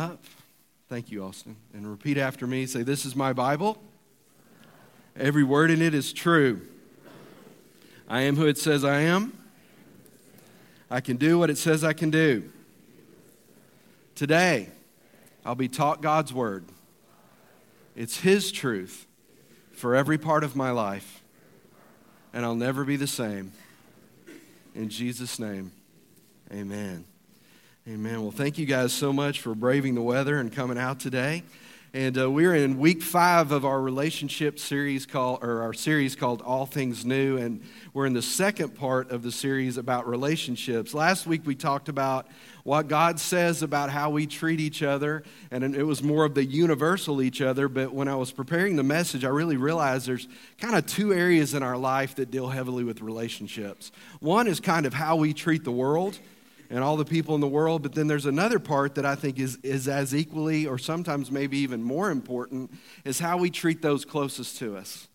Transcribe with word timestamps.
up. 0.00 0.24
Thank 0.88 1.12
you, 1.12 1.22
Austin. 1.22 1.56
And 1.74 1.88
repeat 1.88 2.16
after 2.16 2.46
me. 2.46 2.66
Say, 2.66 2.82
This 2.82 3.04
is 3.04 3.14
my 3.14 3.32
Bible. 3.32 3.80
Every 5.14 5.44
word 5.44 5.70
in 5.70 5.82
it 5.82 5.94
is 5.94 6.12
true. 6.12 6.62
I 8.08 8.22
am 8.22 8.36
who 8.36 8.46
it 8.46 8.56
says 8.56 8.82
I 8.82 9.00
am. 9.02 9.36
I 10.90 11.00
can 11.00 11.16
do 11.16 11.38
what 11.38 11.50
it 11.50 11.58
says 11.58 11.84
I 11.84 11.92
can 11.92 12.10
do. 12.10 12.50
Today, 14.14 14.70
I'll 15.44 15.54
be 15.54 15.68
taught 15.68 16.02
God's 16.02 16.32
word. 16.32 16.64
It's 17.94 18.20
His 18.20 18.50
truth 18.50 19.06
for 19.72 19.94
every 19.94 20.18
part 20.18 20.44
of 20.44 20.56
my 20.56 20.70
life, 20.70 21.22
and 22.32 22.44
I'll 22.44 22.56
never 22.56 22.84
be 22.84 22.96
the 22.96 23.06
same. 23.06 23.52
In 24.74 24.88
Jesus' 24.88 25.38
name, 25.38 25.72
amen. 26.52 27.04
Amen. 27.88 28.20
Well, 28.20 28.30
thank 28.30 28.58
you 28.58 28.66
guys 28.66 28.92
so 28.92 29.10
much 29.10 29.40
for 29.40 29.54
braving 29.54 29.94
the 29.94 30.02
weather 30.02 30.38
and 30.38 30.52
coming 30.52 30.76
out 30.76 31.00
today. 31.00 31.42
And 31.94 32.16
uh, 32.18 32.30
we're 32.30 32.54
in 32.54 32.78
week 32.78 33.02
five 33.02 33.52
of 33.52 33.64
our 33.64 33.80
relationship 33.80 34.58
series 34.58 35.06
called, 35.06 35.42
or 35.42 35.62
our 35.62 35.72
series 35.72 36.14
called 36.14 36.42
All 36.42 36.66
Things 36.66 37.06
New. 37.06 37.38
And 37.38 37.62
we're 37.94 38.04
in 38.04 38.12
the 38.12 38.20
second 38.20 38.74
part 38.74 39.10
of 39.10 39.22
the 39.22 39.32
series 39.32 39.78
about 39.78 40.06
relationships. 40.06 40.92
Last 40.92 41.26
week 41.26 41.46
we 41.46 41.54
talked 41.54 41.88
about 41.88 42.28
what 42.64 42.86
God 42.86 43.18
says 43.18 43.62
about 43.62 43.88
how 43.88 44.10
we 44.10 44.26
treat 44.26 44.60
each 44.60 44.82
other, 44.82 45.22
and 45.50 45.74
it 45.74 45.82
was 45.84 46.02
more 46.02 46.26
of 46.26 46.34
the 46.34 46.44
universal 46.44 47.22
each 47.22 47.40
other. 47.40 47.66
But 47.66 47.94
when 47.94 48.08
I 48.08 48.14
was 48.14 48.30
preparing 48.30 48.76
the 48.76 48.82
message, 48.82 49.24
I 49.24 49.30
really 49.30 49.56
realized 49.56 50.06
there's 50.06 50.28
kind 50.58 50.76
of 50.76 50.84
two 50.84 51.14
areas 51.14 51.54
in 51.54 51.62
our 51.62 51.78
life 51.78 52.16
that 52.16 52.30
deal 52.30 52.50
heavily 52.50 52.84
with 52.84 53.00
relationships. 53.00 53.90
One 54.20 54.48
is 54.48 54.60
kind 54.60 54.84
of 54.84 54.92
how 54.92 55.16
we 55.16 55.32
treat 55.32 55.64
the 55.64 55.72
world 55.72 56.18
and 56.70 56.84
all 56.84 56.96
the 56.96 57.04
people 57.04 57.34
in 57.34 57.40
the 57.40 57.48
world. 57.48 57.82
But 57.82 57.94
then 57.94 58.06
there's 58.06 58.26
another 58.26 58.58
part 58.58 58.94
that 58.94 59.04
I 59.04 59.16
think 59.16 59.38
is, 59.38 59.56
is 59.62 59.88
as 59.88 60.14
equally, 60.14 60.66
or 60.66 60.78
sometimes 60.78 61.30
maybe 61.30 61.58
even 61.58 61.82
more 61.82 62.10
important, 62.10 62.72
is 63.04 63.18
how 63.18 63.36
we 63.36 63.50
treat 63.50 63.82
those 63.82 64.04
closest 64.04 64.58
to 64.58 64.76
us, 64.76 65.08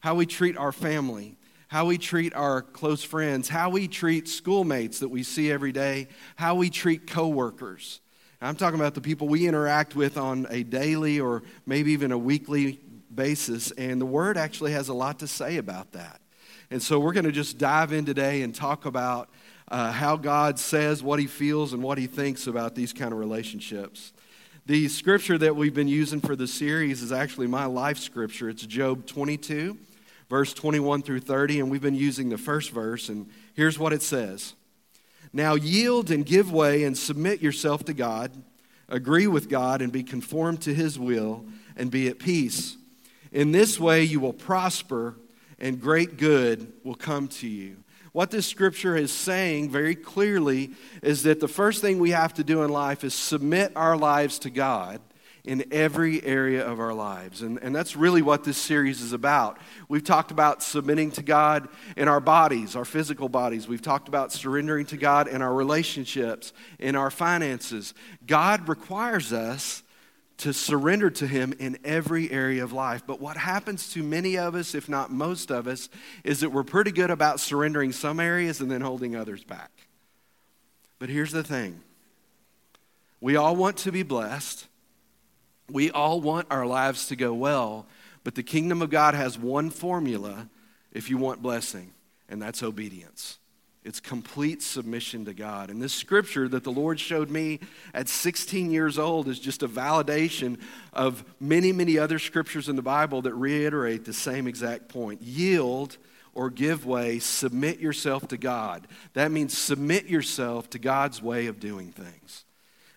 how 0.00 0.14
we 0.14 0.26
treat 0.26 0.56
our 0.56 0.72
family, 0.72 1.36
how 1.68 1.86
we 1.86 1.98
treat 1.98 2.34
our 2.34 2.62
close 2.62 3.02
friends, 3.02 3.48
how 3.48 3.70
we 3.70 3.88
treat 3.88 4.28
schoolmates 4.28 4.98
that 5.00 5.08
we 5.08 5.22
see 5.22 5.50
every 5.50 5.72
day, 5.72 6.08
how 6.36 6.54
we 6.54 6.68
treat 6.68 7.06
coworkers. 7.06 8.00
I'm 8.42 8.56
talking 8.56 8.80
about 8.80 8.94
the 8.94 9.02
people 9.02 9.28
we 9.28 9.46
interact 9.46 9.94
with 9.94 10.16
on 10.16 10.46
a 10.48 10.62
daily 10.62 11.20
or 11.20 11.42
maybe 11.66 11.92
even 11.92 12.10
a 12.10 12.18
weekly 12.18 12.80
basis, 13.14 13.70
and 13.72 14.00
the 14.00 14.06
Word 14.06 14.38
actually 14.38 14.72
has 14.72 14.88
a 14.88 14.94
lot 14.94 15.18
to 15.18 15.26
say 15.26 15.58
about 15.58 15.92
that. 15.92 16.20
And 16.70 16.82
so 16.82 16.98
we're 17.00 17.12
going 17.12 17.24
to 17.26 17.32
just 17.32 17.58
dive 17.58 17.92
in 17.92 18.04
today 18.04 18.42
and 18.42 18.54
talk 18.54 18.86
about 18.86 19.28
uh, 19.70 19.92
how 19.92 20.16
God 20.16 20.58
says 20.58 21.02
what 21.02 21.20
he 21.20 21.26
feels 21.26 21.72
and 21.72 21.82
what 21.82 21.98
he 21.98 22.06
thinks 22.06 22.46
about 22.46 22.74
these 22.74 22.92
kind 22.92 23.12
of 23.12 23.18
relationships. 23.18 24.12
The 24.66 24.88
scripture 24.88 25.38
that 25.38 25.56
we've 25.56 25.74
been 25.74 25.88
using 25.88 26.20
for 26.20 26.36
the 26.36 26.46
series 26.46 27.02
is 27.02 27.12
actually 27.12 27.46
my 27.46 27.64
life 27.64 27.98
scripture. 27.98 28.48
It's 28.48 28.66
Job 28.66 29.06
22, 29.06 29.78
verse 30.28 30.52
21 30.54 31.02
through 31.02 31.20
30, 31.20 31.60
and 31.60 31.70
we've 31.70 31.80
been 31.80 31.94
using 31.94 32.28
the 32.28 32.38
first 32.38 32.70
verse, 32.70 33.08
and 33.08 33.28
here's 33.54 33.78
what 33.78 33.92
it 33.92 34.02
says 34.02 34.54
Now 35.32 35.54
yield 35.54 36.10
and 36.10 36.26
give 36.26 36.52
way 36.52 36.84
and 36.84 36.96
submit 36.98 37.40
yourself 37.40 37.84
to 37.84 37.94
God, 37.94 38.30
agree 38.88 39.26
with 39.26 39.48
God, 39.48 39.82
and 39.82 39.92
be 39.92 40.02
conformed 40.02 40.62
to 40.62 40.74
his 40.74 40.98
will, 40.98 41.44
and 41.76 41.90
be 41.90 42.08
at 42.08 42.18
peace. 42.18 42.76
In 43.32 43.52
this 43.52 43.78
way 43.78 44.02
you 44.02 44.18
will 44.18 44.32
prosper, 44.32 45.16
and 45.58 45.80
great 45.80 46.16
good 46.16 46.72
will 46.84 46.96
come 46.96 47.28
to 47.28 47.48
you. 47.48 47.76
What 48.12 48.30
this 48.30 48.46
scripture 48.46 48.96
is 48.96 49.12
saying 49.12 49.70
very 49.70 49.94
clearly 49.94 50.72
is 51.02 51.22
that 51.22 51.40
the 51.40 51.48
first 51.48 51.80
thing 51.80 51.98
we 51.98 52.10
have 52.10 52.34
to 52.34 52.44
do 52.44 52.62
in 52.62 52.70
life 52.70 53.04
is 53.04 53.14
submit 53.14 53.72
our 53.76 53.96
lives 53.96 54.38
to 54.40 54.50
God 54.50 55.00
in 55.44 55.64
every 55.70 56.22
area 56.24 56.66
of 56.66 56.80
our 56.80 56.92
lives. 56.92 57.42
And, 57.42 57.58
and 57.62 57.74
that's 57.74 57.96
really 57.96 58.20
what 58.20 58.44
this 58.44 58.58
series 58.58 59.00
is 59.00 59.12
about. 59.12 59.58
We've 59.88 60.04
talked 60.04 60.30
about 60.30 60.62
submitting 60.62 61.12
to 61.12 61.22
God 61.22 61.68
in 61.96 62.08
our 62.08 62.20
bodies, 62.20 62.76
our 62.76 62.84
physical 62.84 63.28
bodies. 63.28 63.66
We've 63.66 63.80
talked 63.80 64.08
about 64.08 64.32
surrendering 64.32 64.86
to 64.86 64.96
God 64.96 65.28
in 65.28 65.40
our 65.40 65.54
relationships, 65.54 66.52
in 66.78 66.94
our 66.94 67.10
finances. 67.10 67.94
God 68.26 68.68
requires 68.68 69.32
us 69.32 69.82
to 70.40 70.52
surrender 70.52 71.10
to 71.10 71.26
Him 71.26 71.54
in 71.58 71.78
every 71.84 72.30
area 72.30 72.64
of 72.64 72.72
life. 72.72 73.02
But 73.06 73.20
what 73.20 73.36
happens 73.36 73.92
to 73.92 74.02
many 74.02 74.38
of 74.38 74.54
us, 74.54 74.74
if 74.74 74.88
not 74.88 75.10
most 75.10 75.50
of 75.50 75.66
us, 75.66 75.88
is 76.24 76.40
that 76.40 76.50
we're 76.50 76.62
pretty 76.62 76.92
good 76.92 77.10
about 77.10 77.40
surrendering 77.40 77.92
some 77.92 78.20
areas 78.20 78.60
and 78.60 78.70
then 78.70 78.80
holding 78.80 79.16
others 79.16 79.44
back. 79.44 79.70
But 80.98 81.08
here's 81.08 81.32
the 81.32 81.42
thing 81.42 81.82
we 83.20 83.36
all 83.36 83.56
want 83.56 83.78
to 83.78 83.92
be 83.92 84.02
blessed, 84.02 84.66
we 85.68 85.90
all 85.90 86.20
want 86.20 86.46
our 86.50 86.66
lives 86.66 87.08
to 87.08 87.16
go 87.16 87.34
well, 87.34 87.86
but 88.24 88.34
the 88.34 88.42
kingdom 88.42 88.82
of 88.82 88.90
God 88.90 89.14
has 89.14 89.38
one 89.38 89.70
formula 89.70 90.48
if 90.92 91.10
you 91.10 91.18
want 91.18 91.42
blessing, 91.42 91.92
and 92.28 92.40
that's 92.40 92.62
obedience. 92.62 93.39
It's 93.82 94.00
complete 94.00 94.62
submission 94.62 95.24
to 95.24 95.32
God. 95.32 95.70
And 95.70 95.80
this 95.80 95.94
scripture 95.94 96.48
that 96.48 96.64
the 96.64 96.72
Lord 96.72 97.00
showed 97.00 97.30
me 97.30 97.60
at 97.94 98.08
16 98.08 98.70
years 98.70 98.98
old 98.98 99.26
is 99.26 99.40
just 99.40 99.62
a 99.62 99.68
validation 99.68 100.60
of 100.92 101.24
many, 101.40 101.72
many 101.72 101.98
other 101.98 102.18
scriptures 102.18 102.68
in 102.68 102.76
the 102.76 102.82
Bible 102.82 103.22
that 103.22 103.34
reiterate 103.34 104.04
the 104.04 104.12
same 104.12 104.46
exact 104.46 104.88
point. 104.88 105.22
Yield 105.22 105.96
or 106.34 106.50
give 106.50 106.84
way, 106.84 107.18
submit 107.18 107.80
yourself 107.80 108.28
to 108.28 108.36
God. 108.36 108.86
That 109.14 109.30
means 109.30 109.56
submit 109.56 110.06
yourself 110.06 110.68
to 110.70 110.78
God's 110.78 111.22
way 111.22 111.46
of 111.46 111.58
doing 111.58 111.90
things. 111.90 112.44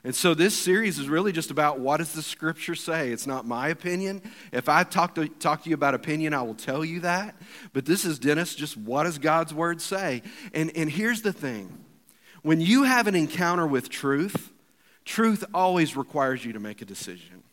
And 0.05 0.13
so 0.13 0.33
this 0.33 0.57
series 0.57 0.99
is 0.99 1.07
really 1.07 1.31
just 1.31 1.49
about 1.49 1.79
what 1.79 1.97
does 1.97 2.11
the 2.11 2.21
scripture 2.21 2.75
say? 2.75 3.11
It's 3.11 3.25
not 3.25 3.45
my 3.45 3.69
opinion. 3.69 4.21
If 4.51 4.67
I 4.67 4.83
talk 4.83 5.15
to, 5.15 5.29
talk 5.29 5.63
to 5.63 5.69
you 5.69 5.75
about 5.75 5.93
opinion, 5.93 6.33
I 6.33 6.41
will 6.41 6.55
tell 6.55 6.83
you 6.83 6.99
that. 7.01 7.35
But 7.71 7.85
this 7.85 8.03
is, 8.03 8.19
Dennis, 8.19 8.53
just 8.53 8.75
what 8.75 9.03
does 9.03 9.17
God's 9.17 9.53
word 9.53 9.79
say? 9.79 10.21
And, 10.53 10.75
and 10.75 10.91
here's 10.91 11.21
the 11.21 11.31
thing 11.31 11.85
when 12.41 12.59
you 12.59 12.83
have 12.83 13.07
an 13.07 13.15
encounter 13.15 13.65
with 13.65 13.89
truth, 13.89 14.51
truth 15.05 15.45
always 15.53 15.95
requires 15.95 16.43
you 16.43 16.51
to 16.51 16.59
make 16.59 16.81
a 16.81 16.85
decision. 16.85 17.43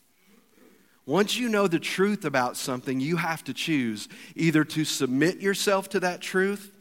Once 1.07 1.37
you 1.37 1.49
know 1.49 1.69
the 1.69 1.79
truth 1.79 2.25
about 2.25 2.57
something, 2.57 3.01
you 3.01 3.17
have 3.17 3.45
to 3.45 3.55
choose 3.55 4.09
either 4.35 4.65
to 4.65 4.85
submit 4.85 5.41
yourself 5.41 5.89
to 5.89 6.01
that 6.01 6.21
truth 6.21 6.73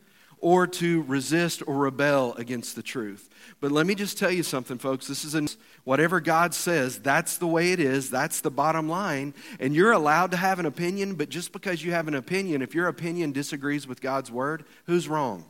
or 0.41 0.67
to 0.67 1.03
resist 1.03 1.61
or 1.67 1.75
rebel 1.77 2.33
against 2.35 2.75
the 2.75 2.83
truth. 2.83 3.29
But 3.59 3.71
let 3.71 3.85
me 3.85 3.95
just 3.95 4.17
tell 4.17 4.31
you 4.31 4.43
something, 4.43 4.77
folks. 4.77 5.07
This 5.07 5.25
is 5.25 5.35
an, 5.35 5.49
whatever 5.83 6.19
God 6.19 6.53
says, 6.53 6.99
that's 6.99 7.37
the 7.37 7.47
way 7.47 7.71
it 7.71 7.79
is. 7.79 8.09
That's 8.09 8.41
the 8.41 8.51
bottom 8.51 8.87
line. 8.87 9.33
And 9.59 9.75
you're 9.75 9.91
allowed 9.91 10.31
to 10.31 10.37
have 10.37 10.59
an 10.59 10.65
opinion, 10.65 11.15
but 11.15 11.29
just 11.29 11.51
because 11.51 11.83
you 11.83 11.91
have 11.91 12.07
an 12.07 12.15
opinion, 12.15 12.61
if 12.61 12.73
your 12.73 12.87
opinion 12.87 13.31
disagrees 13.31 13.87
with 13.87 14.01
God's 14.01 14.31
word, 14.31 14.65
who's 14.85 15.07
wrong? 15.09 15.45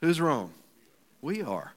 Who's 0.00 0.20
wrong? 0.20 0.52
We 1.20 1.42
are. 1.42 1.74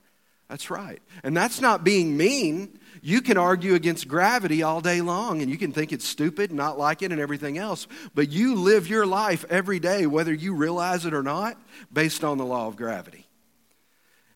That's 0.50 0.70
right. 0.70 1.02
And 1.24 1.36
that's 1.36 1.60
not 1.60 1.84
being 1.84 2.16
mean. 2.16 2.80
You 3.06 3.22
can 3.22 3.38
argue 3.38 3.76
against 3.76 4.08
gravity 4.08 4.64
all 4.64 4.82
day 4.82 5.00
long 5.00 5.44
and 5.44 5.52
you 5.52 5.60
can 5.60 5.72
think 5.72 5.94
it's 5.94 6.08
stupid, 6.08 6.52
not 6.52 6.80
like 6.80 7.04
it, 7.04 7.12
and 7.12 7.22
everything 7.22 7.56
else. 7.56 7.86
But 8.16 8.32
you 8.32 8.56
live 8.56 8.88
your 8.88 9.06
life 9.06 9.46
every 9.48 9.80
day, 9.80 10.08
whether 10.08 10.34
you 10.34 10.56
realize 10.56 11.06
it 11.06 11.14
or 11.14 11.22
not, 11.22 11.56
based 11.94 12.24
on 12.24 12.40
the 12.40 12.46
law 12.46 12.66
of 12.66 12.78
gravity. 12.78 13.28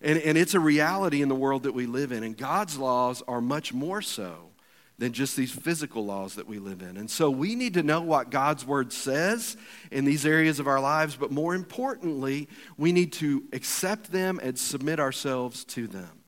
And, 0.01 0.19
and 0.19 0.37
it's 0.37 0.53
a 0.53 0.59
reality 0.59 1.23
in 1.23 1.29
the 1.29 1.35
world 1.35 1.63
that 1.63 1.73
we 1.73 1.87
live 1.87 2.11
in. 2.11 2.21
And 2.21 2.37
God's 2.37 2.77
laws 2.77 3.23
are 3.27 3.41
much 3.41 3.73
more 3.73 4.03
so 4.03 4.51
than 4.99 5.13
just 5.13 5.35
these 5.35 5.51
physical 5.51 6.05
laws 6.05 6.35
that 6.35 6.45
we 6.45 6.59
live 6.59 6.83
in. 6.83 6.95
And 6.95 7.09
so 7.09 7.31
we 7.31 7.55
need 7.55 7.73
to 7.73 7.81
know 7.81 8.01
what 8.01 8.29
God's 8.29 8.67
word 8.67 8.93
says 8.93 9.57
in 9.89 10.05
these 10.05 10.27
areas 10.27 10.59
of 10.59 10.67
our 10.67 10.79
lives, 10.79 11.15
but 11.15 11.31
more 11.31 11.55
importantly, 11.55 12.47
we 12.77 12.91
need 12.91 13.13
to 13.13 13.45
accept 13.51 14.11
them 14.11 14.39
and 14.43 14.59
submit 14.59 14.99
ourselves 14.99 15.65
to 15.65 15.87
them. 15.87 16.18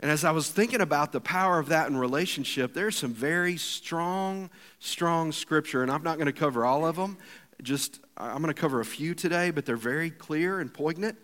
And 0.00 0.10
as 0.10 0.24
I 0.24 0.30
was 0.30 0.48
thinking 0.48 0.80
about 0.80 1.10
the 1.12 1.20
power 1.20 1.58
of 1.58 1.70
that 1.70 1.88
in 1.88 1.96
relationship, 1.96 2.72
there's 2.72 2.96
some 2.96 3.12
very 3.12 3.56
strong, 3.56 4.48
strong 4.78 5.32
scripture, 5.32 5.82
and 5.82 5.90
I'm 5.90 6.04
not 6.04 6.18
going 6.18 6.26
to 6.26 6.32
cover 6.32 6.64
all 6.64 6.86
of 6.86 6.96
them. 6.96 7.18
Just, 7.62 8.00
I'm 8.16 8.40
going 8.40 8.54
to 8.54 8.60
cover 8.60 8.80
a 8.80 8.84
few 8.84 9.14
today, 9.14 9.50
but 9.50 9.66
they're 9.66 9.76
very 9.76 10.10
clear 10.10 10.60
and 10.60 10.72
poignant. 10.72 11.18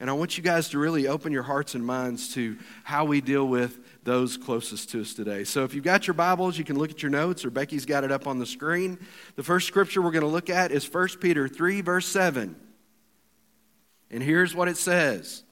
And 0.00 0.08
I 0.08 0.14
want 0.14 0.36
you 0.36 0.42
guys 0.42 0.70
to 0.70 0.78
really 0.78 1.08
open 1.08 1.32
your 1.32 1.42
hearts 1.42 1.74
and 1.74 1.84
minds 1.84 2.34
to 2.34 2.58
how 2.84 3.04
we 3.04 3.20
deal 3.20 3.46
with 3.46 3.78
those 4.02 4.36
closest 4.38 4.90
to 4.90 5.02
us 5.02 5.12
today. 5.12 5.44
So 5.44 5.64
if 5.64 5.74
you've 5.74 5.84
got 5.84 6.06
your 6.06 6.14
Bibles, 6.14 6.58
you 6.58 6.64
can 6.64 6.78
look 6.78 6.90
at 6.90 7.02
your 7.02 7.10
notes, 7.10 7.44
or 7.44 7.50
Becky's 7.50 7.84
got 7.84 8.04
it 8.04 8.12
up 8.12 8.26
on 8.26 8.38
the 8.38 8.46
screen. 8.46 8.98
The 9.36 9.42
first 9.42 9.66
scripture 9.66 10.00
we're 10.00 10.10
going 10.10 10.22
to 10.22 10.28
look 10.28 10.48
at 10.48 10.72
is 10.72 10.90
1 10.90 11.08
Peter 11.20 11.48
3, 11.48 11.82
verse 11.82 12.06
7. 12.06 12.56
And 14.10 14.22
here's 14.22 14.54
what 14.54 14.68
it 14.68 14.76
says 14.76 15.44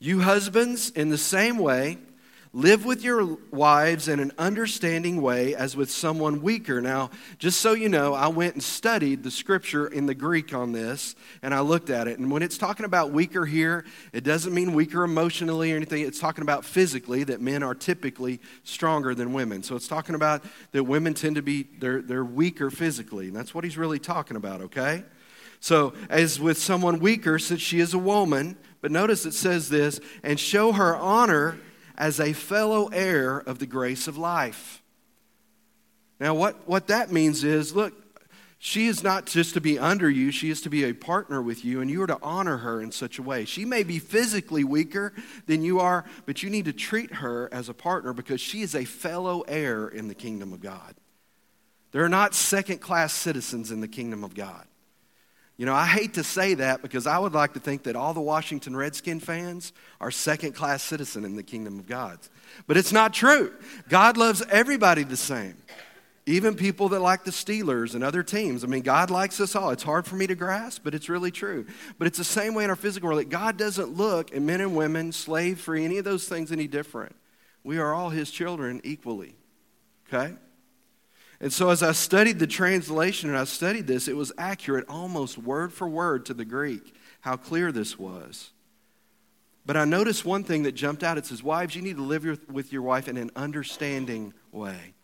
You 0.00 0.20
husbands, 0.20 0.90
in 0.90 1.10
the 1.10 1.18
same 1.18 1.58
way, 1.58 1.98
Live 2.52 2.84
with 2.84 3.04
your 3.04 3.38
wives 3.52 4.08
in 4.08 4.18
an 4.18 4.32
understanding 4.36 5.22
way 5.22 5.54
as 5.54 5.76
with 5.76 5.88
someone 5.88 6.42
weaker. 6.42 6.80
Now, 6.80 7.10
just 7.38 7.60
so 7.60 7.74
you 7.74 7.88
know, 7.88 8.12
I 8.12 8.26
went 8.26 8.54
and 8.54 8.62
studied 8.62 9.22
the 9.22 9.30
scripture 9.30 9.86
in 9.86 10.06
the 10.06 10.16
Greek 10.16 10.52
on 10.52 10.72
this, 10.72 11.14
and 11.42 11.54
I 11.54 11.60
looked 11.60 11.90
at 11.90 12.08
it. 12.08 12.18
And 12.18 12.28
when 12.28 12.42
it's 12.42 12.58
talking 12.58 12.84
about 12.84 13.12
weaker 13.12 13.46
here, 13.46 13.84
it 14.12 14.24
doesn't 14.24 14.52
mean 14.52 14.74
weaker 14.74 15.04
emotionally 15.04 15.72
or 15.72 15.76
anything. 15.76 16.04
It's 16.04 16.18
talking 16.18 16.42
about 16.42 16.64
physically, 16.64 17.22
that 17.22 17.40
men 17.40 17.62
are 17.62 17.74
typically 17.74 18.40
stronger 18.64 19.14
than 19.14 19.32
women. 19.32 19.62
So 19.62 19.76
it's 19.76 19.86
talking 19.86 20.16
about 20.16 20.42
that 20.72 20.82
women 20.82 21.14
tend 21.14 21.36
to 21.36 21.42
be, 21.42 21.68
they're, 21.78 22.02
they're 22.02 22.24
weaker 22.24 22.68
physically. 22.68 23.28
And 23.28 23.36
that's 23.36 23.54
what 23.54 23.62
he's 23.62 23.78
really 23.78 24.00
talking 24.00 24.36
about, 24.36 24.60
okay? 24.62 25.04
So, 25.60 25.92
as 26.08 26.40
with 26.40 26.56
someone 26.56 27.00
weaker, 27.00 27.38
since 27.38 27.60
she 27.60 27.80
is 27.80 27.92
a 27.92 27.98
woman, 27.98 28.56
but 28.80 28.90
notice 28.90 29.26
it 29.26 29.34
says 29.34 29.68
this, 29.68 30.00
and 30.22 30.40
show 30.40 30.72
her 30.72 30.96
honor 30.96 31.58
as 31.98 32.18
a 32.18 32.32
fellow 32.32 32.88
heir 32.88 33.38
of 33.38 33.58
the 33.58 33.66
grace 33.66 34.08
of 34.08 34.16
life. 34.16 34.82
Now, 36.18 36.34
what, 36.34 36.66
what 36.66 36.86
that 36.88 37.12
means 37.12 37.44
is 37.44 37.74
look, 37.74 37.94
she 38.58 38.86
is 38.86 39.02
not 39.02 39.26
just 39.26 39.54
to 39.54 39.60
be 39.60 39.78
under 39.78 40.08
you, 40.08 40.30
she 40.30 40.50
is 40.50 40.60
to 40.62 40.70
be 40.70 40.84
a 40.84 40.94
partner 40.94 41.40
with 41.40 41.64
you, 41.64 41.80
and 41.80 41.90
you 41.90 42.02
are 42.02 42.06
to 42.06 42.18
honor 42.22 42.58
her 42.58 42.80
in 42.80 42.92
such 42.92 43.18
a 43.18 43.22
way. 43.22 43.44
She 43.46 43.64
may 43.64 43.82
be 43.82 43.98
physically 43.98 44.64
weaker 44.64 45.14
than 45.46 45.62
you 45.62 45.80
are, 45.80 46.04
but 46.26 46.42
you 46.42 46.50
need 46.50 46.66
to 46.66 46.72
treat 46.74 47.14
her 47.16 47.48
as 47.52 47.70
a 47.70 47.74
partner 47.74 48.12
because 48.12 48.40
she 48.40 48.60
is 48.60 48.74
a 48.74 48.84
fellow 48.84 49.42
heir 49.42 49.88
in 49.88 50.08
the 50.08 50.14
kingdom 50.14 50.52
of 50.52 50.60
God. 50.60 50.94
There 51.92 52.04
are 52.04 52.08
not 52.08 52.34
second 52.34 52.78
class 52.78 53.14
citizens 53.14 53.70
in 53.70 53.80
the 53.80 53.88
kingdom 53.88 54.24
of 54.24 54.34
God. 54.34 54.66
You 55.60 55.66
know, 55.66 55.74
I 55.74 55.84
hate 55.84 56.14
to 56.14 56.24
say 56.24 56.54
that 56.54 56.80
because 56.80 57.06
I 57.06 57.18
would 57.18 57.34
like 57.34 57.52
to 57.52 57.60
think 57.60 57.82
that 57.82 57.94
all 57.94 58.14
the 58.14 58.20
Washington 58.22 58.74
Redskin 58.74 59.20
fans 59.20 59.74
are 60.00 60.10
second 60.10 60.52
class 60.54 60.82
citizen 60.82 61.22
in 61.22 61.36
the 61.36 61.42
kingdom 61.42 61.78
of 61.78 61.86
God. 61.86 62.18
But 62.66 62.78
it's 62.78 62.92
not 62.92 63.12
true. 63.12 63.52
God 63.90 64.16
loves 64.16 64.42
everybody 64.50 65.04
the 65.04 65.18
same. 65.18 65.56
Even 66.24 66.54
people 66.54 66.88
that 66.88 67.00
like 67.00 67.24
the 67.24 67.30
Steelers 67.30 67.94
and 67.94 68.02
other 68.02 68.22
teams. 68.22 68.64
I 68.64 68.68
mean, 68.68 68.80
God 68.80 69.10
likes 69.10 69.38
us 69.38 69.54
all. 69.54 69.68
It's 69.68 69.82
hard 69.82 70.06
for 70.06 70.16
me 70.16 70.26
to 70.28 70.34
grasp, 70.34 70.80
but 70.82 70.94
it's 70.94 71.10
really 71.10 71.30
true. 71.30 71.66
But 71.98 72.06
it's 72.06 72.16
the 72.16 72.24
same 72.24 72.54
way 72.54 72.64
in 72.64 72.70
our 72.70 72.74
physical 72.74 73.08
world 73.10 73.20
that 73.20 73.28
God 73.28 73.58
doesn't 73.58 73.94
look 73.94 74.34
at 74.34 74.40
men 74.40 74.62
and 74.62 74.74
women, 74.74 75.12
slave 75.12 75.60
free, 75.60 75.84
any 75.84 75.98
of 75.98 76.06
those 76.06 76.26
things 76.26 76.50
any 76.52 76.68
different. 76.68 77.14
We 77.64 77.76
are 77.76 77.92
all 77.92 78.08
his 78.08 78.30
children 78.30 78.80
equally. 78.82 79.34
Okay? 80.08 80.32
And 81.40 81.52
so, 81.52 81.70
as 81.70 81.82
I 81.82 81.92
studied 81.92 82.38
the 82.38 82.46
translation 82.46 83.30
and 83.30 83.38
I 83.38 83.44
studied 83.44 83.86
this, 83.86 84.08
it 84.08 84.16
was 84.16 84.30
accurate 84.36 84.84
almost 84.88 85.38
word 85.38 85.72
for 85.72 85.88
word 85.88 86.26
to 86.26 86.34
the 86.34 86.44
Greek, 86.44 86.94
how 87.22 87.36
clear 87.36 87.72
this 87.72 87.98
was. 87.98 88.50
But 89.64 89.76
I 89.76 89.84
noticed 89.84 90.24
one 90.24 90.44
thing 90.44 90.64
that 90.64 90.72
jumped 90.72 91.02
out. 91.02 91.16
It 91.16 91.26
says, 91.26 91.42
Wives, 91.42 91.74
you 91.74 91.80
need 91.80 91.96
to 91.96 92.02
live 92.02 92.50
with 92.50 92.72
your 92.72 92.82
wife 92.82 93.08
in 93.08 93.16
an 93.16 93.30
understanding 93.36 94.34
way. 94.52 94.94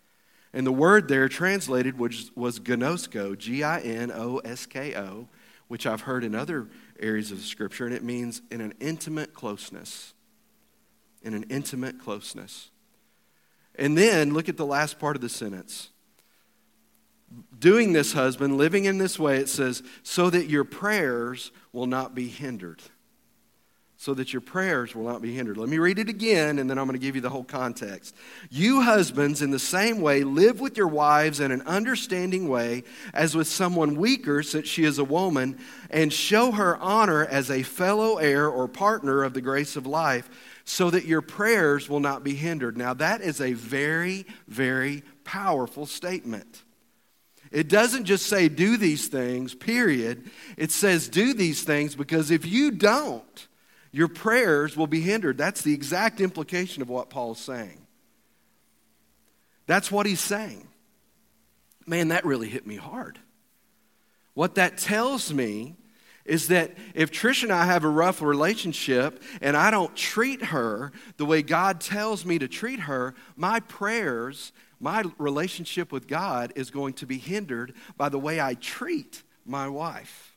And 0.53 0.67
the 0.67 0.73
word 0.73 1.09
there 1.09 1.29
translated 1.29 1.99
was, 1.99 2.31
was 2.35 2.61
ginosko, 2.61 3.37
G 3.39 3.63
I 3.63 3.81
N 3.81 4.11
O 4.11 4.39
S 4.39 4.67
K 4.67 4.95
O, 4.95 5.29
which 5.69 5.87
I've 5.87 6.03
heard 6.03 6.23
in 6.23 6.35
other 6.35 6.69
areas 7.01 7.31
of 7.31 7.39
the 7.39 7.45
scripture, 7.45 7.87
and 7.87 7.95
it 7.95 8.03
means 8.03 8.43
in 8.51 8.61
an 8.61 8.75
intimate 8.79 9.33
closeness. 9.33 10.13
In 11.23 11.33
an 11.33 11.45
intimate 11.45 11.99
closeness. 11.99 12.71
And 13.75 13.97
then 13.97 14.35
look 14.35 14.49
at 14.51 14.57
the 14.57 14.67
last 14.67 14.99
part 14.99 15.17
of 15.17 15.23
the 15.23 15.29
sentence 15.29 15.91
doing 17.59 17.93
this, 17.93 18.13
husband, 18.13 18.59
living 18.59 18.85
in 18.85 18.99
this 18.99 19.19
way, 19.19 19.39
it 19.39 19.49
says, 19.49 19.83
so 20.03 20.31
that 20.31 20.47
your 20.47 20.65
prayers 20.65 21.53
will 21.73 21.87
not 21.87 22.15
be 22.15 22.29
hindered. 22.29 22.83
So 23.99 24.13
that 24.13 24.31
your 24.31 24.43
prayers 24.43 24.95
will 24.95 25.05
not 25.05 25.23
be 25.23 25.35
hindered. 25.35 25.57
Let 25.57 25.71
me 25.71 25.79
read 25.79 25.99
it 25.99 26.11
again, 26.11 26.59
and 26.59 26.69
then 26.69 26.79
I'm 26.79 26.87
going 26.87 26.99
to 26.99 27.05
give 27.05 27.15
you 27.15 27.23
the 27.23 27.31
whole 27.31 27.45
context. 27.45 28.15
You 28.51 28.83
husbands, 28.83 29.41
in 29.41 29.51
the 29.51 29.59
same 29.59 30.03
way, 30.03 30.23
live 30.23 30.61
with 30.61 30.77
your 30.77 30.87
wives 30.87 31.41
in 31.41 31.51
an 31.51 31.63
understanding 31.63 32.47
way, 32.47 32.85
as 33.15 33.35
with 33.35 33.49
someone 33.49 33.97
weaker, 33.97 34.43
since 34.43 34.69
she 34.69 34.85
is 34.85 34.99
a 34.99 35.05
woman, 35.05 35.59
and 35.91 36.13
show 36.13 36.53
her 36.53 36.77
honor 36.77 37.25
as 37.25 37.51
a 37.51 37.63
fellow 37.63 38.19
heir 38.19 38.47
or 38.47 38.69
partner 38.69 39.25
of 39.25 39.33
the 39.33 39.41
grace 39.41 39.77
of 39.77 39.87
life, 39.87 40.29
so 40.65 40.91
that 40.91 41.07
your 41.07 41.23
prayers 41.23 41.89
will 41.89 42.01
not 42.01 42.23
be 42.23 42.35
hindered. 42.35 42.77
Now, 42.77 42.93
that 42.95 43.23
is 43.23 43.41
a 43.41 43.55
very, 43.55 44.27
very 44.47 45.05
powerful 45.25 45.87
statement. 45.87 46.65
It 47.53 47.69
doesn't 47.69 48.05
just 48.05 48.27
say 48.27 48.49
do 48.49 48.77
these 48.77 49.09
things, 49.09 49.55
period. 49.55 50.31
It 50.57 50.71
says 50.71 51.09
do 51.09 51.35
these 51.35 51.63
things 51.63 51.95
because 51.95 52.31
if 52.31 52.45
you 52.45 52.71
don't, 52.71 53.49
your 53.93 54.09
prayers 54.09 54.77
will 54.77 54.87
be 54.87 55.01
hindered. 55.01 55.39
That's 55.39 55.63
the 55.63 55.73
exact 55.73 56.21
implication 56.21 56.83
of 56.83 56.89
what 56.89 57.11
Paul's 57.11 57.41
saying. 57.41 57.87
That's 59.67 59.91
what 59.91 60.07
he's 60.07 60.21
saying. 60.21 60.69
Man, 61.87 62.09
that 62.09 62.25
really 62.25 62.49
hit 62.49 62.67
me 62.67 62.77
hard. 62.77 63.19
What 64.35 64.57
that 64.57 64.79
tells 64.79 65.33
me 65.33 65.77
is 66.27 66.49
that 66.49 66.73
if 66.95 67.11
Trish 67.11 67.43
and 67.43 67.53
I 67.53 67.65
have 67.65 67.85
a 67.85 67.89
rough 67.89 68.21
relationship 68.21 69.23
and 69.41 69.57
I 69.57 69.71
don't 69.71 69.95
treat 69.97 70.43
her 70.47 70.93
the 71.17 71.25
way 71.25 71.43
God 71.43 71.81
tells 71.81 72.25
me 72.25 72.39
to 72.39 72.49
treat 72.49 72.81
her, 72.81 73.15
my 73.37 73.61
prayers 73.61 74.53
my 74.79 75.05
relationship 75.19 75.93
with 75.93 76.07
God 76.07 76.53
is 76.57 76.71
going 76.71 76.95
to 76.95 77.07
be 77.07 77.19
hindered 77.19 77.75
by 77.97 78.09
the 78.09 78.19
way 78.19 78.41
I 78.41 78.55
treat 78.55 79.23
my 79.45 79.69
wife. 79.69 80.37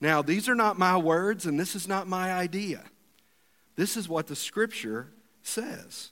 Now, 0.00 0.22
these 0.22 0.48
are 0.48 0.54
not 0.54 0.78
my 0.78 0.96
words, 0.96 1.46
and 1.46 1.58
this 1.58 1.74
is 1.74 1.88
not 1.88 2.06
my 2.06 2.32
idea. 2.32 2.84
This 3.76 3.96
is 3.96 4.08
what 4.08 4.26
the 4.26 4.36
scripture 4.36 5.08
says. 5.42 6.10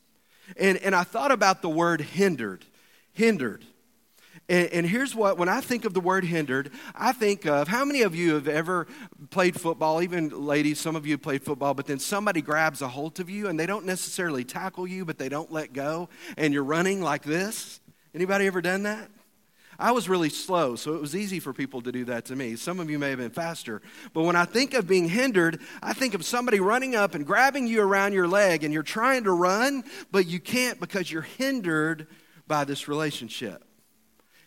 And, 0.57 0.79
and 0.79 0.95
I 0.95 1.03
thought 1.03 1.31
about 1.31 1.63
the 1.63 1.69
word 1.69 2.01
hindered. 2.01 2.65
Hindered. 3.13 3.65
And, 4.49 4.69
and, 4.69 4.87
here's 4.87 5.13
what, 5.13 5.39
when 5.39 5.49
I 5.49 5.61
think 5.61 5.85
of 5.85 5.93
the 5.93 6.01
word 6.01 6.25
hindered, 6.25 6.71
I 6.95 7.13
think 7.13 7.47
of 7.47 7.67
how 7.67 7.85
many 7.85 8.03
of 8.03 8.15
you 8.15 8.35
have 8.35 8.47
ever 8.47 8.87
played 9.31 9.61
football, 9.61 10.01
even 10.03 10.29
ladies, 10.47 10.79
some 10.79 10.95
of 10.95 11.05
you 11.05 11.19
played 11.19 11.43
football, 11.43 11.75
but 11.75 11.87
then 11.87 11.99
somebody 11.99 12.43
grabs 12.43 12.81
a 12.81 12.87
hold 12.87 13.19
of 13.19 13.29
you 13.29 13.49
and 13.49 13.59
they 13.59 13.67
don't 13.67 13.85
necessarily 13.85 14.45
tackle 14.45 14.87
you, 14.87 15.05
but 15.05 15.19
they 15.19 15.29
don't 15.29 15.51
let 15.51 15.73
go, 15.73 16.09
and 16.37 16.55
you're 16.55 16.63
running 16.63 17.03
like 17.03 17.25
this? 17.25 17.81
Anybody 18.15 18.47
ever 18.47 18.63
done 18.63 18.85
that? 18.85 19.11
I 19.79 19.91
was 19.91 20.09
really 20.09 20.31
slow, 20.31 20.77
so 20.77 20.95
it 20.95 21.01
was 21.01 21.15
easy 21.15 21.41
for 21.41 21.53
people 21.53 21.83
to 21.83 21.93
do 21.93 22.05
that 22.07 22.27
to 22.27 22.37
me. 22.37 22.57
Some 22.57 22.81
of 22.81 22.89
you 22.89 22.99
may 22.99 23.11
have 23.11 23.19
been 23.19 23.31
faster. 23.31 23.83
But 24.15 24.23
when 24.23 24.37
I 24.37 24.45
think 24.45 24.75
of 24.75 24.87
being 24.87 25.09
hindered, 25.09 25.61
I 25.83 25.93
think 25.93 26.15
of 26.15 26.25
somebody 26.25 26.61
running 26.61 26.95
up 26.95 27.15
and 27.15 27.27
grabbing 27.27 27.67
you 27.67 27.83
around 27.83 28.13
your 28.13 28.29
leg, 28.29 28.65
and 28.65 28.73
you're 28.73 28.83
trying 28.83 29.25
to 29.25 29.33
run, 29.33 29.85
but 30.11 30.27
you 30.27 30.41
can't 30.41 30.81
because 30.81 31.11
you're 31.11 31.23
hindered 31.23 32.07
by 32.47 32.65
this 32.65 32.89
relationship. 32.89 33.66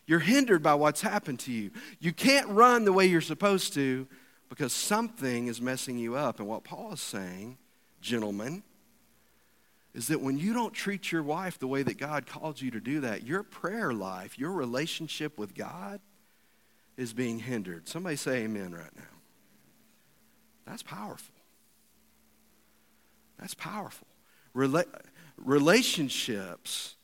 You're 0.10 0.18
hindered 0.18 0.64
by 0.64 0.74
what's 0.74 1.02
happened 1.02 1.38
to 1.42 1.52
you. 1.52 1.70
You 2.00 2.12
can't 2.12 2.48
run 2.48 2.84
the 2.84 2.92
way 2.92 3.06
you're 3.06 3.22
supposed 3.22 3.76
to 3.76 4.08
because 4.50 4.74
something 4.74 5.46
is 5.46 5.62
messing 5.62 6.00
you 6.00 6.16
up. 6.16 6.40
And 6.40 6.48
what 6.48 6.64
Paul 6.64 6.94
is 6.94 7.00
saying, 7.00 7.60
gentlemen, 8.02 8.64
is 9.94 10.08
that 10.08 10.20
when 10.20 10.40
you 10.40 10.52
don't 10.52 10.74
treat 10.74 11.12
your 11.12 11.22
wife 11.22 11.60
the 11.60 11.68
way 11.68 11.84
that 11.84 12.00
God 12.00 12.26
called 12.26 12.60
you 12.60 12.72
to 12.72 12.80
do 12.80 13.02
that, 13.02 13.22
your 13.22 13.44
prayer 13.44 13.94
life, 13.94 14.40
your 14.40 14.52
relationship 14.52 15.38
with 15.38 15.54
God 15.54 16.02
is 16.98 17.14
being 17.14 17.38
hindered. 17.38 17.88
Somebody 17.88 18.16
say 18.16 18.46
amen 18.46 18.74
right 18.74 18.96
now. 18.96 19.04
That's 20.66 20.82
powerful. 20.82 21.36
That's 23.38 23.54
powerful. 23.54 24.08
Rela- 24.56 24.88
relationships 25.38 26.96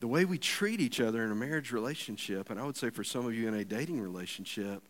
the 0.00 0.08
way 0.08 0.24
we 0.24 0.38
treat 0.38 0.80
each 0.80 1.00
other 1.00 1.24
in 1.24 1.30
a 1.30 1.34
marriage 1.34 1.72
relationship, 1.72 2.50
and 2.50 2.58
I 2.58 2.64
would 2.64 2.76
say 2.76 2.90
for 2.90 3.04
some 3.04 3.26
of 3.26 3.34
you 3.34 3.46
in 3.48 3.54
a 3.54 3.64
dating 3.64 4.00
relationship, 4.00 4.82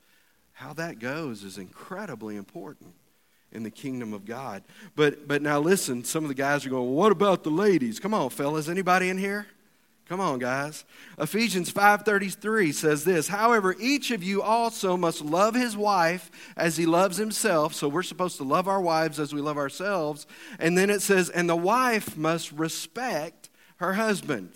how 0.52 0.72
that 0.74 0.98
goes 0.98 1.42
is 1.42 1.58
incredibly 1.58 2.36
important 2.36 2.94
in 3.52 3.64
the 3.64 3.70
kingdom 3.70 4.12
of 4.12 4.24
God. 4.24 4.62
But 4.94 5.26
but 5.26 5.42
now 5.42 5.58
listen, 5.58 6.04
some 6.04 6.24
of 6.24 6.28
the 6.28 6.34
guys 6.34 6.64
are 6.64 6.70
going, 6.70 6.84
well, 6.84 6.94
what 6.94 7.12
about 7.12 7.42
the 7.42 7.50
ladies? 7.50 7.98
Come 7.98 8.14
on, 8.14 8.30
fellas. 8.30 8.68
Anybody 8.68 9.08
in 9.08 9.18
here? 9.18 9.46
Come 10.08 10.20
on, 10.20 10.40
guys. 10.40 10.84
Ephesians 11.18 11.72
5:33 11.72 12.72
says 12.72 13.04
this, 13.04 13.28
"However, 13.28 13.76
each 13.78 14.10
of 14.10 14.24
you 14.24 14.42
also 14.42 14.96
must 14.96 15.20
love 15.20 15.54
his 15.54 15.76
wife 15.76 16.32
as 16.56 16.76
he 16.76 16.84
loves 16.84 17.16
himself." 17.16 17.74
So 17.74 17.88
we're 17.88 18.02
supposed 18.02 18.36
to 18.38 18.44
love 18.44 18.66
our 18.66 18.80
wives 18.80 19.20
as 19.20 19.32
we 19.32 19.40
love 19.40 19.56
ourselves. 19.56 20.26
And 20.58 20.76
then 20.76 20.90
it 20.90 21.00
says, 21.00 21.30
"And 21.30 21.48
the 21.48 21.54
wife 21.54 22.16
must 22.16 22.50
respect 22.50 23.50
her 23.76 23.94
husband." 23.94 24.50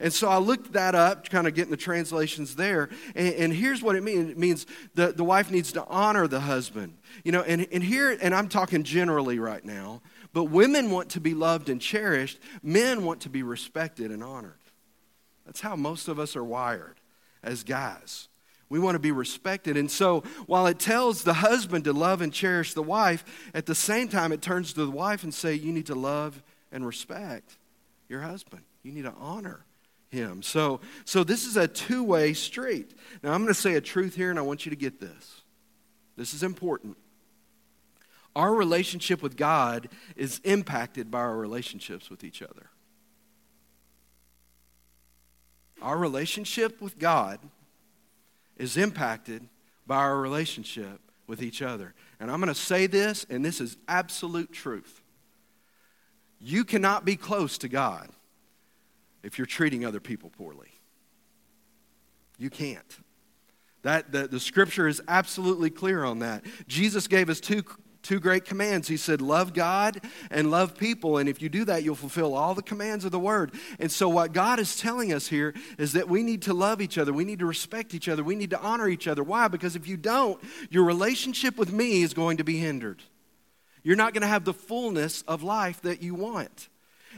And 0.00 0.12
so 0.12 0.28
I 0.28 0.38
looked 0.38 0.72
that 0.72 0.94
up, 0.94 1.28
kind 1.28 1.46
of 1.46 1.54
getting 1.54 1.70
the 1.70 1.76
translations 1.76 2.56
there. 2.56 2.88
And, 3.14 3.34
and, 3.34 3.52
here's 3.52 3.82
what 3.82 3.96
it 3.96 4.02
means 4.02 4.30
it 4.30 4.38
means 4.38 4.66
the, 4.94 5.12
the 5.12 5.22
wife 5.22 5.50
needs 5.50 5.72
to 5.72 5.84
honor 5.84 6.26
the 6.26 6.40
husband. 6.40 6.96
You 7.22 7.32
know, 7.32 7.42
and, 7.42 7.66
and 7.70 7.84
here, 7.84 8.16
and 8.20 8.34
I'm 8.34 8.48
talking 8.48 8.82
generally 8.82 9.38
right 9.38 9.62
now, 9.62 10.00
but 10.32 10.44
women 10.44 10.90
want 10.90 11.10
to 11.10 11.20
be 11.20 11.34
loved 11.34 11.68
and 11.68 11.80
cherished, 11.80 12.38
men 12.62 13.04
want 13.04 13.20
to 13.22 13.28
be 13.28 13.42
respected 13.42 14.10
and 14.10 14.24
honored. 14.24 14.54
That's 15.44 15.60
how 15.60 15.76
most 15.76 16.08
of 16.08 16.18
us 16.18 16.34
are 16.34 16.44
wired 16.44 16.98
as 17.42 17.62
guys. 17.62 18.28
We 18.70 18.78
want 18.78 18.94
to 18.94 19.00
be 19.00 19.12
respected. 19.12 19.76
And 19.76 19.90
so, 19.90 20.22
while 20.46 20.66
it 20.68 20.78
tells 20.78 21.24
the 21.24 21.34
husband 21.34 21.84
to 21.84 21.92
love 21.92 22.22
and 22.22 22.32
cherish 22.32 22.72
the 22.72 22.82
wife, 22.82 23.24
at 23.52 23.66
the 23.66 23.74
same 23.74 24.08
time, 24.08 24.32
it 24.32 24.40
turns 24.40 24.72
to 24.74 24.84
the 24.84 24.90
wife 24.90 25.24
and 25.24 25.34
say, 25.34 25.54
You 25.54 25.72
need 25.72 25.86
to 25.86 25.96
love 25.96 26.40
and 26.70 26.86
respect 26.86 27.58
your 28.08 28.20
husband. 28.20 28.62
You 28.84 28.92
need 28.92 29.02
to 29.02 29.14
honor 29.18 29.66
him. 30.10 30.42
So, 30.42 30.80
so 31.04 31.24
this 31.24 31.46
is 31.46 31.56
a 31.56 31.68
two 31.68 32.02
way 32.04 32.34
street. 32.34 32.94
Now, 33.22 33.32
I'm 33.32 33.42
going 33.42 33.54
to 33.54 33.60
say 33.60 33.74
a 33.74 33.80
truth 33.80 34.14
here, 34.14 34.30
and 34.30 34.38
I 34.38 34.42
want 34.42 34.66
you 34.66 34.70
to 34.70 34.76
get 34.76 35.00
this. 35.00 35.42
This 36.16 36.34
is 36.34 36.42
important. 36.42 36.96
Our 38.36 38.54
relationship 38.54 39.22
with 39.22 39.36
God 39.36 39.88
is 40.16 40.40
impacted 40.44 41.10
by 41.10 41.20
our 41.20 41.36
relationships 41.36 42.10
with 42.10 42.22
each 42.22 42.42
other. 42.42 42.70
Our 45.82 45.96
relationship 45.96 46.80
with 46.80 46.98
God 46.98 47.40
is 48.56 48.76
impacted 48.76 49.48
by 49.86 49.96
our 49.96 50.18
relationship 50.18 51.00
with 51.26 51.42
each 51.42 51.62
other. 51.62 51.94
And 52.20 52.30
I'm 52.30 52.40
going 52.40 52.52
to 52.52 52.60
say 52.60 52.86
this, 52.86 53.24
and 53.30 53.44
this 53.44 53.60
is 53.60 53.76
absolute 53.88 54.52
truth. 54.52 55.00
You 56.38 56.64
cannot 56.64 57.04
be 57.04 57.16
close 57.16 57.58
to 57.58 57.68
God 57.68 58.10
if 59.22 59.38
you're 59.38 59.46
treating 59.46 59.84
other 59.84 60.00
people 60.00 60.30
poorly. 60.30 60.68
You 62.38 62.50
can't. 62.50 62.98
That 63.82 64.12
the, 64.12 64.28
the 64.28 64.40
scripture 64.40 64.88
is 64.88 65.00
absolutely 65.08 65.70
clear 65.70 66.04
on 66.04 66.20
that. 66.20 66.44
Jesus 66.66 67.06
gave 67.06 67.30
us 67.30 67.40
two 67.40 67.62
two 68.02 68.20
great 68.20 68.44
commands. 68.44 68.88
He 68.88 68.96
said, 68.96 69.20
Love 69.20 69.52
God 69.52 70.00
and 70.30 70.50
love 70.50 70.76
people. 70.76 71.18
And 71.18 71.28
if 71.28 71.42
you 71.42 71.48
do 71.48 71.64
that, 71.66 71.82
you'll 71.82 71.94
fulfill 71.94 72.34
all 72.34 72.54
the 72.54 72.62
commands 72.62 73.04
of 73.04 73.12
the 73.12 73.18
word. 73.18 73.52
And 73.78 73.90
so, 73.90 74.08
what 74.08 74.32
God 74.32 74.58
is 74.58 74.76
telling 74.76 75.12
us 75.12 75.28
here 75.28 75.54
is 75.78 75.92
that 75.92 76.08
we 76.08 76.22
need 76.22 76.42
to 76.42 76.54
love 76.54 76.80
each 76.80 76.98
other. 76.98 77.12
We 77.12 77.24
need 77.24 77.40
to 77.40 77.46
respect 77.46 77.94
each 77.94 78.08
other. 78.08 78.22
We 78.24 78.36
need 78.36 78.50
to 78.50 78.60
honor 78.60 78.88
each 78.88 79.06
other. 79.08 79.22
Why? 79.22 79.48
Because 79.48 79.76
if 79.76 79.86
you 79.86 79.96
don't, 79.96 80.40
your 80.70 80.84
relationship 80.84 81.56
with 81.56 81.72
me 81.72 82.02
is 82.02 82.14
going 82.14 82.38
to 82.38 82.44
be 82.44 82.58
hindered. 82.58 83.02
You're 83.82 83.96
not 83.96 84.12
going 84.12 84.22
to 84.22 84.28
have 84.28 84.44
the 84.44 84.52
fullness 84.54 85.22
of 85.22 85.42
life 85.42 85.80
that 85.82 86.02
you 86.02 86.14
want. 86.14 86.68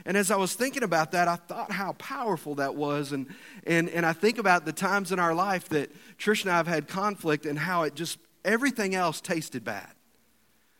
And 0.05 0.17
as 0.17 0.31
I 0.31 0.35
was 0.35 0.53
thinking 0.53 0.83
about 0.83 1.11
that, 1.11 1.27
I 1.27 1.35
thought 1.35 1.71
how 1.71 1.93
powerful 1.93 2.55
that 2.55 2.75
was. 2.75 3.11
And, 3.11 3.27
and, 3.65 3.89
and 3.89 4.05
I 4.05 4.13
think 4.13 4.37
about 4.37 4.65
the 4.65 4.73
times 4.73 5.11
in 5.11 5.19
our 5.19 5.33
life 5.33 5.69
that 5.69 5.91
Trish 6.17 6.43
and 6.43 6.51
I 6.51 6.57
have 6.57 6.67
had 6.67 6.87
conflict 6.87 7.45
and 7.45 7.57
how 7.57 7.83
it 7.83 7.95
just, 7.95 8.17
everything 8.43 8.95
else 8.95 9.21
tasted 9.21 9.63
bad. 9.63 9.89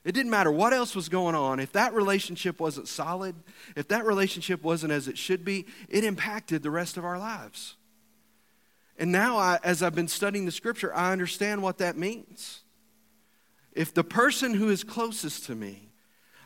It 0.04 0.12
didn't 0.12 0.32
matter 0.32 0.52
what 0.52 0.74
else 0.74 0.96
was 0.96 1.08
going 1.08 1.36
on. 1.36 1.60
If 1.62 1.72
that 1.74 1.94
relationship 1.94 2.60
wasn't 2.60 2.90
solid, 2.90 3.36
if 3.76 3.88
that 3.88 4.06
relationship 4.06 4.62
wasn't 4.62 4.92
as 4.92 5.08
it 5.08 5.18
should 5.18 5.46
be, 5.46 5.66
it 5.88 6.04
impacted 6.04 6.62
the 6.62 6.72
rest 6.72 6.98
of 6.98 7.06
our 7.06 7.18
lives. 7.18 7.78
And 8.98 9.12
now, 9.12 9.38
I, 9.38 9.60
as 9.64 9.82
I've 9.82 9.96
been 9.96 10.10
studying 10.10 10.46
the 10.46 10.52
scripture, 10.52 10.94
I 10.94 11.12
understand 11.14 11.64
what 11.64 11.78
that 11.78 11.98
means. 11.98 12.62
If 13.72 13.94
the 13.94 14.04
person 14.04 14.54
who 14.54 14.70
is 14.70 14.84
closest 14.84 15.46
to 15.46 15.56
me, 15.56 15.93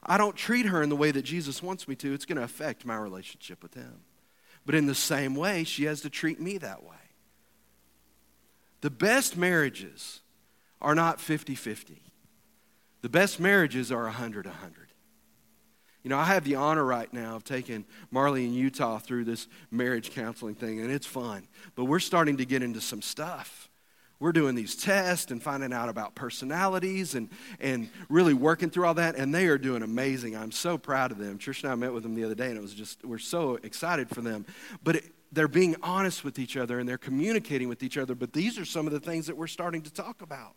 I 0.08 0.18
don't 0.18 0.36
treat 0.36 0.68
her 0.68 0.82
in 0.82 0.90
the 0.90 0.96
way 0.96 1.12
that 1.12 1.24
Jesus 1.24 1.62
wants 1.62 1.88
me 1.88 1.96
to, 1.96 2.14
it's 2.14 2.26
going 2.26 2.38
to 2.38 2.44
affect 2.44 2.86
my 2.86 2.96
relationship 2.96 3.62
with 3.62 3.74
him. 3.74 4.02
But 4.66 4.76
in 4.76 4.86
the 4.86 4.96
same 4.96 5.36
way, 5.36 5.64
she 5.64 5.86
has 5.86 6.02
to 6.02 6.10
treat 6.10 6.40
me 6.40 6.58
that 6.60 6.84
way. 6.84 6.96
The 8.82 8.90
best 8.90 9.36
marriages 9.36 10.22
are 10.82 10.96
not 10.96 11.20
50 11.20 11.56
50. 11.56 12.02
The 13.02 13.10
best 13.10 13.40
marriages 13.40 13.92
are 13.92 14.04
100 14.04 14.46
100. 14.46 14.88
You 16.04 16.10
know, 16.10 16.20
I 16.20 16.26
have 16.26 16.46
the 16.46 16.56
honor 16.56 16.86
right 16.86 17.12
now 17.12 17.36
of 17.36 17.44
taking 17.44 17.86
Marley 18.12 18.46
and 18.46 18.56
Utah 18.56 18.98
through 18.98 19.26
this 19.26 19.48
marriage 19.72 20.12
counseling 20.12 20.56
thing, 20.56 20.80
and 20.80 20.92
it's 20.92 21.06
fun. 21.06 21.48
But 21.76 21.86
we're 21.86 22.00
starting 22.00 22.38
to 22.38 22.46
get 22.46 22.64
into 22.64 22.80
some 22.80 23.02
stuff. 23.02 23.67
We're 24.20 24.32
doing 24.32 24.56
these 24.56 24.76
tests 24.76 25.32
and 25.32 25.42
finding 25.42 25.72
out 25.72 25.90
about 25.90 26.16
personalities 26.16 27.14
and, 27.14 27.30
and 27.60 27.90
really 28.10 28.34
working 28.34 28.70
through 28.70 28.88
all 28.88 28.96
that, 28.96 29.16
and 29.16 29.34
they 29.34 29.48
are 29.48 29.58
doing 29.58 29.84
amazing. 29.84 30.36
I'm 30.36 30.52
so 30.52 30.78
proud 30.78 31.12
of 31.12 31.20
them. 31.20 31.38
Trish 31.38 31.64
and 31.64 31.72
I 31.72 31.76
met 31.76 31.94
with 31.94 32.04
them 32.04 32.16
the 32.16 32.24
other 32.24 32.36
day, 32.36 32.48
and 32.48 32.58
it 32.58 32.62
was 32.62 32.74
just, 32.74 33.06
we're 33.06 33.20
so 33.20 33.60
excited 33.64 34.10
for 34.10 34.22
them. 34.22 34.46
But 34.84 34.98
it, 34.98 35.04
they're 35.32 35.48
being 35.48 35.76
honest 35.84 36.24
with 36.24 36.40
each 36.40 36.58
other 36.58 36.80
and 36.80 36.88
they're 36.88 36.98
communicating 36.98 37.68
with 37.68 37.84
each 37.84 37.98
other. 37.98 38.16
But 38.16 38.34
these 38.34 38.58
are 38.58 38.66
some 38.66 38.88
of 38.88 38.94
the 38.94 39.00
things 39.00 39.28
that 39.28 39.36
we're 39.36 39.48
starting 39.48 39.82
to 39.82 39.94
talk 39.94 40.22
about 40.22 40.56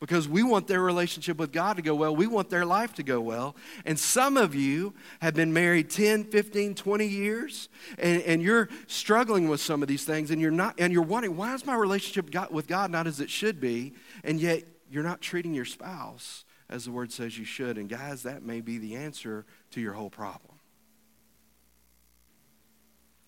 because 0.00 0.28
we 0.28 0.42
want 0.42 0.66
their 0.66 0.80
relationship 0.80 1.38
with 1.38 1.52
God 1.52 1.76
to 1.76 1.82
go 1.82 1.94
well. 1.94 2.14
We 2.14 2.26
want 2.26 2.50
their 2.50 2.64
life 2.64 2.94
to 2.94 3.02
go 3.02 3.20
well. 3.20 3.56
And 3.84 3.98
some 3.98 4.36
of 4.36 4.54
you 4.54 4.94
have 5.20 5.34
been 5.34 5.52
married 5.52 5.90
10, 5.90 6.24
15, 6.24 6.74
20 6.74 7.06
years, 7.06 7.68
and, 7.98 8.22
and 8.22 8.42
you're 8.42 8.68
struggling 8.86 9.48
with 9.48 9.60
some 9.60 9.82
of 9.82 9.88
these 9.88 10.04
things, 10.04 10.30
and 10.30 10.40
you're 10.40 10.50
not, 10.50 10.74
and 10.78 10.92
you're 10.92 11.02
wondering, 11.02 11.36
why 11.36 11.54
is 11.54 11.66
my 11.66 11.74
relationship 11.74 12.50
with 12.50 12.66
God 12.66 12.90
not 12.90 13.06
as 13.06 13.20
it 13.20 13.30
should 13.30 13.60
be? 13.60 13.94
And 14.24 14.40
yet 14.40 14.64
you're 14.90 15.02
not 15.02 15.20
treating 15.20 15.54
your 15.54 15.64
spouse 15.64 16.44
as 16.70 16.84
the 16.84 16.92
word 16.92 17.12
says 17.12 17.38
you 17.38 17.44
should. 17.44 17.78
And 17.78 17.88
guys, 17.88 18.22
that 18.22 18.42
may 18.42 18.60
be 18.60 18.78
the 18.78 18.96
answer 18.96 19.46
to 19.72 19.80
your 19.80 19.94
whole 19.94 20.10
problem. 20.10 20.58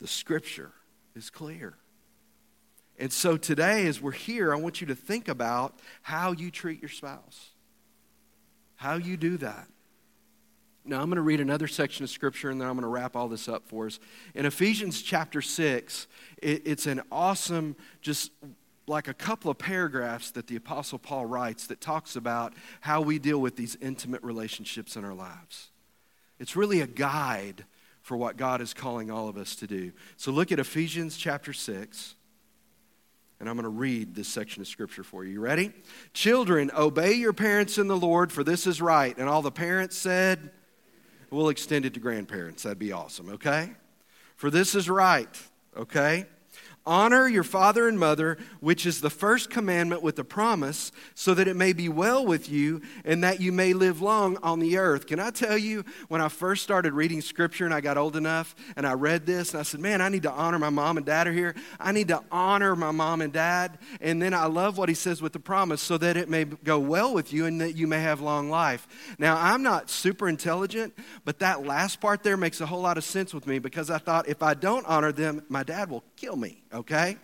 The 0.00 0.06
scripture 0.06 0.72
is 1.14 1.30
clear. 1.30 1.74
And 3.00 3.10
so 3.10 3.38
today, 3.38 3.86
as 3.86 3.98
we're 3.98 4.12
here, 4.12 4.52
I 4.52 4.58
want 4.58 4.82
you 4.82 4.86
to 4.88 4.94
think 4.94 5.28
about 5.28 5.78
how 6.02 6.32
you 6.32 6.50
treat 6.50 6.82
your 6.82 6.90
spouse, 6.90 7.48
how 8.76 8.96
you 8.96 9.16
do 9.16 9.38
that. 9.38 9.66
Now, 10.84 11.00
I'm 11.00 11.06
going 11.06 11.16
to 11.16 11.22
read 11.22 11.40
another 11.40 11.66
section 11.66 12.04
of 12.04 12.10
scripture 12.10 12.50
and 12.50 12.60
then 12.60 12.68
I'm 12.68 12.74
going 12.74 12.82
to 12.82 12.88
wrap 12.88 13.16
all 13.16 13.26
this 13.26 13.48
up 13.48 13.66
for 13.66 13.86
us. 13.86 13.98
In 14.34 14.44
Ephesians 14.44 15.00
chapter 15.00 15.40
6, 15.40 16.08
it, 16.42 16.62
it's 16.66 16.86
an 16.86 17.00
awesome, 17.10 17.74
just 18.02 18.32
like 18.86 19.08
a 19.08 19.14
couple 19.14 19.50
of 19.50 19.56
paragraphs 19.56 20.30
that 20.32 20.46
the 20.46 20.56
Apostle 20.56 20.98
Paul 20.98 21.24
writes 21.24 21.68
that 21.68 21.80
talks 21.80 22.16
about 22.16 22.52
how 22.82 23.00
we 23.00 23.18
deal 23.18 23.40
with 23.40 23.56
these 23.56 23.78
intimate 23.80 24.22
relationships 24.22 24.94
in 24.96 25.06
our 25.06 25.14
lives. 25.14 25.70
It's 26.38 26.54
really 26.54 26.82
a 26.82 26.86
guide 26.86 27.64
for 28.02 28.18
what 28.18 28.36
God 28.36 28.60
is 28.60 28.74
calling 28.74 29.10
all 29.10 29.28
of 29.28 29.38
us 29.38 29.56
to 29.56 29.66
do. 29.66 29.92
So 30.18 30.32
look 30.32 30.52
at 30.52 30.58
Ephesians 30.58 31.16
chapter 31.16 31.54
6. 31.54 32.16
And 33.40 33.48
I'm 33.48 33.56
going 33.56 33.64
to 33.64 33.70
read 33.70 34.14
this 34.14 34.28
section 34.28 34.60
of 34.60 34.68
scripture 34.68 35.02
for 35.02 35.24
you. 35.24 35.32
You 35.32 35.40
ready? 35.40 35.72
Children, 36.12 36.70
obey 36.76 37.14
your 37.14 37.32
parents 37.32 37.78
in 37.78 37.88
the 37.88 37.96
Lord, 37.96 38.30
for 38.30 38.44
this 38.44 38.66
is 38.66 38.82
right. 38.82 39.16
And 39.16 39.28
all 39.28 39.42
the 39.42 39.50
parents 39.50 39.96
said, 39.96 40.50
We'll 41.30 41.48
extend 41.48 41.86
it 41.86 41.94
to 41.94 42.00
grandparents. 42.00 42.64
That'd 42.64 42.78
be 42.78 42.92
awesome, 42.92 43.30
okay? 43.30 43.70
For 44.34 44.50
this 44.50 44.74
is 44.74 44.90
right, 44.90 45.28
okay? 45.76 46.26
Honor 46.90 47.28
your 47.28 47.44
father 47.44 47.86
and 47.86 48.00
mother, 48.00 48.36
which 48.58 48.84
is 48.84 49.00
the 49.00 49.10
first 49.10 49.48
commandment 49.48 50.02
with 50.02 50.18
a 50.18 50.24
promise, 50.24 50.90
so 51.14 51.34
that 51.34 51.46
it 51.46 51.54
may 51.54 51.72
be 51.72 51.88
well 51.88 52.26
with 52.26 52.50
you 52.50 52.82
and 53.04 53.22
that 53.22 53.40
you 53.40 53.52
may 53.52 53.72
live 53.72 54.02
long 54.02 54.36
on 54.38 54.58
the 54.58 54.76
earth. 54.76 55.06
Can 55.06 55.20
I 55.20 55.30
tell 55.30 55.56
you, 55.56 55.84
when 56.08 56.20
I 56.20 56.28
first 56.28 56.64
started 56.64 56.92
reading 56.92 57.20
scripture 57.20 57.64
and 57.64 57.72
I 57.72 57.80
got 57.80 57.96
old 57.96 58.16
enough 58.16 58.56
and 58.74 58.84
I 58.84 58.94
read 58.94 59.24
this 59.24 59.52
and 59.52 59.60
I 59.60 59.62
said, 59.62 59.78
man, 59.78 60.00
I 60.00 60.08
need 60.08 60.24
to 60.24 60.32
honor 60.32 60.58
my 60.58 60.70
mom 60.70 60.96
and 60.96 61.06
dad 61.06 61.28
are 61.28 61.32
here. 61.32 61.54
I 61.78 61.92
need 61.92 62.08
to 62.08 62.24
honor 62.32 62.74
my 62.74 62.90
mom 62.90 63.20
and 63.20 63.32
dad. 63.32 63.78
And 64.00 64.20
then 64.20 64.34
I 64.34 64.46
love 64.46 64.76
what 64.76 64.88
he 64.88 64.96
says 64.96 65.22
with 65.22 65.32
the 65.32 65.38
promise, 65.38 65.80
so 65.80 65.96
that 65.96 66.16
it 66.16 66.28
may 66.28 66.44
go 66.44 66.80
well 66.80 67.14
with 67.14 67.32
you 67.32 67.46
and 67.46 67.60
that 67.60 67.76
you 67.76 67.86
may 67.86 68.00
have 68.00 68.20
long 68.20 68.50
life. 68.50 68.88
Now, 69.16 69.36
I'm 69.36 69.62
not 69.62 69.90
super 69.90 70.28
intelligent, 70.28 70.92
but 71.24 71.38
that 71.38 71.64
last 71.64 72.00
part 72.00 72.24
there 72.24 72.36
makes 72.36 72.60
a 72.60 72.66
whole 72.66 72.82
lot 72.82 72.98
of 72.98 73.04
sense 73.04 73.32
with 73.32 73.46
me 73.46 73.60
because 73.60 73.90
I 73.90 73.98
thought 73.98 74.28
if 74.28 74.42
I 74.42 74.54
don't 74.54 74.84
honor 74.86 75.12
them, 75.12 75.44
my 75.48 75.62
dad 75.62 75.88
will 75.88 76.02
kill 76.20 76.36
me 76.36 76.62
okay? 76.74 77.16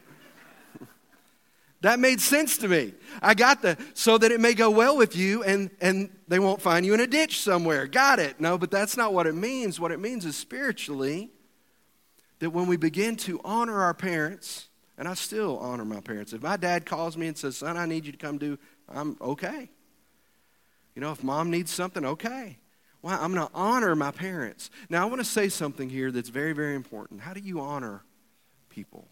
that 1.82 2.00
made 2.00 2.20
sense 2.20 2.56
to 2.58 2.68
me. 2.68 2.94
I 3.20 3.34
got 3.34 3.62
the 3.62 3.76
so 3.94 4.16
that 4.18 4.32
it 4.32 4.40
may 4.40 4.54
go 4.54 4.70
well 4.70 4.96
with 4.96 5.14
you 5.14 5.42
and 5.44 5.70
and 5.80 6.10
they 6.26 6.38
won't 6.38 6.62
find 6.62 6.84
you 6.86 6.94
in 6.94 7.00
a 7.00 7.06
ditch 7.06 7.40
somewhere. 7.40 7.86
Got 7.86 8.18
it. 8.18 8.40
No, 8.40 8.56
but 8.56 8.70
that's 8.70 8.96
not 8.96 9.12
what 9.12 9.26
it 9.26 9.34
means. 9.34 9.78
What 9.78 9.92
it 9.92 10.00
means 10.00 10.24
is 10.24 10.34
spiritually 10.36 11.30
that 12.38 12.50
when 12.50 12.66
we 12.66 12.76
begin 12.76 13.16
to 13.16 13.40
honor 13.44 13.82
our 13.82 13.94
parents, 13.94 14.68
and 14.98 15.06
I 15.06 15.14
still 15.14 15.58
honor 15.58 15.84
my 15.84 16.00
parents. 16.00 16.32
If 16.32 16.42
my 16.42 16.56
dad 16.56 16.86
calls 16.86 17.16
me 17.16 17.26
and 17.26 17.36
says, 17.36 17.58
"Son, 17.58 17.76
I 17.76 17.86
need 17.86 18.06
you 18.06 18.12
to 18.12 18.18
come 18.18 18.38
do," 18.38 18.58
I'm 18.88 19.16
okay. 19.20 19.68
You 20.94 21.02
know, 21.02 21.12
if 21.12 21.22
mom 21.22 21.50
needs 21.50 21.70
something, 21.70 22.04
okay. 22.04 22.58
Well, 23.02 23.18
I'm 23.20 23.34
going 23.34 23.46
to 23.46 23.52
honor 23.54 23.94
my 23.94 24.10
parents. 24.10 24.70
Now, 24.88 25.02
I 25.02 25.04
want 25.04 25.20
to 25.20 25.24
say 25.24 25.50
something 25.50 25.90
here 25.90 26.10
that's 26.10 26.30
very, 26.30 26.54
very 26.54 26.74
important. 26.74 27.20
How 27.20 27.34
do 27.34 27.40
you 27.40 27.60
honor 27.60 28.02
people? 28.76 29.08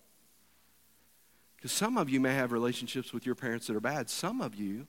Because 1.57 1.73
some 1.73 1.97
of 1.97 2.11
you 2.11 2.21
may 2.21 2.35
have 2.35 2.53
relationships 2.53 3.15
with 3.15 3.25
your 3.25 3.35
parents 3.35 3.67
that 3.67 3.75
are 3.75 3.81
bad. 3.81 4.11
Some 4.11 4.43
of 4.43 4.55
you 4.55 4.87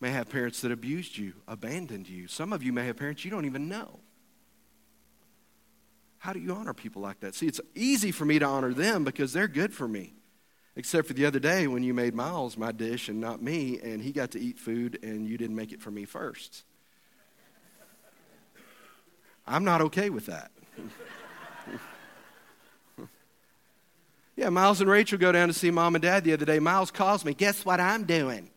may 0.00 0.10
have 0.10 0.28
parents 0.28 0.60
that 0.60 0.70
abused 0.70 1.16
you, 1.16 1.32
abandoned 1.48 2.06
you. 2.06 2.28
Some 2.28 2.52
of 2.52 2.62
you 2.62 2.74
may 2.74 2.84
have 2.84 2.98
parents 2.98 3.24
you 3.24 3.30
don't 3.30 3.46
even 3.46 3.66
know. 3.66 4.00
How 6.18 6.34
do 6.34 6.40
you 6.40 6.52
honor 6.52 6.74
people 6.74 7.00
like 7.00 7.20
that? 7.20 7.34
See, 7.34 7.46
it's 7.46 7.60
easy 7.74 8.12
for 8.12 8.26
me 8.26 8.38
to 8.38 8.44
honor 8.44 8.74
them 8.74 9.02
because 9.02 9.32
they're 9.32 9.48
good 9.48 9.72
for 9.72 9.88
me. 9.88 10.12
Except 10.76 11.08
for 11.08 11.14
the 11.14 11.24
other 11.24 11.38
day 11.38 11.66
when 11.66 11.82
you 11.82 11.94
made 11.94 12.14
Miles 12.14 12.58
my 12.58 12.70
dish 12.70 13.08
and 13.08 13.18
not 13.18 13.40
me, 13.40 13.80
and 13.82 14.02
he 14.02 14.12
got 14.12 14.32
to 14.32 14.40
eat 14.40 14.58
food 14.58 14.98
and 15.02 15.26
you 15.26 15.38
didn't 15.38 15.56
make 15.56 15.72
it 15.72 15.80
for 15.80 15.90
me 15.90 16.04
first. 16.04 16.64
I'm 19.46 19.64
not 19.64 19.80
okay 19.80 20.10
with 20.10 20.26
that. 20.26 20.50
Yeah, 24.36 24.48
Miles 24.48 24.80
and 24.80 24.90
Rachel 24.90 25.18
go 25.18 25.30
down 25.30 25.48
to 25.48 25.54
see 25.54 25.70
mom 25.70 25.94
and 25.94 26.02
dad 26.02 26.24
the 26.24 26.32
other 26.32 26.44
day. 26.44 26.58
Miles 26.58 26.90
calls 26.90 27.24
me. 27.24 27.34
Guess 27.34 27.64
what 27.64 27.80
I'm 27.80 28.04
doing? 28.04 28.50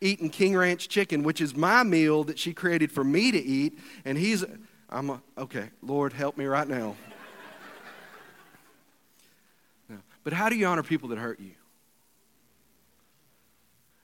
Eating 0.00 0.30
King 0.30 0.56
Ranch 0.56 0.88
chicken, 0.88 1.22
which 1.22 1.40
is 1.40 1.54
my 1.54 1.82
meal 1.82 2.24
that 2.24 2.38
she 2.38 2.54
created 2.54 2.90
for 2.90 3.04
me 3.04 3.30
to 3.30 3.38
eat. 3.38 3.78
And 4.04 4.16
he's, 4.16 4.44
I'm 4.88 5.10
a, 5.10 5.22
okay, 5.36 5.70
Lord, 5.82 6.14
help 6.14 6.38
me 6.38 6.46
right 6.46 6.66
now. 6.66 6.96
no. 9.90 9.98
But 10.24 10.32
how 10.32 10.48
do 10.48 10.56
you 10.56 10.66
honor 10.66 10.82
people 10.82 11.10
that 11.10 11.18
hurt 11.18 11.38
you? 11.38 11.52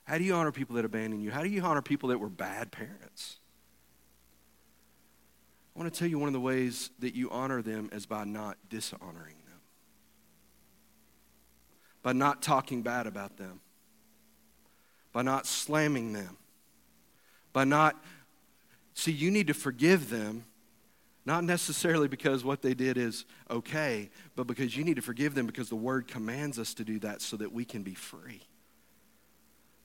How 0.02 0.18
do 0.18 0.24
you 0.24 0.34
honor 0.34 0.52
people 0.52 0.76
that 0.76 0.84
abandon 0.84 1.20
you? 1.20 1.30
How 1.30 1.42
do 1.42 1.48
you 1.48 1.62
honor 1.62 1.80
people 1.80 2.10
that 2.10 2.18
were 2.18 2.28
bad 2.28 2.72
parents? 2.72 3.38
I 5.74 5.78
want 5.78 5.92
to 5.92 5.98
tell 5.98 6.08
you 6.08 6.18
one 6.18 6.28
of 6.28 6.34
the 6.34 6.40
ways 6.40 6.90
that 6.98 7.14
you 7.14 7.30
honor 7.30 7.62
them 7.62 7.88
is 7.90 8.04
by 8.04 8.24
not 8.24 8.58
dishonoring 8.68 9.36
by 12.04 12.12
not 12.12 12.42
talking 12.42 12.82
bad 12.82 13.08
about 13.08 13.38
them, 13.38 13.60
by 15.12 15.22
not 15.22 15.46
slamming 15.46 16.12
them, 16.12 16.36
by 17.52 17.64
not, 17.64 17.96
see, 18.92 19.10
you 19.10 19.30
need 19.30 19.48
to 19.48 19.54
forgive 19.54 20.10
them, 20.10 20.44
not 21.24 21.42
necessarily 21.42 22.06
because 22.06 22.44
what 22.44 22.60
they 22.60 22.74
did 22.74 22.98
is 22.98 23.24
okay, 23.50 24.10
but 24.36 24.46
because 24.46 24.76
you 24.76 24.84
need 24.84 24.96
to 24.96 25.02
forgive 25.02 25.34
them 25.34 25.46
because 25.46 25.70
the 25.70 25.74
word 25.74 26.06
commands 26.06 26.58
us 26.58 26.74
to 26.74 26.84
do 26.84 26.98
that 26.98 27.22
so 27.22 27.38
that 27.38 27.50
we 27.50 27.64
can 27.64 27.82
be 27.82 27.94
free. 27.94 28.42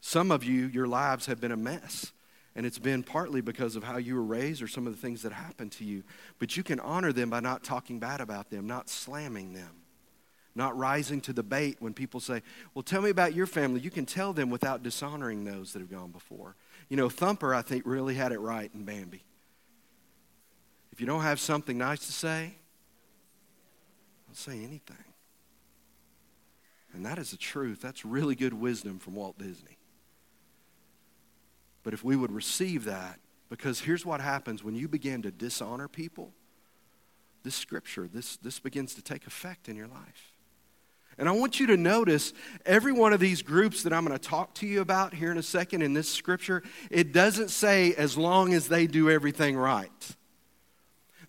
Some 0.01 0.29
of 0.29 0.43
you, 0.43 0.67
your 0.67 0.87
lives 0.87 1.25
have 1.25 1.39
been 1.39 1.53
a 1.53 1.57
mess. 1.57 2.11
And 2.55 2.65
it's 2.65 2.79
been 2.79 3.03
partly 3.03 3.39
because 3.39 3.77
of 3.77 3.83
how 3.83 3.97
you 3.97 4.15
were 4.15 4.23
raised 4.23 4.61
or 4.61 4.67
some 4.67 4.85
of 4.87 4.93
the 4.93 4.99
things 4.99 5.21
that 5.21 5.31
happened 5.31 5.71
to 5.73 5.85
you. 5.85 6.03
But 6.39 6.57
you 6.57 6.63
can 6.63 6.79
honor 6.81 7.13
them 7.13 7.29
by 7.29 7.39
not 7.39 7.63
talking 7.63 7.99
bad 7.99 8.19
about 8.19 8.49
them, 8.49 8.67
not 8.67 8.89
slamming 8.89 9.53
them, 9.53 9.78
not 10.59 10.77
rising 10.77 11.21
to 11.21 11.33
the 11.33 11.41
bait 11.41 11.77
when 11.79 11.93
people 11.93 12.19
say, 12.19 12.43
Well, 12.75 12.83
tell 12.83 13.01
me 13.01 13.09
about 13.09 13.33
your 13.33 13.47
family. 13.47 13.79
You 13.79 13.89
can 13.89 14.05
tell 14.05 14.33
them 14.33 14.51
without 14.51 14.83
dishonoring 14.83 15.45
those 15.45 15.73
that 15.73 15.79
have 15.79 15.89
gone 15.89 16.11
before. 16.11 16.55
You 16.89 16.97
know, 16.97 17.09
Thumper, 17.09 17.55
I 17.55 17.63
think, 17.63 17.83
really 17.85 18.13
had 18.13 18.31
it 18.31 18.39
right 18.39 18.69
in 18.73 18.83
Bambi. 18.83 19.23
If 20.91 20.99
you 20.99 21.07
don't 21.07 21.21
have 21.21 21.39
something 21.39 21.77
nice 21.77 22.05
to 22.05 22.11
say, 22.11 22.53
don't 24.27 24.35
say 24.35 24.63
anything. 24.63 24.97
And 26.93 27.05
that 27.05 27.17
is 27.17 27.31
the 27.31 27.37
truth. 27.37 27.79
That's 27.81 28.03
really 28.03 28.35
good 28.35 28.53
wisdom 28.53 28.99
from 28.99 29.15
Walt 29.15 29.37
Disney. 29.37 29.77
But 31.83 31.93
if 31.93 32.03
we 32.03 32.15
would 32.15 32.31
receive 32.31 32.83
that, 32.83 33.19
because 33.49 33.79
here's 33.79 34.05
what 34.05 34.19
happens 34.19 34.63
when 34.63 34.75
you 34.75 34.87
begin 34.87 35.21
to 35.21 35.31
dishonor 35.31 35.87
people, 35.87 36.33
this 37.43 37.55
scripture, 37.55 38.09
this, 38.11 38.35
this 38.37 38.59
begins 38.59 38.93
to 38.95 39.01
take 39.01 39.25
effect 39.25 39.69
in 39.69 39.77
your 39.77 39.87
life. 39.87 40.28
And 41.19 41.27
I 41.27 41.33
want 41.33 41.59
you 41.59 41.67
to 41.67 41.77
notice 41.77 42.31
every 42.65 42.93
one 42.93 43.11
of 43.11 43.19
these 43.19 43.41
groups 43.41 43.83
that 43.83 43.91
I'm 43.91 44.05
going 44.05 44.17
to 44.17 44.27
talk 44.27 44.55
to 44.55 44.65
you 44.65 44.79
about 44.79 45.13
here 45.13 45.31
in 45.31 45.37
a 45.37 45.43
second 45.43 45.81
in 45.81 45.93
this 45.93 46.09
scripture, 46.09 46.63
it 46.89 47.11
doesn't 47.11 47.49
say 47.49 47.93
as 47.93 48.17
long 48.17 48.53
as 48.53 48.69
they 48.69 48.87
do 48.87 49.09
everything 49.09 49.57
right. 49.57 50.15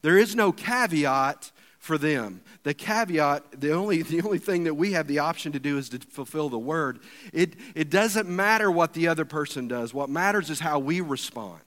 There 0.03 0.17
is 0.17 0.37
no 0.37 0.53
caveat 0.53 1.51
for 1.81 1.99
them. 1.99 2.43
The 2.63 2.73
caveat, 2.73 3.61
the 3.61 3.73
only, 3.73 4.03
the 4.03 4.23
only 4.23 4.39
thing 4.39 4.65
that 4.65 4.75
we 4.75 4.93
have 4.93 5.09
the 5.09 5.19
option 5.19 5.51
to 5.53 5.59
do 5.59 5.77
is 5.77 5.89
to 5.89 5.99
fulfill 5.99 6.49
the 6.49 6.59
word. 6.59 7.01
It, 7.33 7.57
it 7.75 7.91
doesn't 7.91 8.29
matter 8.29 8.71
what 8.71 8.93
the 8.93 9.09
other 9.09 9.25
person 9.25 9.67
does, 9.67 9.93
what 9.93 10.09
matters 10.09 10.51
is 10.51 10.61
how 10.61 10.79
we 10.79 11.01
respond. 11.01 11.63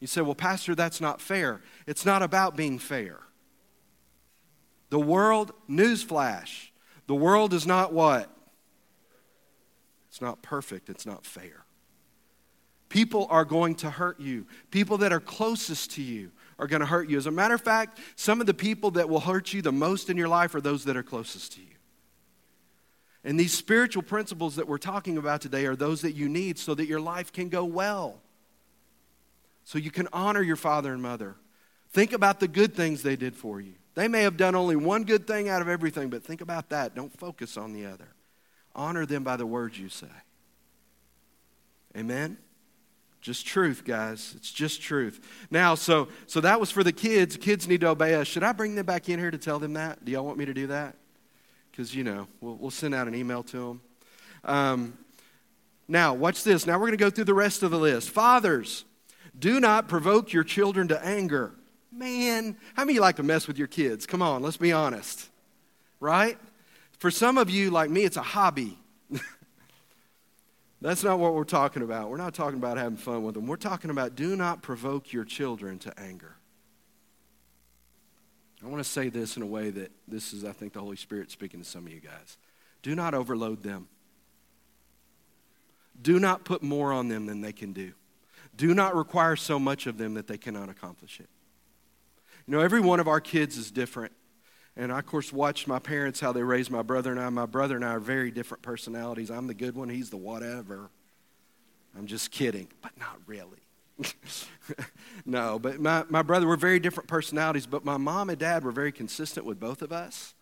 You 0.00 0.06
say, 0.06 0.22
well, 0.22 0.34
Pastor, 0.34 0.74
that's 0.74 1.00
not 1.00 1.20
fair. 1.20 1.60
It's 1.86 2.06
not 2.06 2.22
about 2.22 2.56
being 2.56 2.78
fair. 2.78 3.20
The 4.88 5.00
world, 5.00 5.52
newsflash, 5.68 6.68
the 7.06 7.14
world 7.14 7.52
is 7.52 7.66
not 7.66 7.92
what? 7.92 8.30
It's 10.08 10.20
not 10.20 10.42
perfect, 10.42 10.88
it's 10.88 11.06
not 11.06 11.24
fair. 11.24 11.64
People 12.88 13.26
are 13.30 13.44
going 13.44 13.74
to 13.76 13.90
hurt 13.90 14.20
you. 14.20 14.46
People 14.70 14.98
that 14.98 15.12
are 15.12 15.20
closest 15.20 15.92
to 15.92 16.02
you 16.02 16.30
are 16.58 16.66
going 16.66 16.80
to 16.80 16.86
hurt 16.86 17.10
you. 17.10 17.16
As 17.16 17.26
a 17.26 17.30
matter 17.30 17.54
of 17.54 17.60
fact, 17.60 17.98
some 18.14 18.40
of 18.40 18.46
the 18.46 18.54
people 18.54 18.92
that 18.92 19.08
will 19.08 19.20
hurt 19.20 19.52
you 19.52 19.60
the 19.60 19.72
most 19.72 20.08
in 20.08 20.16
your 20.16 20.28
life 20.28 20.54
are 20.54 20.60
those 20.60 20.84
that 20.84 20.96
are 20.96 21.02
closest 21.02 21.52
to 21.54 21.60
you. 21.60 21.66
And 23.24 23.38
these 23.38 23.52
spiritual 23.52 24.02
principles 24.02 24.54
that 24.56 24.68
we're 24.68 24.78
talking 24.78 25.18
about 25.18 25.40
today 25.40 25.66
are 25.66 25.74
those 25.74 26.02
that 26.02 26.12
you 26.12 26.28
need 26.28 26.58
so 26.58 26.74
that 26.74 26.86
your 26.86 27.00
life 27.00 27.32
can 27.32 27.48
go 27.48 27.64
well. 27.64 28.22
So 29.64 29.78
you 29.78 29.90
can 29.90 30.06
honor 30.12 30.42
your 30.42 30.56
father 30.56 30.92
and 30.92 31.02
mother. 31.02 31.34
Think 31.90 32.12
about 32.12 32.38
the 32.38 32.46
good 32.46 32.74
things 32.74 33.02
they 33.02 33.16
did 33.16 33.34
for 33.34 33.60
you. 33.60 33.74
They 33.96 34.08
may 34.08 34.22
have 34.22 34.36
done 34.36 34.54
only 34.54 34.76
one 34.76 35.04
good 35.04 35.26
thing 35.26 35.48
out 35.48 35.62
of 35.62 35.68
everything, 35.68 36.10
but 36.10 36.22
think 36.22 36.42
about 36.42 36.68
that. 36.68 36.94
Don't 36.94 37.18
focus 37.18 37.56
on 37.56 37.72
the 37.72 37.86
other. 37.86 38.08
Honor 38.74 39.06
them 39.06 39.24
by 39.24 39.36
the 39.36 39.46
words 39.46 39.78
you 39.78 39.88
say. 39.88 40.06
Amen? 41.96 42.36
Just 43.22 43.46
truth, 43.46 43.84
guys. 43.86 44.34
It's 44.36 44.52
just 44.52 44.82
truth. 44.82 45.26
Now, 45.50 45.74
so 45.74 46.08
so 46.26 46.42
that 46.42 46.60
was 46.60 46.70
for 46.70 46.84
the 46.84 46.92
kids. 46.92 47.38
Kids 47.38 47.66
need 47.66 47.80
to 47.80 47.88
obey 47.88 48.14
us. 48.14 48.28
Should 48.28 48.44
I 48.44 48.52
bring 48.52 48.74
them 48.74 48.84
back 48.84 49.08
in 49.08 49.18
here 49.18 49.30
to 49.30 49.38
tell 49.38 49.58
them 49.58 49.72
that? 49.72 50.04
Do 50.04 50.12
y'all 50.12 50.26
want 50.26 50.36
me 50.36 50.44
to 50.44 50.54
do 50.54 50.66
that? 50.68 50.94
Because 51.70 51.94
you 51.94 52.04
know, 52.04 52.28
we'll, 52.42 52.54
we'll 52.56 52.70
send 52.70 52.94
out 52.94 53.08
an 53.08 53.14
email 53.14 53.42
to 53.44 53.56
them. 53.56 53.80
Um, 54.44 54.98
now, 55.88 56.12
watch 56.12 56.44
this. 56.44 56.66
Now 56.66 56.74
we're 56.74 56.88
going 56.88 56.98
to 56.98 57.04
go 57.04 57.10
through 57.10 57.24
the 57.24 57.34
rest 57.34 57.62
of 57.62 57.70
the 57.70 57.78
list. 57.78 58.10
Fathers, 58.10 58.84
do 59.36 59.58
not 59.58 59.88
provoke 59.88 60.34
your 60.34 60.44
children 60.44 60.86
to 60.88 61.04
anger. 61.04 61.54
Man, 61.96 62.58
how 62.74 62.84
many 62.84 62.98
like 62.98 63.16
to 63.16 63.22
mess 63.22 63.48
with 63.48 63.56
your 63.56 63.68
kids? 63.68 64.04
Come 64.04 64.20
on, 64.20 64.42
let's 64.42 64.58
be 64.58 64.70
honest. 64.70 65.30
Right? 65.98 66.38
For 66.98 67.10
some 67.10 67.38
of 67.38 67.48
you, 67.48 67.70
like 67.70 67.88
me, 67.88 68.04
it's 68.04 68.18
a 68.18 68.22
hobby. 68.22 68.78
That's 70.82 71.02
not 71.02 71.18
what 71.18 71.34
we're 71.34 71.44
talking 71.44 71.82
about. 71.82 72.10
We're 72.10 72.18
not 72.18 72.34
talking 72.34 72.58
about 72.58 72.76
having 72.76 72.98
fun 72.98 73.22
with 73.22 73.34
them. 73.34 73.46
We're 73.46 73.56
talking 73.56 73.90
about 73.90 74.14
do 74.14 74.36
not 74.36 74.60
provoke 74.60 75.12
your 75.12 75.24
children 75.24 75.78
to 75.80 75.98
anger. 75.98 76.36
I 78.62 78.68
want 78.68 78.82
to 78.82 78.88
say 78.88 79.08
this 79.08 79.36
in 79.36 79.42
a 79.42 79.46
way 79.46 79.70
that 79.70 79.90
this 80.06 80.34
is, 80.34 80.44
I 80.44 80.52
think, 80.52 80.74
the 80.74 80.80
Holy 80.80 80.96
Spirit 80.96 81.30
speaking 81.30 81.60
to 81.60 81.66
some 81.66 81.86
of 81.86 81.92
you 81.92 82.00
guys. 82.00 82.36
Do 82.82 82.94
not 82.94 83.14
overload 83.14 83.62
them. 83.62 83.88
Do 86.00 86.18
not 86.20 86.44
put 86.44 86.62
more 86.62 86.92
on 86.92 87.08
them 87.08 87.24
than 87.24 87.40
they 87.40 87.52
can 87.52 87.72
do. 87.72 87.92
Do 88.54 88.74
not 88.74 88.94
require 88.94 89.36
so 89.36 89.58
much 89.58 89.86
of 89.86 89.96
them 89.96 90.14
that 90.14 90.26
they 90.26 90.36
cannot 90.36 90.68
accomplish 90.68 91.20
it. 91.20 91.28
You 92.46 92.52
know, 92.52 92.60
every 92.60 92.80
one 92.80 93.00
of 93.00 93.08
our 93.08 93.20
kids 93.20 93.56
is 93.56 93.70
different. 93.70 94.12
And 94.76 94.92
I, 94.92 94.98
of 94.98 95.06
course, 95.06 95.32
watched 95.32 95.66
my 95.66 95.78
parents, 95.78 96.20
how 96.20 96.32
they 96.32 96.42
raised 96.42 96.70
my 96.70 96.82
brother 96.82 97.10
and 97.10 97.18
I. 97.18 97.28
My 97.30 97.46
brother 97.46 97.76
and 97.76 97.84
I 97.84 97.94
are 97.94 98.00
very 98.00 98.30
different 98.30 98.62
personalities. 98.62 99.30
I'm 99.30 99.46
the 99.46 99.54
good 99.54 99.74
one, 99.74 99.88
he's 99.88 100.10
the 100.10 100.16
whatever. 100.16 100.90
I'm 101.96 102.06
just 102.06 102.30
kidding, 102.30 102.68
but 102.82 102.92
not 102.98 103.18
really. 103.26 103.62
no, 105.26 105.58
but 105.58 105.80
my, 105.80 106.04
my 106.10 106.20
brother, 106.20 106.46
we're 106.46 106.56
very 106.56 106.78
different 106.78 107.08
personalities, 107.08 107.66
but 107.66 107.86
my 107.86 107.96
mom 107.96 108.28
and 108.28 108.38
dad 108.38 108.64
were 108.64 108.70
very 108.70 108.92
consistent 108.92 109.46
with 109.46 109.58
both 109.58 109.80
of 109.80 109.92
us. 109.92 110.34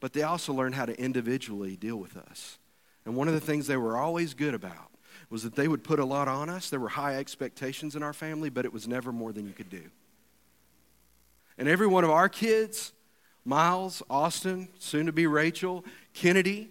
But 0.00 0.14
they 0.14 0.22
also 0.22 0.52
learned 0.52 0.74
how 0.74 0.86
to 0.86 1.00
individually 1.00 1.76
deal 1.76 1.96
with 1.96 2.16
us. 2.16 2.58
And 3.04 3.14
one 3.14 3.28
of 3.28 3.34
the 3.34 3.40
things 3.40 3.66
they 3.66 3.76
were 3.76 3.96
always 3.96 4.34
good 4.34 4.54
about 4.54 4.90
was 5.28 5.44
that 5.44 5.54
they 5.54 5.68
would 5.68 5.84
put 5.84 6.00
a 6.00 6.04
lot 6.04 6.26
on 6.26 6.48
us. 6.48 6.70
There 6.70 6.80
were 6.80 6.88
high 6.88 7.16
expectations 7.16 7.94
in 7.94 8.02
our 8.02 8.12
family, 8.12 8.50
but 8.50 8.64
it 8.64 8.72
was 8.72 8.88
never 8.88 9.12
more 9.12 9.32
than 9.32 9.46
you 9.46 9.52
could 9.52 9.70
do. 9.70 9.90
And 11.60 11.68
every 11.68 11.86
one 11.86 12.04
of 12.04 12.10
our 12.10 12.30
kids, 12.30 12.94
Miles, 13.44 14.02
Austin, 14.08 14.68
soon 14.78 15.04
to 15.04 15.12
be 15.12 15.26
Rachel, 15.26 15.84
Kennedy, 16.14 16.70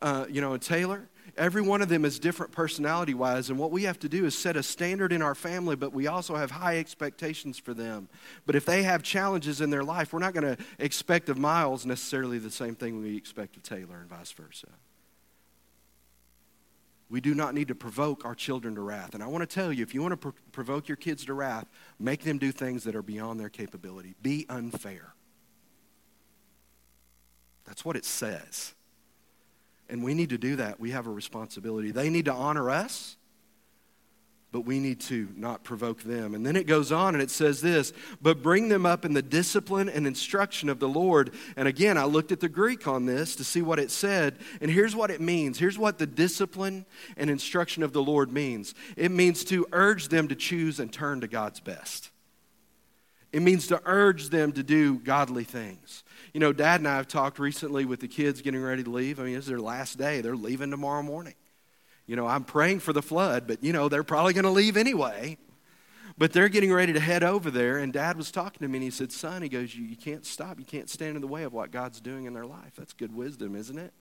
uh, 0.00 0.24
you 0.30 0.40
know, 0.40 0.54
and 0.54 0.62
Taylor. 0.62 1.10
Every 1.36 1.60
one 1.60 1.82
of 1.82 1.90
them 1.90 2.06
is 2.06 2.18
different 2.18 2.50
personality 2.50 3.12
wise, 3.12 3.50
and 3.50 3.58
what 3.58 3.70
we 3.70 3.82
have 3.82 3.98
to 3.98 4.08
do 4.08 4.24
is 4.24 4.36
set 4.36 4.56
a 4.56 4.62
standard 4.62 5.12
in 5.12 5.20
our 5.20 5.34
family, 5.34 5.76
but 5.76 5.92
we 5.92 6.06
also 6.06 6.36
have 6.36 6.50
high 6.50 6.78
expectations 6.78 7.58
for 7.58 7.74
them. 7.74 8.08
But 8.46 8.56
if 8.56 8.64
they 8.64 8.84
have 8.84 9.02
challenges 9.02 9.60
in 9.60 9.68
their 9.68 9.84
life, 9.84 10.14
we're 10.14 10.20
not 10.20 10.32
going 10.32 10.56
to 10.56 10.64
expect 10.78 11.28
of 11.28 11.36
Miles 11.36 11.84
necessarily 11.84 12.38
the 12.38 12.50
same 12.50 12.76
thing 12.76 13.02
we 13.02 13.18
expect 13.18 13.58
of 13.58 13.62
Taylor, 13.62 13.98
and 14.00 14.08
vice 14.08 14.32
versa. 14.32 14.68
We 17.14 17.20
do 17.20 17.32
not 17.32 17.54
need 17.54 17.68
to 17.68 17.76
provoke 17.76 18.24
our 18.24 18.34
children 18.34 18.74
to 18.74 18.80
wrath. 18.80 19.14
And 19.14 19.22
I 19.22 19.28
want 19.28 19.48
to 19.48 19.54
tell 19.54 19.72
you 19.72 19.84
if 19.84 19.94
you 19.94 20.02
want 20.02 20.20
to 20.20 20.32
pr- 20.32 20.38
provoke 20.50 20.88
your 20.88 20.96
kids 20.96 21.24
to 21.26 21.34
wrath, 21.34 21.66
make 22.00 22.24
them 22.24 22.38
do 22.38 22.50
things 22.50 22.82
that 22.82 22.96
are 22.96 23.04
beyond 23.04 23.38
their 23.38 23.48
capability. 23.48 24.16
Be 24.20 24.46
unfair. 24.48 25.14
That's 27.64 27.84
what 27.84 27.94
it 27.94 28.04
says. 28.04 28.74
And 29.88 30.02
we 30.02 30.12
need 30.12 30.30
to 30.30 30.38
do 30.38 30.56
that. 30.56 30.80
We 30.80 30.90
have 30.90 31.06
a 31.06 31.10
responsibility. 31.10 31.92
They 31.92 32.10
need 32.10 32.24
to 32.24 32.32
honor 32.32 32.68
us, 32.68 33.16
but 34.54 34.60
we 34.60 34.78
need 34.78 35.00
to 35.00 35.28
not 35.34 35.64
provoke 35.64 36.04
them. 36.04 36.32
And 36.32 36.46
then 36.46 36.54
it 36.54 36.68
goes 36.68 36.92
on 36.92 37.14
and 37.14 37.20
it 37.20 37.32
says 37.32 37.60
this, 37.60 37.92
but 38.22 38.40
bring 38.40 38.68
them 38.68 38.86
up 38.86 39.04
in 39.04 39.12
the 39.12 39.20
discipline 39.20 39.88
and 39.88 40.06
instruction 40.06 40.68
of 40.68 40.78
the 40.78 40.88
Lord. 40.88 41.34
And 41.56 41.66
again, 41.66 41.98
I 41.98 42.04
looked 42.04 42.30
at 42.30 42.38
the 42.38 42.48
Greek 42.48 42.86
on 42.86 43.04
this 43.04 43.34
to 43.34 43.42
see 43.42 43.62
what 43.62 43.80
it 43.80 43.90
said. 43.90 44.38
And 44.60 44.70
here's 44.70 44.94
what 44.94 45.10
it 45.10 45.20
means. 45.20 45.58
Here's 45.58 45.76
what 45.76 45.98
the 45.98 46.06
discipline 46.06 46.86
and 47.16 47.30
instruction 47.30 47.82
of 47.82 47.92
the 47.92 48.00
Lord 48.00 48.30
means 48.30 48.76
it 48.96 49.10
means 49.10 49.42
to 49.46 49.66
urge 49.72 50.06
them 50.06 50.28
to 50.28 50.36
choose 50.36 50.78
and 50.78 50.92
turn 50.92 51.20
to 51.22 51.26
God's 51.26 51.58
best. 51.58 52.10
It 53.32 53.42
means 53.42 53.66
to 53.66 53.82
urge 53.84 54.28
them 54.28 54.52
to 54.52 54.62
do 54.62 55.00
godly 55.00 55.42
things. 55.42 56.04
You 56.32 56.38
know, 56.38 56.52
Dad 56.52 56.78
and 56.78 56.86
I 56.86 56.94
have 56.94 57.08
talked 57.08 57.40
recently 57.40 57.86
with 57.86 57.98
the 57.98 58.06
kids 58.06 58.40
getting 58.40 58.62
ready 58.62 58.84
to 58.84 58.90
leave. 58.90 59.18
I 59.18 59.24
mean, 59.24 59.36
it's 59.36 59.48
their 59.48 59.58
last 59.58 59.98
day. 59.98 60.20
They're 60.20 60.36
leaving 60.36 60.70
tomorrow 60.70 61.02
morning. 61.02 61.34
You 62.06 62.16
know, 62.16 62.26
I'm 62.26 62.44
praying 62.44 62.80
for 62.80 62.92
the 62.92 63.02
flood, 63.02 63.46
but, 63.46 63.64
you 63.64 63.72
know, 63.72 63.88
they're 63.88 64.04
probably 64.04 64.34
going 64.34 64.44
to 64.44 64.50
leave 64.50 64.76
anyway. 64.76 65.38
But 66.16 66.32
they're 66.32 66.48
getting 66.48 66.72
ready 66.72 66.92
to 66.92 67.00
head 67.00 67.24
over 67.24 67.50
there, 67.50 67.78
and 67.78 67.92
dad 67.92 68.16
was 68.16 68.30
talking 68.30 68.60
to 68.60 68.68
me, 68.68 68.76
and 68.76 68.84
he 68.84 68.90
said, 68.90 69.10
Son, 69.10 69.42
he 69.42 69.48
goes, 69.48 69.74
you, 69.74 69.84
you 69.84 69.96
can't 69.96 70.24
stop. 70.24 70.60
You 70.60 70.64
can't 70.64 70.88
stand 70.88 71.16
in 71.16 71.20
the 71.20 71.26
way 71.26 71.42
of 71.42 71.52
what 71.52 71.72
God's 71.72 72.00
doing 72.00 72.26
in 72.26 72.34
their 72.34 72.46
life. 72.46 72.72
That's 72.76 72.92
good 72.92 73.14
wisdom, 73.14 73.56
isn't 73.56 73.78
it? 73.78 73.92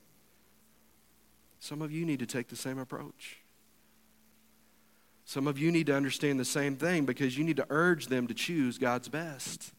Some 1.59 1.81
of 1.81 1.91
you 1.91 2.05
need 2.05 2.19
to 2.19 2.25
take 2.25 2.49
the 2.49 2.55
same 2.55 2.77
approach. 2.77 3.37
Some 5.25 5.47
of 5.47 5.57
you 5.57 5.71
need 5.71 5.87
to 5.87 5.95
understand 5.95 6.39
the 6.39 6.45
same 6.45 6.75
thing 6.75 7.05
because 7.05 7.37
you 7.37 7.43
need 7.43 7.57
to 7.57 7.65
urge 7.69 8.07
them 8.07 8.27
to 8.27 8.33
choose 8.33 8.77
God's 8.77 9.07
best. 9.07 9.71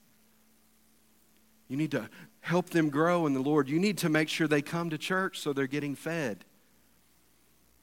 You 1.69 1.77
need 1.77 1.91
to 1.93 2.09
help 2.41 2.71
them 2.71 2.89
grow 2.91 3.27
in 3.27 3.35
the 3.35 3.41
Lord. 3.41 3.69
You 3.69 3.79
need 3.79 3.99
to 3.99 4.09
make 4.09 4.29
sure 4.29 4.49
they 4.49 4.63
come 4.63 4.91
to 4.91 4.99
church 4.99 5.39
so 5.39 5.53
they're 5.53 5.67
getting 5.67 5.95
fed. 5.95 6.45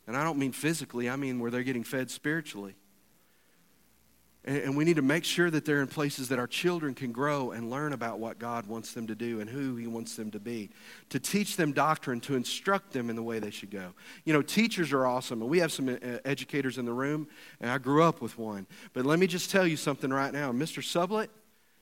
And 0.07 0.17
I 0.17 0.23
don't 0.23 0.37
mean 0.37 0.51
physically, 0.51 1.09
I 1.09 1.15
mean 1.15 1.39
where 1.39 1.51
they're 1.51 1.63
getting 1.63 1.83
fed 1.83 2.09
spiritually. 2.09 2.75
And, 4.43 4.75
we 4.75 4.85
need 4.85 4.95
to 4.95 5.03
make 5.03 5.23
sure 5.23 5.51
that 5.51 5.65
they're 5.65 5.83
in 5.83 5.87
places 5.87 6.29
that 6.29 6.39
our 6.39 6.47
children 6.47 6.95
can 6.95 7.11
grow 7.11 7.51
and 7.51 7.69
learn 7.69 7.93
about 7.93 8.17
what 8.17 8.39
God 8.39 8.65
wants 8.65 8.91
them 8.93 9.05
to 9.05 9.13
do 9.13 9.39
and 9.39 9.47
who 9.47 9.75
He 9.75 9.85
wants 9.85 10.15
them 10.15 10.31
to 10.31 10.39
be. 10.39 10.71
To 11.09 11.19
teach 11.19 11.57
them 11.57 11.73
doctrine, 11.73 12.19
to 12.21 12.35
instruct 12.35 12.91
them 12.91 13.11
in 13.11 13.15
the 13.15 13.21
way 13.21 13.37
they 13.37 13.51
should 13.51 13.69
go. 13.69 13.93
You 14.25 14.33
know, 14.33 14.41
teachers 14.41 14.93
are 14.93 15.05
awesome, 15.05 15.41
and 15.41 15.49
we 15.49 15.59
have 15.59 15.71
some 15.71 15.89
uh, 15.89 16.17
educators 16.25 16.79
in 16.79 16.85
the 16.85 16.93
room, 16.93 17.27
and 17.59 17.69
I 17.69 17.77
grew 17.77 18.01
up 18.01 18.19
with 18.19 18.39
one. 18.39 18.65
But 18.93 19.05
let 19.05 19.19
me 19.19 19.27
just 19.27 19.51
tell 19.51 19.67
you 19.67 19.77
something 19.77 20.09
right 20.11 20.33
now. 20.33 20.51
Mr. 20.51 20.81
Sublett, 20.81 21.27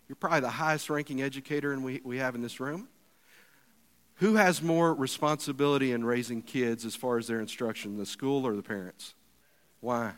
you're 0.10 0.18
probably 0.18 0.42
the 0.42 0.50
highest 0.50 0.90
ranking 0.90 1.22
educator 1.22 1.80
we, 1.80 2.02
we 2.04 2.18
have 2.18 2.36
in 2.36 2.42
this 2.42 2.60
room. 2.60 2.90
Who 4.20 4.36
has 4.36 4.62
more 4.62 4.94
responsibility 4.94 5.94
in 5.94 6.04
raising 6.04 6.42
kids 6.42 6.84
as 6.84 6.94
far 6.94 7.18
as 7.18 7.28
their 7.28 7.40
instruction, 7.40 7.98
the 7.98 8.06
school 8.06 8.46
or 8.46 8.56
the 8.56 8.62
parents? 8.62 9.14
Why? 9.80 10.12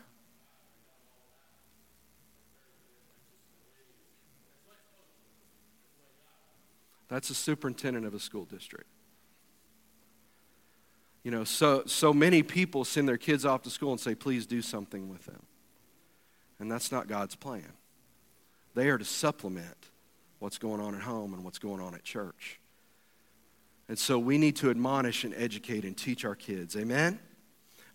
That's 7.08 7.30
a 7.30 7.34
superintendent 7.34 8.04
of 8.04 8.12
a 8.12 8.18
school 8.18 8.44
district. 8.44 8.88
You 11.22 11.30
know, 11.30 11.44
so, 11.44 11.84
so 11.86 12.12
many 12.12 12.42
people 12.42 12.84
send 12.84 13.06
their 13.06 13.18
kids 13.18 13.44
off 13.44 13.62
to 13.62 13.70
school 13.70 13.92
and 13.92 14.00
say, 14.00 14.16
please 14.16 14.46
do 14.46 14.62
something 14.62 15.08
with 15.08 15.26
them. 15.26 15.42
And 16.58 16.72
that's 16.72 16.90
not 16.90 17.06
God's 17.06 17.36
plan. 17.36 17.72
They 18.74 18.88
are 18.88 18.98
to 18.98 19.04
supplement 19.04 19.90
what's 20.40 20.58
going 20.58 20.80
on 20.80 20.96
at 20.96 21.02
home 21.02 21.34
and 21.34 21.44
what's 21.44 21.60
going 21.60 21.80
on 21.80 21.94
at 21.94 22.02
church. 22.02 22.58
And 23.92 23.98
so 23.98 24.18
we 24.18 24.38
need 24.38 24.56
to 24.56 24.70
admonish 24.70 25.22
and 25.22 25.34
educate 25.34 25.84
and 25.84 25.94
teach 25.94 26.24
our 26.24 26.34
kids. 26.34 26.76
Amen? 26.76 27.18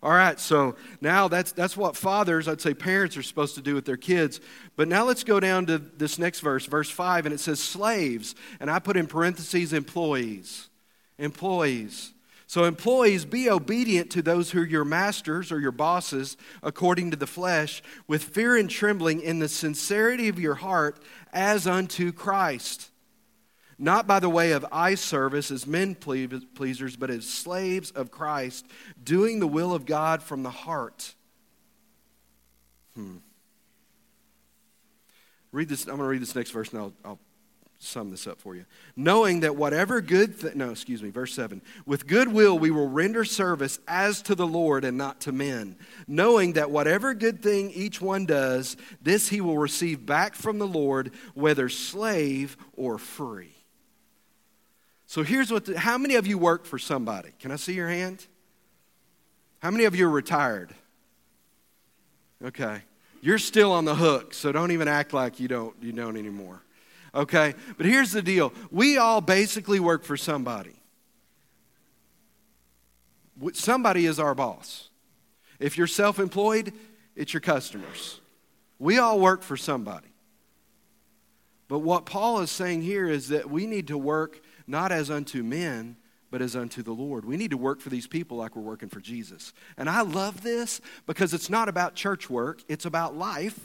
All 0.00 0.12
right, 0.12 0.38
so 0.38 0.76
now 1.00 1.26
that's, 1.26 1.50
that's 1.50 1.76
what 1.76 1.96
fathers, 1.96 2.46
I'd 2.46 2.60
say 2.60 2.72
parents, 2.72 3.16
are 3.16 3.22
supposed 3.24 3.56
to 3.56 3.60
do 3.60 3.74
with 3.74 3.84
their 3.84 3.96
kids. 3.96 4.40
But 4.76 4.86
now 4.86 5.04
let's 5.04 5.24
go 5.24 5.40
down 5.40 5.66
to 5.66 5.78
this 5.78 6.16
next 6.16 6.38
verse, 6.38 6.66
verse 6.66 6.88
5, 6.88 7.26
and 7.26 7.34
it 7.34 7.40
says 7.40 7.58
slaves. 7.58 8.36
And 8.60 8.70
I 8.70 8.78
put 8.78 8.96
in 8.96 9.08
parentheses 9.08 9.72
employees. 9.72 10.68
Employees. 11.18 12.12
So, 12.46 12.62
employees, 12.62 13.24
be 13.24 13.50
obedient 13.50 14.12
to 14.12 14.22
those 14.22 14.52
who 14.52 14.60
are 14.60 14.66
your 14.66 14.84
masters 14.84 15.50
or 15.50 15.58
your 15.58 15.72
bosses 15.72 16.36
according 16.62 17.10
to 17.10 17.16
the 17.16 17.26
flesh, 17.26 17.82
with 18.06 18.22
fear 18.22 18.56
and 18.56 18.70
trembling 18.70 19.20
in 19.20 19.40
the 19.40 19.48
sincerity 19.48 20.28
of 20.28 20.38
your 20.38 20.54
heart, 20.54 21.02
as 21.32 21.66
unto 21.66 22.12
Christ 22.12 22.92
not 23.78 24.06
by 24.06 24.20
the 24.20 24.28
way 24.28 24.52
of 24.52 24.66
eye 24.72 24.96
service 24.96 25.50
as 25.50 25.66
men 25.66 25.94
pleasers, 25.94 26.96
but 26.96 27.10
as 27.10 27.26
slaves 27.28 27.90
of 27.92 28.10
Christ, 28.10 28.66
doing 29.02 29.38
the 29.38 29.46
will 29.46 29.72
of 29.72 29.86
God 29.86 30.22
from 30.22 30.42
the 30.42 30.50
heart. 30.50 31.14
Hmm. 32.94 33.18
Read 35.52 35.68
this. 35.68 35.84
I'm 35.84 35.96
going 35.96 36.00
to 36.00 36.04
read 36.06 36.22
this 36.22 36.34
next 36.34 36.50
verse, 36.50 36.70
and 36.72 36.80
I'll, 36.80 36.92
I'll 37.04 37.18
sum 37.78 38.10
this 38.10 38.26
up 38.26 38.40
for 38.40 38.56
you. 38.56 38.64
Knowing 38.96 39.40
that 39.40 39.54
whatever 39.54 40.00
good, 40.00 40.40
th- 40.40 40.54
no, 40.54 40.70
excuse 40.70 41.02
me, 41.02 41.10
verse 41.10 41.32
7. 41.32 41.62
With 41.86 42.06
good 42.06 42.28
will 42.28 42.58
we 42.58 42.70
will 42.70 42.88
render 42.88 43.24
service 43.24 43.78
as 43.86 44.20
to 44.22 44.34
the 44.34 44.46
Lord 44.46 44.84
and 44.84 44.98
not 44.98 45.20
to 45.22 45.32
men. 45.32 45.76
Knowing 46.06 46.54
that 46.54 46.70
whatever 46.70 47.14
good 47.14 47.42
thing 47.42 47.70
each 47.70 48.00
one 48.00 48.26
does, 48.26 48.76
this 49.00 49.28
he 49.28 49.40
will 49.40 49.58
receive 49.58 50.04
back 50.04 50.34
from 50.34 50.58
the 50.58 50.66
Lord, 50.66 51.12
whether 51.34 51.68
slave 51.68 52.56
or 52.74 52.98
free. 52.98 53.57
So 55.08 55.22
here's 55.22 55.50
what 55.50 55.64
the, 55.64 55.78
how 55.78 55.96
many 55.96 56.16
of 56.16 56.26
you 56.26 56.36
work 56.36 56.66
for 56.66 56.78
somebody? 56.78 57.30
Can 57.40 57.50
I 57.50 57.56
see 57.56 57.72
your 57.72 57.88
hand? 57.88 58.26
How 59.60 59.70
many 59.70 59.86
of 59.86 59.96
you 59.96 60.06
are 60.06 60.10
retired? 60.10 60.74
Okay. 62.44 62.82
You're 63.22 63.38
still 63.38 63.72
on 63.72 63.86
the 63.86 63.94
hook, 63.94 64.34
so 64.34 64.52
don't 64.52 64.70
even 64.70 64.86
act 64.86 65.14
like 65.14 65.40
you 65.40 65.48
don't 65.48 65.74
you 65.80 65.92
don't 65.92 66.18
anymore. 66.18 66.62
Okay? 67.14 67.54
But 67.78 67.86
here's 67.86 68.12
the 68.12 68.20
deal. 68.20 68.52
We 68.70 68.98
all 68.98 69.22
basically 69.22 69.80
work 69.80 70.04
for 70.04 70.18
somebody. 70.18 70.76
Somebody 73.54 74.04
is 74.04 74.20
our 74.20 74.34
boss. 74.34 74.90
If 75.58 75.78
you're 75.78 75.86
self-employed, 75.86 76.74
it's 77.16 77.32
your 77.32 77.40
customers. 77.40 78.20
We 78.78 78.98
all 78.98 79.18
work 79.18 79.42
for 79.42 79.56
somebody. 79.56 80.08
But 81.66 81.78
what 81.78 82.04
Paul 82.04 82.40
is 82.40 82.50
saying 82.50 82.82
here 82.82 83.08
is 83.08 83.28
that 83.28 83.50
we 83.50 83.66
need 83.66 83.88
to 83.88 83.96
work 83.96 84.42
not 84.68 84.92
as 84.92 85.10
unto 85.10 85.42
men, 85.42 85.96
but 86.30 86.42
as 86.42 86.54
unto 86.54 86.82
the 86.82 86.92
Lord. 86.92 87.24
We 87.24 87.36
need 87.36 87.50
to 87.50 87.56
work 87.56 87.80
for 87.80 87.88
these 87.88 88.06
people 88.06 88.36
like 88.36 88.54
we're 88.54 88.62
working 88.62 88.88
for 88.88 89.00
Jesus. 89.00 89.52
And 89.76 89.88
I 89.88 90.02
love 90.02 90.42
this 90.42 90.80
because 91.06 91.32
it's 91.32 91.48
not 91.48 91.68
about 91.68 91.94
church 91.94 92.28
work, 92.28 92.62
it's 92.68 92.84
about 92.84 93.16
life. 93.16 93.58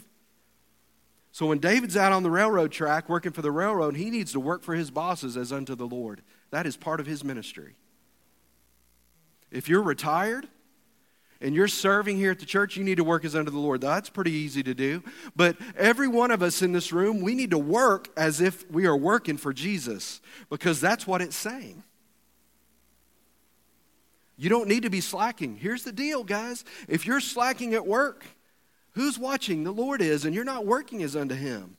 So 1.30 1.46
when 1.46 1.58
David's 1.58 1.96
out 1.96 2.12
on 2.12 2.22
the 2.22 2.30
railroad 2.30 2.70
track 2.70 3.08
working 3.08 3.32
for 3.32 3.42
the 3.42 3.50
railroad, 3.50 3.96
he 3.96 4.08
needs 4.08 4.32
to 4.32 4.40
work 4.40 4.62
for 4.62 4.74
his 4.74 4.90
bosses 4.90 5.36
as 5.36 5.52
unto 5.52 5.74
the 5.74 5.86
Lord. 5.86 6.22
That 6.50 6.64
is 6.64 6.76
part 6.76 7.00
of 7.00 7.06
his 7.06 7.24
ministry. 7.24 7.74
If 9.50 9.68
you're 9.68 9.82
retired, 9.82 10.48
and 11.40 11.54
you're 11.54 11.68
serving 11.68 12.16
here 12.16 12.30
at 12.30 12.38
the 12.38 12.46
church, 12.46 12.76
you 12.76 12.84
need 12.84 12.96
to 12.96 13.04
work 13.04 13.24
as 13.24 13.36
under 13.36 13.50
the 13.50 13.58
Lord. 13.58 13.80
That's 13.80 14.08
pretty 14.08 14.32
easy 14.32 14.62
to 14.62 14.74
do. 14.74 15.02
But 15.36 15.56
every 15.76 16.08
one 16.08 16.30
of 16.30 16.42
us 16.42 16.62
in 16.62 16.72
this 16.72 16.92
room, 16.92 17.20
we 17.20 17.34
need 17.34 17.50
to 17.50 17.58
work 17.58 18.08
as 18.16 18.40
if 18.40 18.70
we 18.70 18.86
are 18.86 18.96
working 18.96 19.36
for 19.36 19.52
Jesus 19.52 20.20
because 20.48 20.80
that's 20.80 21.06
what 21.06 21.20
it's 21.20 21.36
saying. 21.36 21.82
You 24.36 24.48
don't 24.48 24.68
need 24.68 24.82
to 24.82 24.90
be 24.90 25.00
slacking. 25.00 25.56
Here's 25.56 25.84
the 25.84 25.92
deal, 25.92 26.24
guys. 26.24 26.64
If 26.88 27.06
you're 27.06 27.20
slacking 27.20 27.74
at 27.74 27.86
work, 27.86 28.24
who's 28.92 29.18
watching? 29.18 29.64
The 29.64 29.72
Lord 29.72 30.00
is, 30.00 30.24
and 30.24 30.34
you're 30.34 30.44
not 30.44 30.66
working 30.66 31.02
as 31.02 31.14
unto 31.14 31.34
Him. 31.34 31.76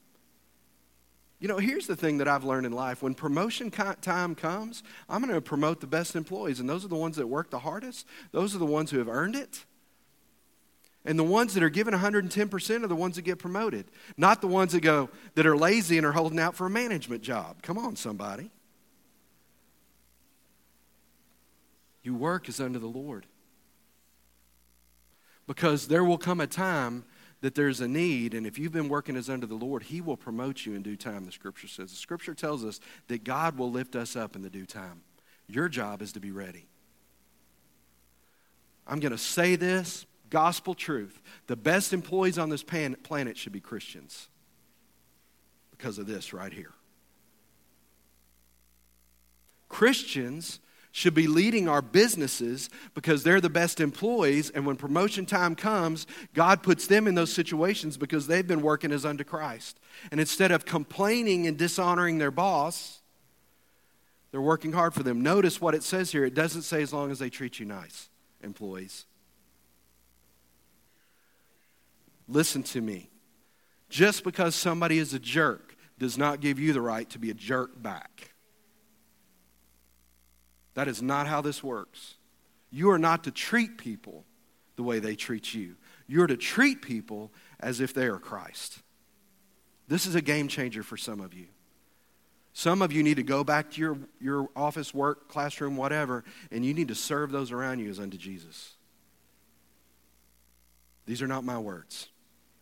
You 1.40 1.48
know, 1.50 1.58
here's 1.58 1.86
the 1.86 1.96
thing 1.96 2.20
that 2.20 2.28
I've 2.28 2.44
learned 2.44 2.66
in 2.66 2.72
life. 2.72 3.04
When 3.04 3.14
promotion 3.14 3.70
time 3.70 4.36
comes, 4.36 4.84
I'm 5.10 5.22
going 5.22 5.34
to 5.34 5.42
promote 5.42 5.82
the 5.82 5.88
best 5.88 6.16
employees, 6.16 6.60
and 6.60 6.70
those 6.70 6.86
are 6.86 6.88
the 6.90 6.96
ones 6.96 7.18
that 7.18 7.28
work 7.28 7.50
the 7.50 7.60
hardest. 7.60 8.08
Those 8.32 8.56
are 8.56 8.60
the 8.60 8.66
ones 8.66 8.92
who 8.92 9.00
have 9.00 9.10
earned 9.10 9.36
it. 9.36 9.66
And 11.04 11.20
the 11.20 11.24
ones 11.24 11.54
that 11.54 11.62
are 11.62 11.70
given 11.70 11.94
110% 11.94 12.84
are 12.84 12.88
the 12.88 12.96
ones 12.96 13.16
that 13.18 13.22
get 13.22 13.38
promoted, 13.38 13.86
not 14.18 14.42
the 14.42 14.48
ones 14.48 14.72
that 14.72 14.82
go 14.82 15.10
that 15.36 15.46
are 15.46 15.56
lazy 15.56 15.98
and 15.98 16.06
are 16.06 16.14
holding 16.14 16.40
out 16.40 16.56
for 16.56 16.66
a 16.66 16.70
management 16.70 17.22
job. 17.22 17.62
Come 17.62 17.78
on, 17.78 17.96
somebody. 17.96 18.50
You 22.02 22.16
work 22.16 22.50
as 22.50 22.60
unto 22.60 22.80
the 22.80 22.88
Lord. 22.88 23.28
Because 25.46 25.88
there 25.88 26.04
will 26.04 26.18
come 26.18 26.42
a 26.42 26.48
time 26.48 27.04
that 27.46 27.54
there's 27.54 27.80
a 27.80 27.88
need, 27.88 28.34
and 28.34 28.48
if 28.48 28.58
you've 28.58 28.72
been 28.72 28.90
working 28.90 29.16
as 29.16 29.30
under 29.30 29.46
the 29.46 29.54
Lord, 29.54 29.84
He 29.84 30.02
will 30.02 30.18
promote 30.18 30.66
you 30.66 30.74
in 30.74 30.82
due 30.82 30.96
time, 30.96 31.28
the 31.28 31.32
Scripture 31.32 31.68
says. 31.68 31.92
The 31.92 31.96
Scripture 31.96 32.34
tells 32.34 32.66
us 32.66 32.80
that 33.08 33.24
God 33.24 33.56
will 33.56 33.70
lift 33.70 33.96
us 33.96 34.16
up 34.16 34.36
in 34.36 34.42
the 34.42 34.50
due 34.50 34.66
time. 34.66 35.02
Your 35.48 35.70
job 35.70 36.02
is 36.02 36.12
to 36.14 36.20
be 36.20 36.32
ready. 36.32 36.66
I'm 38.88 39.00
going 39.00 39.12
to 39.12 39.18
say 39.20 39.56
this 39.56 40.08
gospel 40.32 40.74
truth. 40.74 41.22
The 41.46 41.56
best 41.56 41.94
employees 41.94 42.40
on 42.40 42.50
this 42.50 42.64
planet 42.64 43.38
should 43.38 43.54
be 43.54 43.60
Christians 43.60 44.28
because 45.70 46.00
of 46.00 46.08
this 46.08 46.34
right 46.34 46.52
here. 46.52 46.74
Christians 49.70 50.60
should 50.96 51.14
be 51.14 51.28
leading 51.28 51.68
our 51.68 51.82
businesses 51.82 52.70
because 52.94 53.22
they're 53.22 53.42
the 53.42 53.50
best 53.50 53.82
employees. 53.82 54.50
And 54.50 54.66
when 54.66 54.78
promotion 54.78 55.26
time 55.26 55.54
comes, 55.54 56.08
God 56.34 56.64
puts 56.64 56.88
them 56.88 57.06
in 57.06 57.16
those 57.16 57.34
situations 57.34 57.98
because 57.98 58.28
they've 58.28 58.48
been 58.48 58.62
working 58.62 58.94
as 58.94 59.04
unto 59.04 59.26
Christ. 59.26 59.78
And 60.10 60.22
instead 60.22 60.54
of 60.54 60.64
complaining 60.64 61.48
and 61.48 61.58
dishonoring 61.58 62.18
their 62.18 62.32
boss, 62.32 63.02
they're 64.32 64.40
working 64.40 64.72
hard 64.72 64.94
for 64.94 65.04
them. 65.04 65.20
Notice 65.22 65.60
what 65.60 65.76
it 65.76 65.84
says 65.84 66.14
here. 66.14 66.24
It 66.24 66.34
doesn't 66.34 66.62
say 66.62 66.82
as 66.82 66.94
long 66.94 67.12
as 67.12 67.20
they 67.20 67.30
treat 67.30 67.60
you 67.60 67.66
nice, 67.66 68.08
employees. 68.42 69.04
Listen 72.30 72.64
to 72.64 72.80
me. 72.80 73.10
Just 73.90 74.24
because 74.24 74.56
somebody 74.56 74.98
is 74.98 75.14
a 75.14 75.20
jerk 75.20 75.76
does 76.00 76.18
not 76.18 76.40
give 76.40 76.58
you 76.58 76.72
the 76.72 76.80
right 76.80 77.10
to 77.10 77.20
be 77.20 77.32
a 77.32 77.34
jerk 77.34 77.84
back. 77.84 78.35
That 80.76 80.88
is 80.88 81.02
not 81.02 81.28
how 81.28 81.42
this 81.42 81.64
works. 81.64 82.16
You 82.70 82.92
are 82.92 83.00
not 83.00 83.24
to 83.24 83.32
treat 83.32 83.78
people 83.78 84.26
the 84.76 84.84
way 84.84 85.00
they 85.00 85.16
treat 85.16 85.54
you. 85.54 85.76
You're 86.08 86.28
to 86.28 86.38
treat 86.38 86.82
people 86.82 87.32
as 87.60 87.80
if 87.80 87.94
they 87.94 88.06
are 88.06 88.20
Christ. 88.20 88.80
This 89.88 90.06
is 90.06 90.16
a 90.16 90.22
game 90.22 90.48
changer 90.48 90.84
for 90.84 90.98
some 90.98 91.20
of 91.20 91.34
you. 91.34 91.48
Some 92.54 92.82
of 92.82 92.94
you 92.94 93.04
need 93.04 93.16
to 93.16 93.24
go 93.24 93.44
back 93.44 93.72
to 93.72 93.82
your, 93.82 93.98
your 94.22 94.50
office 94.56 94.94
work, 94.94 95.28
classroom, 95.28 95.76
whatever, 95.76 96.24
and 96.52 96.66
you 96.66 96.74
need 96.74 96.88
to 96.88 96.96
serve 96.96 97.32
those 97.32 97.52
around 97.52 97.80
you 97.80 97.90
as 97.90 98.00
unto 98.00 98.18
Jesus. 98.18 98.76
These 101.06 101.22
are 101.22 101.28
not 101.28 101.44
my 101.44 101.58
words. 101.58 102.08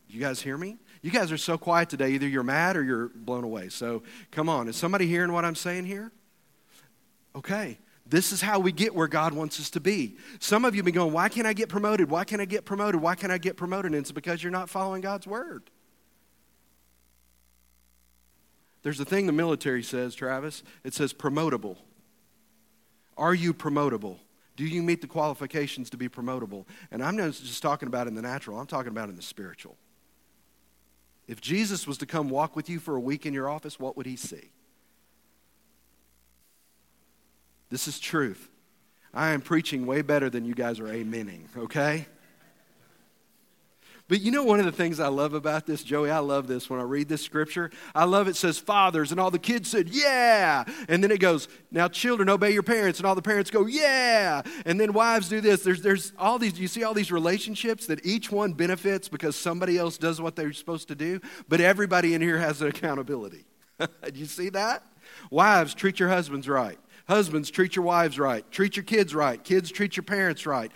You 0.08 0.20
guys 0.20 0.42
hear 0.42 0.58
me? 0.58 0.78
You 1.02 1.12
guys 1.12 1.32
are 1.32 1.38
so 1.38 1.58
quiet 1.58 1.90
today. 1.90 2.12
Either 2.12 2.28
you're 2.28 2.44
mad 2.44 2.76
or 2.76 2.84
you're 2.84 3.10
blown 3.10 3.44
away. 3.44 3.70
So 3.70 4.04
come 4.32 4.50
on. 4.50 4.68
Is 4.68 4.76
somebody 4.76 5.08
hearing 5.08 5.32
what 5.32 5.46
I'm 5.46 5.56
saying 5.56 5.86
here? 5.86 6.12
Okay. 7.36 7.78
This 8.06 8.32
is 8.32 8.42
how 8.42 8.60
we 8.60 8.72
get 8.72 8.94
where 8.94 9.08
God 9.08 9.34
wants 9.34 9.60
us 9.60 9.70
to 9.72 9.80
be. 9.80 10.18
Some 10.40 10.66
of 10.66 10.76
you 10.76 10.80
have 10.80 10.86
been 10.86 10.94
going, 10.94 11.14
Why 11.14 11.30
can't 11.30 11.48
I 11.48 11.54
get 11.54 11.70
promoted? 11.70 12.10
Why 12.10 12.26
can't 12.26 12.42
I 12.42 12.46
get 12.46 12.66
promoted? 12.66 13.02
Why 13.02 13.16
can't 13.16 13.32
I 13.32 13.38
get 13.38 13.56
promoted? 13.56 13.92
And 13.94 13.96
it's 13.96 14.12
because 14.12 14.44
you're 14.44 14.52
not 14.52 14.70
following 14.70 15.02
God's 15.02 15.26
word. 15.26 15.70
There's 18.82 19.00
a 19.00 19.06
thing 19.06 19.26
the 19.26 19.32
military 19.32 19.82
says, 19.82 20.14
Travis. 20.14 20.64
It 20.84 20.94
says 20.94 21.14
promotable. 21.14 21.78
Are 23.18 23.34
you 23.34 23.54
promotable? 23.54 24.18
Do 24.56 24.66
you 24.66 24.84
meet 24.84 25.02
the 25.02 25.08
qualifications 25.08 25.90
to 25.92 25.98
be 25.98 26.10
promotable? 26.10 26.66
And 26.92 27.02
I'm 27.02 27.16
not 27.16 27.32
just 27.32 27.64
talking 27.64 27.88
about 27.88 28.08
in 28.08 28.16
the 28.16 28.22
natural, 28.22 28.60
I'm 28.60 28.68
talking 28.68 28.92
about 28.92 29.10
in 29.10 29.16
the 29.16 29.22
spiritual. 29.22 29.78
If 31.28 31.40
Jesus 31.40 31.88
was 31.88 31.98
to 32.00 32.06
come 32.06 32.30
walk 32.30 32.56
with 32.56 32.70
you 32.70 32.80
for 32.80 32.96
a 32.96 33.00
week 33.00 33.26
in 33.26 33.34
your 33.34 33.50
office, 33.50 33.80
what 33.80 33.96
would 33.96 34.06
he 34.06 34.18
see? 34.18 34.52
This 37.74 37.88
is 37.88 38.00
truth. 38.00 38.52
I 39.16 39.32
am 39.32 39.42
preaching 39.42 39.88
way 39.88 40.04
better 40.04 40.30
than 40.30 40.46
you 40.46 40.54
guys 40.54 40.80
are 40.80 40.84
amening, 40.84 41.48
okay? 41.58 42.06
But 44.08 44.22
you 44.22 44.30
know, 44.30 44.44
one 44.44 44.60
of 44.60 44.68
the 44.68 44.72
things 44.72 45.00
I 45.00 45.08
love 45.08 45.34
about 45.34 45.66
this, 45.66 45.84
Joey, 45.84 46.12
I 46.12 46.20
love 46.20 46.46
this 46.46 46.70
when 46.70 46.80
I 46.80 46.84
read 46.84 47.10
this 47.10 47.24
scripture. 47.24 47.72
I 47.96 48.04
love 48.04 48.28
it 48.28 48.36
says 48.36 48.60
fathers, 48.60 49.10
and 49.10 49.20
all 49.20 49.32
the 49.32 49.40
kids 49.40 49.72
said, 49.72 49.90
yeah. 49.90 50.66
And 50.88 51.04
then 51.04 51.10
it 51.10 51.20
goes, 51.20 51.48
now 51.72 51.88
children, 51.88 52.30
obey 52.30 52.52
your 52.52 52.62
parents. 52.62 53.00
And 53.00 53.08
all 53.08 53.16
the 53.16 53.24
parents 53.24 53.50
go, 53.50 53.66
yeah. 53.66 54.44
And 54.68 54.80
then 54.80 54.94
wives 54.94 55.28
do 55.28 55.42
this. 55.42 55.64
There's, 55.64 55.82
there's 55.82 56.14
all 56.20 56.38
these, 56.38 56.60
you 56.60 56.68
see 56.68 56.84
all 56.84 56.94
these 56.94 57.12
relationships 57.12 57.88
that 57.88 58.06
each 58.06 58.32
one 58.32 58.54
benefits 58.54 59.10
because 59.10 59.36
somebody 59.36 59.80
else 59.80 59.98
does 59.98 60.22
what 60.22 60.36
they're 60.36 60.54
supposed 60.54 60.90
to 60.90 60.96
do, 60.96 61.20
but 61.50 61.60
everybody 61.60 62.14
in 62.14 62.22
here 62.22 62.38
has 62.38 62.62
an 62.62 62.68
accountability. 62.68 63.46
do 63.80 63.88
you 64.14 64.26
see 64.26 64.50
that? 64.50 64.84
Wives, 65.32 65.74
treat 65.74 66.00
your 66.00 66.10
husbands 66.10 66.48
right. 66.48 66.78
Husbands, 67.08 67.50
treat 67.50 67.76
your 67.76 67.86
wives 67.86 68.18
right. 68.18 68.50
Treat 68.52 68.76
your 68.76 68.84
kids 68.84 69.14
right. 69.14 69.44
Kids, 69.44 69.72
treat 69.72 69.98
your 69.98 70.04
parents 70.04 70.46
right. 70.46 70.72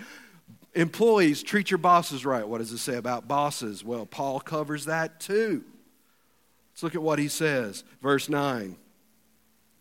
Employees, 0.74 1.42
treat 1.42 1.72
your 1.72 1.78
bosses 1.78 2.26
right. 2.26 2.48
What 2.48 2.60
does 2.60 2.72
it 2.72 2.78
say 2.80 2.96
about 2.96 3.28
bosses? 3.28 3.84
Well, 3.84 4.06
Paul 4.06 4.40
covers 4.40 4.86
that 4.86 5.20
too. 5.20 5.64
Let's 6.72 6.84
look 6.84 6.96
at 6.96 7.02
what 7.02 7.18
he 7.18 7.28
says. 7.28 7.84
Verse 8.02 8.30
9. 8.30 8.78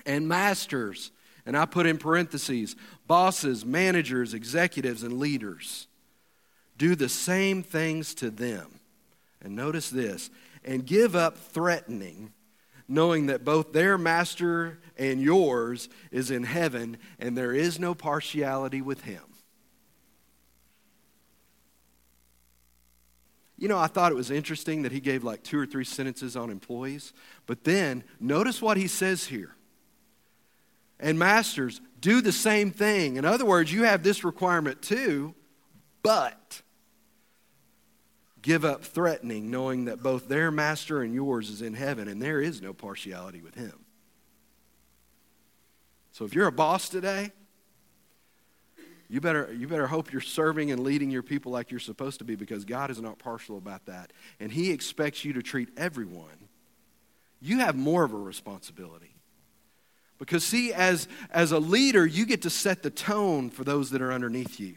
And 0.07 0.29
masters, 0.29 1.11
and 1.45 1.57
I 1.57 1.67
put 1.67 1.87
in 1.87 1.99
parentheses, 1.99 2.77
bosses, 3.07 3.67
managers, 3.67 4.33
executives, 4.33 5.03
and 5.03 5.19
leaders, 5.19 5.89
do 6.79 6.95
the 6.95 7.09
same 7.09 7.63
things 7.63 8.15
to 8.15 8.31
them. 8.31 8.81
And 9.43 9.55
notice 9.55 9.91
this 9.91 10.31
and 10.65 10.87
give 10.87 11.15
up 11.15 11.37
threatening, 11.37 12.33
knowing 12.89 13.27
that 13.27 13.45
both 13.45 13.73
their 13.73 13.99
master 13.99 14.79
and 14.97 15.21
yours 15.21 15.89
is 16.11 16.31
in 16.31 16.45
heaven, 16.45 16.97
and 17.19 17.37
there 17.37 17.53
is 17.53 17.79
no 17.79 17.95
partiality 17.95 18.81
with 18.81 19.03
him. 19.03 19.23
You 23.59 23.69
know, 23.69 23.79
I 23.79 23.87
thought 23.87 24.13
it 24.13 24.17
was 24.17 24.31
interesting 24.31 24.83
that 24.83 24.93
he 24.93 25.01
gave 25.01 25.25
like 25.25 25.43
two 25.43 25.59
or 25.59 25.67
three 25.67 25.85
sentences 25.85 26.37
on 26.37 26.51
employees, 26.51 27.13
but 27.47 27.65
then 27.65 28.05
notice 28.21 28.61
what 28.61 28.77
he 28.77 28.87
says 28.87 29.25
here. 29.25 29.55
And 31.01 31.19
masters, 31.19 31.81
do 32.01 32.21
the 32.21 32.33
same 32.33 32.71
thing. 32.71 33.17
In 33.17 33.25
other 33.25 33.45
words, 33.45 33.73
you 33.73 33.85
have 33.85 34.03
this 34.03 34.25
requirement 34.25 34.83
too, 34.83 35.35
but 36.03 36.63
give 38.47 38.65
up 38.65 38.85
threatening, 38.85 39.51
knowing 39.51 39.87
that 39.87 40.01
both 40.01 40.29
their 40.29 40.53
master 40.53 41.03
and 41.03 41.13
yours 41.13 41.51
is 41.51 41.63
in 41.63 41.75
heaven, 41.75 42.07
and 42.07 42.23
there 42.23 42.41
is 42.41 42.63
no 42.63 42.73
partiality 42.73 43.43
with 43.43 43.57
him. 43.57 43.85
So 46.13 46.25
if 46.25 46.33
you're 46.33 46.47
a 46.47 46.53
boss 46.53 46.89
today, 46.89 47.33
you 49.09 49.21
better, 49.21 49.53
you 49.53 49.67
better 49.67 49.89
hope 49.89 50.13
you're 50.13 50.21
serving 50.21 50.71
and 50.71 50.85
leading 50.85 51.11
your 51.11 51.25
people 51.25 51.51
like 51.51 51.73
you're 51.73 51.81
supposed 51.81 52.21
to 52.21 52.25
be 52.25 52.37
because 52.37 52.65
God 52.65 52.89
is 52.89 53.01
not 53.01 53.19
partial 53.19 53.59
about 53.59 53.87
that. 53.87 54.13
And 54.39 54.53
He 54.53 54.71
expects 54.71 55.25
you 55.25 55.33
to 55.33 55.43
treat 55.43 55.69
everyone. 55.77 56.49
You 57.41 57.59
have 57.59 57.75
more 57.75 58.05
of 58.05 58.13
a 58.13 58.17
responsibility. 58.17 59.17
Because, 60.19 60.45
see, 60.45 60.73
as, 60.73 61.09
as 61.31 61.51
a 61.51 61.59
leader, 61.59 62.07
you 62.07 62.25
get 62.25 62.43
to 62.43 62.51
set 62.51 62.85
the 62.85 62.91
tone 62.91 63.51
for 63.51 63.65
those 63.65 63.91
that 63.91 64.01
are 64.01 64.13
underneath 64.13 64.61
you. 64.61 64.77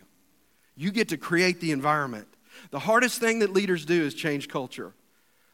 You 0.76 0.92
get 0.92 1.10
to 1.10 1.18
create 1.18 1.60
the 1.60 1.72
environment. 1.72 2.28
The 2.72 2.80
hardest 2.80 3.20
thing 3.20 3.40
that 3.40 3.54
leaders 3.54 3.86
do 3.86 4.04
is 4.04 4.14
change 4.14 4.48
culture. 4.48 4.94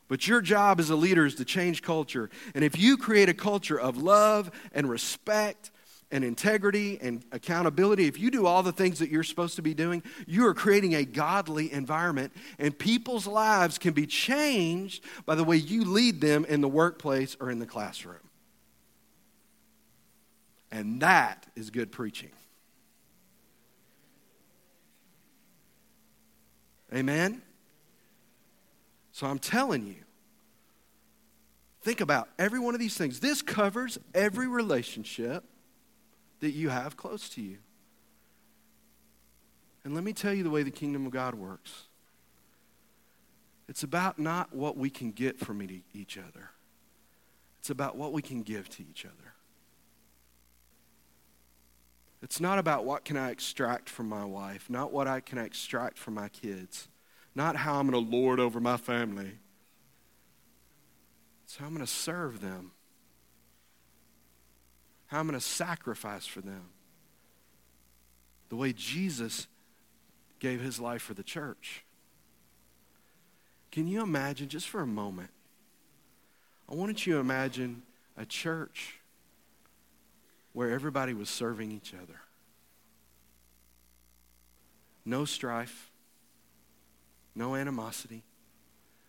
But 0.08 0.28
your 0.28 0.42
job 0.42 0.80
as 0.80 0.90
a 0.90 0.96
leader 0.96 1.26
is 1.26 1.36
to 1.36 1.46
change 1.46 1.82
culture. 1.82 2.30
And 2.54 2.64
if 2.64 2.78
you 2.78 2.98
create 2.98 3.30
a 3.30 3.34
culture 3.34 3.80
of 3.80 3.98
love 3.98 4.52
and 4.72 4.90
respect 4.90 5.72
and 6.12 6.24
integrity 6.24 7.00
and 7.02 7.24
accountability, 7.32 8.06
if 8.06 8.20
you 8.20 8.30
do 8.30 8.46
all 8.46 8.62
the 8.62 8.72
things 8.72 9.00
that 9.00 9.10
you're 9.10 9.24
supposed 9.24 9.56
to 9.56 9.64
be 9.64 9.74
doing, 9.74 10.04
you 10.28 10.46
are 10.46 10.54
creating 10.54 10.94
a 10.94 11.04
godly 11.04 11.74
environment, 11.74 12.32
and 12.60 12.78
people's 12.78 13.26
lives 13.26 13.80
can 13.80 13.94
be 13.94 14.06
changed 14.06 15.04
by 15.26 15.34
the 15.34 15.44
way 15.44 15.58
you 15.58 15.84
lead 15.84 16.22
them 16.22 16.46
in 16.46 16.62
the 16.62 16.68
workplace 16.68 17.36
or 17.40 17.50
in 17.50 17.58
the 17.58 17.66
classroom. 17.66 18.20
And 20.72 21.02
that 21.02 21.48
is 21.56 21.72
good 21.72 21.92
preaching. 21.92 22.32
Amen? 26.94 27.42
So 29.12 29.28
I'm 29.28 29.40
telling 29.40 29.88
you, 29.88 30.04
think 31.82 32.02
about 32.02 32.30
every 32.38 32.60
one 32.60 32.74
of 32.74 32.80
these 32.80 32.98
things. 32.98 33.20
This 33.20 33.42
covers 33.42 33.98
every 34.14 34.48
relationship 34.48 35.44
that 36.42 36.52
you 36.52 36.70
have 36.70 36.98
close 36.98 37.30
to 37.30 37.42
you. 37.42 37.58
And 39.84 39.94
let 39.94 40.04
me 40.04 40.14
tell 40.14 40.34
you 40.34 40.44
the 40.44 40.50
way 40.50 40.64
the 40.64 40.72
kingdom 40.72 41.06
of 41.06 41.12
God 41.12 41.36
works 41.36 41.86
it's 43.68 43.84
about 43.84 44.20
not 44.20 44.54
what 44.54 44.78
we 44.78 44.90
can 44.90 45.12
get 45.12 45.40
from 45.40 45.62
each 45.94 46.18
other, 46.18 46.52
it's 47.60 47.70
about 47.70 47.96
what 47.96 48.14
we 48.14 48.22
can 48.22 48.44
give 48.44 48.70
to 48.70 48.84
each 48.84 49.06
other. 49.06 49.35
It's 52.26 52.42
not 52.42 52.60
about 52.60 52.84
what 52.84 53.06
can 53.06 53.16
I 53.16 53.30
extract 53.30 53.88
from 53.88 54.10
my 54.10 54.26
wife, 54.26 54.70
not 54.70 54.92
what 54.92 55.08
I 55.08 55.22
can 55.22 55.38
extract 55.38 55.98
from 55.98 56.16
my 56.16 56.28
kids, 56.28 56.90
not 57.34 57.56
how 57.56 57.80
I'm 57.80 57.90
going 57.90 58.04
to 58.04 58.18
lord 58.18 58.42
over 58.42 58.60
my 58.60 58.76
family. 58.76 59.32
It's 61.46 61.56
how 61.56 61.68
I'm 61.68 61.74
going 61.74 61.86
to 61.86 61.92
serve 61.92 62.42
them 62.42 62.72
how 65.08 65.20
I'm 65.20 65.28
going 65.28 65.40
to 65.40 65.46
sacrifice 65.46 66.26
for 66.26 66.42
them. 66.42 66.70
The 68.50 68.56
way 68.56 68.74
Jesus 68.74 69.48
gave 70.40 70.62
his 70.62 70.80
life 70.80 71.02
for 71.02 71.14
the 71.14 71.24
church. 71.24 71.86
Can 73.72 73.88
you 73.88 74.02
imagine, 74.02 74.50
just 74.50 74.68
for 74.68 74.82
a 74.82 74.88
moment, 74.88 75.30
I 76.70 76.76
wanted 76.76 77.06
you 77.06 77.14
to 77.14 77.20
imagine 77.20 77.84
a 78.18 78.26
church 78.26 79.00
where 80.56 80.72
everybody 80.72 81.14
was 81.14 81.30
serving 81.30 81.70
each 81.70 81.94
other. 81.94 82.22
No 85.04 85.26
strife, 85.26 85.92
no 87.36 87.56
animosity, 87.56 88.24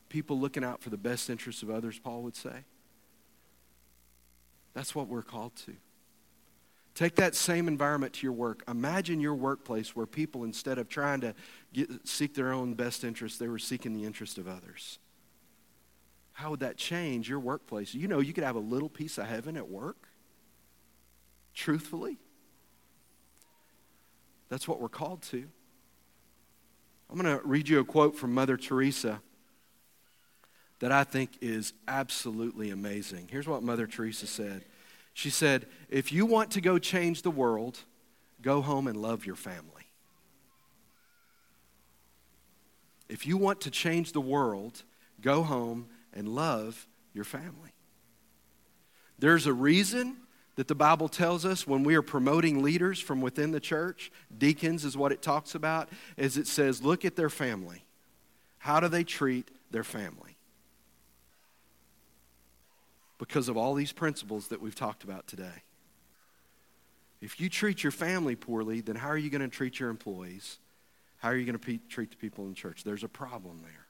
people 0.09 0.41
looking 0.41 0.65
out 0.65 0.83
for 0.83 0.91
the 0.91 0.97
best 0.97 1.31
interests 1.31 1.63
of 1.63 1.71
others, 1.71 2.01
Paul 2.01 2.25
would 2.25 2.35
say. 2.35 2.65
That's 4.75 4.93
what 4.93 5.07
we're 5.07 5.23
called 5.23 5.55
to. 5.67 5.77
Take 6.97 7.15
that 7.15 7.37
same 7.37 7.69
environment 7.69 8.15
to 8.15 8.27
your 8.27 8.33
work. 8.33 8.65
Imagine 8.67 9.21
your 9.21 9.37
workplace 9.37 9.95
where 9.95 10.07
people, 10.07 10.43
instead 10.43 10.79
of 10.79 10.89
trying 10.89 11.21
to 11.21 11.33
get, 11.73 12.09
seek 12.09 12.35
their 12.35 12.53
own 12.53 12.75
best 12.75 13.05
interests, 13.05 13.39
they 13.39 13.47
were 13.47 13.61
seeking 13.61 13.95
the 13.95 14.05
interest 14.05 14.37
of 14.37 14.49
others. 14.49 14.99
How 16.33 16.51
would 16.51 16.61
that 16.61 16.77
change 16.77 17.29
your 17.29 17.39
workplace? 17.39 17.95
You 17.95 18.09
know, 18.09 18.19
you 18.19 18.33
could 18.33 18.43
have 18.43 18.57
a 18.57 18.61
little 18.61 18.89
piece 18.89 19.17
of 19.17 19.27
heaven 19.27 19.57
at 19.57 19.69
work, 19.69 20.06
truthfully. 21.57 22.19
That's 24.49 24.69
what 24.69 24.81
we're 24.81 24.88
called 24.88 25.23
to. 25.23 25.45
I'm 27.11 27.19
going 27.19 27.38
to 27.38 27.45
read 27.45 27.69
you 27.69 27.81
a 27.81 27.85
quote 27.85 28.14
from 28.16 28.33
Mother 28.35 28.57
Teresa 28.57 29.21
that 30.79 30.92
I 30.92 31.03
think 31.03 31.38
is 31.40 31.73
absolutely 31.88 32.71
amazing. 32.71 33.29
Here's 33.31 33.49
what 33.49 33.62
Mother 33.62 33.87
Teresa 33.87 34.27
said 34.27 34.64
she 35.14 35.31
said, 35.31 35.66
If 35.88 36.12
you 36.12 36.27
want 36.27 36.51
to 36.53 36.61
go 36.61 36.79
change 36.79 37.23
the 37.23 37.31
world, 37.31 37.79
go 38.42 38.61
home 38.61 38.87
and 38.87 39.01
love 39.01 39.25
your 39.25 39.35
family. 39.35 39.73
If 43.09 43.27
you 43.27 43.37
want 43.37 43.62
to 43.62 43.71
change 43.71 44.12
the 44.12 44.21
world, 44.21 44.83
go 45.21 45.42
home 45.42 45.87
and 46.12 46.29
love 46.29 46.87
your 47.14 47.25
family. 47.25 47.73
There's 49.19 49.47
a 49.47 49.53
reason 49.53 50.16
that 50.57 50.69
the 50.69 50.75
Bible 50.75 51.09
tells 51.09 51.45
us 51.45 51.66
when 51.66 51.85
we 51.85 51.95
are 51.95 52.03
promoting 52.03 52.62
leaders 52.62 52.99
from 52.99 53.21
within 53.21 53.53
the 53.53 53.61
church, 53.61 54.11
deacons 54.37 54.85
is 54.85 54.97
what 54.97 55.12
it 55.12 55.23
talks 55.23 55.55
about, 55.55 55.90
is 56.16 56.37
it 56.37 56.47
says, 56.47 56.83
look 56.83 57.05
at 57.05 57.14
their 57.14 57.31
family. 57.31 57.85
How 58.59 58.81
do 58.81 58.88
they 58.88 59.05
treat 59.05 59.51
their 59.71 59.85
family? 59.85 60.37
Because 63.19 63.49
of 63.49 63.57
all 63.57 63.75
these 63.75 63.92
principles 63.92 64.49
that 64.49 64.61
we've 64.61 64.75
talked 64.75 65.05
about 65.05 65.27
today. 65.27 65.62
If 67.21 67.40
you 67.40 67.49
treat 67.49 67.83
your 67.83 67.92
family 67.92 68.37
poorly, 68.37 68.81
then 68.81 68.97
how 68.97 69.09
are 69.09 69.16
you 69.16 69.31
going 69.31 69.42
to 69.42 69.49
treat 69.49 69.79
your 69.79 69.90
employees? 69.90 70.59
How 71.19 71.31
are 71.31 71.37
you 71.37 71.45
going 71.45 71.59
to 71.59 71.64
pe- 71.64 71.81
treat 71.88 72.11
the 72.11 72.16
people 72.16 72.47
in 72.47 72.55
church? 72.55 72.85
There's 72.85 73.05
a 73.05 73.09
problem 73.09 73.61
there. 73.62 73.87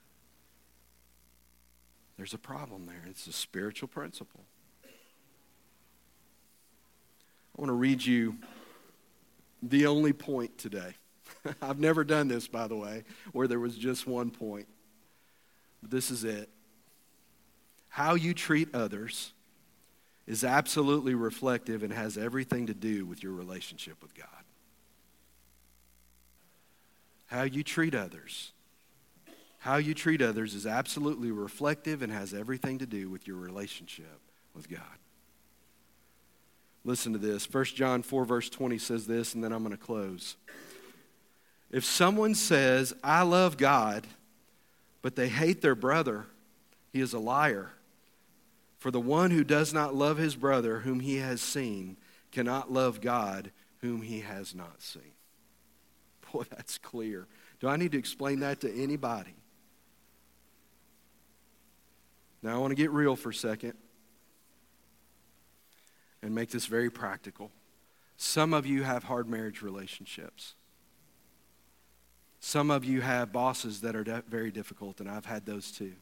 There's 2.16 2.34
a 2.34 2.38
problem 2.38 2.86
there. 2.86 3.02
It's 3.08 3.26
a 3.26 3.32
spiritual 3.32 3.88
principle. 3.88 4.44
I 7.56 7.60
want 7.60 7.70
to 7.70 7.74
read 7.74 8.04
you 8.04 8.36
the 9.62 9.86
only 9.86 10.12
point 10.12 10.58
today. 10.58 10.94
I've 11.62 11.78
never 11.78 12.04
done 12.04 12.28
this, 12.28 12.48
by 12.48 12.66
the 12.66 12.76
way, 12.76 13.04
where 13.32 13.48
there 13.48 13.60
was 13.60 13.76
just 13.76 14.06
one 14.06 14.30
point. 14.30 14.66
But 15.80 15.90
this 15.90 16.10
is 16.10 16.24
it. 16.24 16.50
How 17.88 18.14
you 18.14 18.34
treat 18.34 18.74
others 18.74 19.32
is 20.26 20.44
absolutely 20.44 21.14
reflective 21.14 21.82
and 21.82 21.92
has 21.92 22.18
everything 22.18 22.66
to 22.66 22.74
do 22.74 23.06
with 23.06 23.22
your 23.22 23.32
relationship 23.32 24.02
with 24.02 24.14
God. 24.14 24.26
How 27.26 27.44
you 27.44 27.62
treat 27.62 27.94
others. 27.94 28.52
How 29.58 29.76
you 29.76 29.94
treat 29.94 30.20
others 30.20 30.54
is 30.54 30.66
absolutely 30.66 31.30
reflective 31.30 32.02
and 32.02 32.12
has 32.12 32.34
everything 32.34 32.78
to 32.78 32.86
do 32.86 33.08
with 33.08 33.26
your 33.26 33.36
relationship 33.36 34.20
with 34.54 34.68
God. 34.68 34.82
Listen 36.86 37.12
to 37.14 37.18
this. 37.18 37.52
1 37.52 37.64
John 37.64 38.02
4, 38.02 38.24
verse 38.24 38.48
20 38.48 38.78
says 38.78 39.08
this, 39.08 39.34
and 39.34 39.42
then 39.42 39.52
I'm 39.52 39.64
going 39.64 39.76
to 39.76 39.82
close. 39.82 40.36
If 41.68 41.84
someone 41.84 42.36
says, 42.36 42.94
I 43.02 43.22
love 43.22 43.56
God, 43.56 44.06
but 45.02 45.16
they 45.16 45.28
hate 45.28 45.62
their 45.62 45.74
brother, 45.74 46.26
he 46.92 47.00
is 47.00 47.12
a 47.12 47.18
liar. 47.18 47.72
For 48.78 48.92
the 48.92 49.00
one 49.00 49.32
who 49.32 49.42
does 49.42 49.74
not 49.74 49.96
love 49.96 50.16
his 50.16 50.36
brother 50.36 50.78
whom 50.78 51.00
he 51.00 51.16
has 51.16 51.40
seen 51.40 51.96
cannot 52.30 52.72
love 52.72 53.00
God 53.00 53.50
whom 53.80 54.02
he 54.02 54.20
has 54.20 54.54
not 54.54 54.80
seen. 54.80 55.14
Boy, 56.32 56.44
that's 56.48 56.78
clear. 56.78 57.26
Do 57.58 57.66
I 57.66 57.76
need 57.76 57.92
to 57.92 57.98
explain 57.98 58.40
that 58.40 58.60
to 58.60 58.72
anybody? 58.72 59.34
Now, 62.42 62.54
I 62.54 62.58
want 62.58 62.70
to 62.70 62.76
get 62.76 62.92
real 62.92 63.16
for 63.16 63.30
a 63.30 63.34
second 63.34 63.74
and 66.22 66.34
make 66.34 66.50
this 66.50 66.66
very 66.66 66.90
practical. 66.90 67.50
Some 68.16 68.54
of 68.54 68.66
you 68.66 68.82
have 68.82 69.04
hard 69.04 69.28
marriage 69.28 69.62
relationships. 69.62 70.54
Some 72.40 72.70
of 72.70 72.84
you 72.84 73.00
have 73.00 73.32
bosses 73.32 73.80
that 73.80 73.96
are 73.96 74.04
de- 74.04 74.22
very 74.28 74.50
difficult, 74.50 75.00
and 75.00 75.08
I've 75.08 75.26
had 75.26 75.46
those 75.46 75.70
too. 75.70 75.92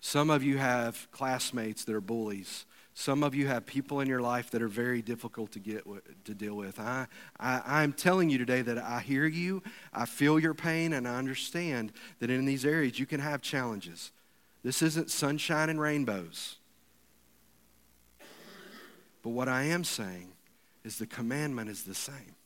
Some 0.00 0.30
of 0.30 0.42
you 0.42 0.58
have 0.58 1.08
classmates 1.10 1.84
that 1.84 1.94
are 1.94 2.00
bullies. 2.00 2.64
Some 2.94 3.22
of 3.22 3.34
you 3.34 3.46
have 3.46 3.66
people 3.66 4.00
in 4.00 4.08
your 4.08 4.20
life 4.20 4.50
that 4.50 4.62
are 4.62 4.68
very 4.68 5.00
difficult 5.00 5.52
to 5.52 5.58
get 5.58 5.84
to 6.24 6.34
deal 6.34 6.54
with. 6.54 6.78
I, 6.78 7.06
I, 7.38 7.62
I'm 7.64 7.92
telling 7.92 8.30
you 8.30 8.38
today 8.38 8.62
that 8.62 8.78
I 8.78 9.00
hear 9.00 9.26
you, 9.26 9.62
I 9.92 10.06
feel 10.06 10.38
your 10.38 10.54
pain, 10.54 10.92
and 10.92 11.06
I 11.06 11.16
understand 11.16 11.92
that 12.18 12.30
in 12.30 12.44
these 12.44 12.64
areas 12.64 12.98
you 12.98 13.06
can 13.06 13.20
have 13.20 13.42
challenges. 13.42 14.10
This 14.62 14.82
isn't 14.82 15.10
sunshine 15.10 15.70
and 15.70 15.80
rainbows. 15.80 16.56
But 19.22 19.30
what 19.30 19.48
I 19.48 19.64
am 19.64 19.84
saying 19.84 20.32
is 20.84 20.98
the 20.98 21.06
commandment 21.06 21.68
is 21.68 21.82
the 21.82 21.94
same. 21.94 22.36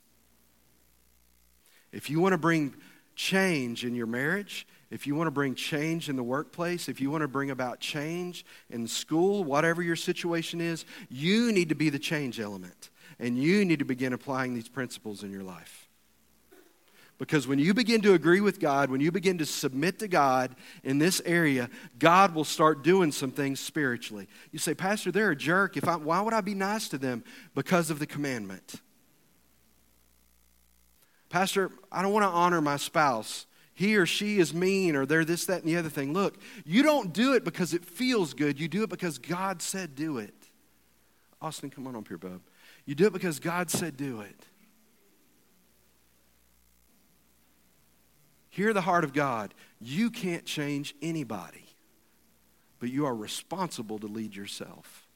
If 1.92 2.10
you 2.10 2.20
want 2.20 2.32
to 2.32 2.38
bring 2.38 2.74
change 3.14 3.84
in 3.84 3.94
your 3.94 4.06
marriage, 4.06 4.66
if 4.90 5.06
you 5.06 5.14
want 5.14 5.28
to 5.28 5.32
bring 5.32 5.54
change 5.54 6.08
in 6.08 6.16
the 6.16 6.22
workplace, 6.22 6.88
if 6.88 7.00
you 7.00 7.10
want 7.10 7.22
to 7.22 7.28
bring 7.28 7.50
about 7.50 7.80
change 7.80 8.44
in 8.70 8.86
school, 8.86 9.44
whatever 9.44 9.82
your 9.82 9.96
situation 9.96 10.60
is, 10.60 10.84
you 11.08 11.52
need 11.52 11.68
to 11.68 11.74
be 11.74 11.90
the 11.90 11.98
change 11.98 12.40
element. 12.40 12.90
And 13.18 13.38
you 13.38 13.64
need 13.64 13.78
to 13.78 13.84
begin 13.84 14.12
applying 14.12 14.54
these 14.54 14.68
principles 14.68 15.22
in 15.22 15.30
your 15.30 15.44
life. 15.44 15.83
Because 17.18 17.46
when 17.46 17.60
you 17.60 17.74
begin 17.74 18.00
to 18.02 18.14
agree 18.14 18.40
with 18.40 18.58
God, 18.58 18.90
when 18.90 19.00
you 19.00 19.12
begin 19.12 19.38
to 19.38 19.46
submit 19.46 20.00
to 20.00 20.08
God 20.08 20.56
in 20.82 20.98
this 20.98 21.22
area, 21.24 21.70
God 21.98 22.34
will 22.34 22.44
start 22.44 22.82
doing 22.82 23.12
some 23.12 23.30
things 23.30 23.60
spiritually. 23.60 24.26
You 24.50 24.58
say, 24.58 24.74
Pastor, 24.74 25.12
they're 25.12 25.30
a 25.30 25.36
jerk. 25.36 25.76
If 25.76 25.86
I, 25.86 25.96
why 25.96 26.20
would 26.20 26.34
I 26.34 26.40
be 26.40 26.54
nice 26.54 26.88
to 26.88 26.98
them? 26.98 27.22
Because 27.54 27.90
of 27.90 28.00
the 28.00 28.06
commandment. 28.06 28.80
Pastor, 31.28 31.70
I 31.90 32.02
don't 32.02 32.12
want 32.12 32.24
to 32.24 32.30
honor 32.30 32.60
my 32.60 32.76
spouse. 32.76 33.46
He 33.74 33.96
or 33.96 34.06
she 34.06 34.38
is 34.38 34.54
mean, 34.54 34.94
or 34.94 35.04
they're 35.06 35.24
this, 35.24 35.46
that, 35.46 35.60
and 35.60 35.68
the 35.68 35.76
other 35.76 35.88
thing. 35.88 36.12
Look, 36.12 36.38
you 36.64 36.82
don't 36.82 37.12
do 37.12 37.34
it 37.34 37.44
because 37.44 37.74
it 37.74 37.84
feels 37.84 38.34
good. 38.34 38.58
You 38.58 38.68
do 38.68 38.84
it 38.84 38.90
because 38.90 39.18
God 39.18 39.62
said 39.62 39.94
do 39.94 40.18
it. 40.18 40.34
Austin, 41.42 41.70
come 41.70 41.86
on 41.86 41.96
up 41.96 42.06
here, 42.08 42.18
bub. 42.18 42.40
You 42.86 42.94
do 42.94 43.06
it 43.06 43.12
because 43.12 43.38
God 43.40 43.70
said 43.70 43.96
do 43.96 44.20
it. 44.20 44.46
Hear 48.54 48.72
the 48.72 48.82
heart 48.82 49.02
of 49.02 49.12
God. 49.12 49.52
You 49.80 50.10
can't 50.10 50.44
change 50.44 50.94
anybody, 51.02 51.66
but 52.78 52.88
you 52.88 53.04
are 53.04 53.14
responsible 53.14 53.98
to 53.98 54.06
lead 54.06 54.36
yourself. 54.36 55.08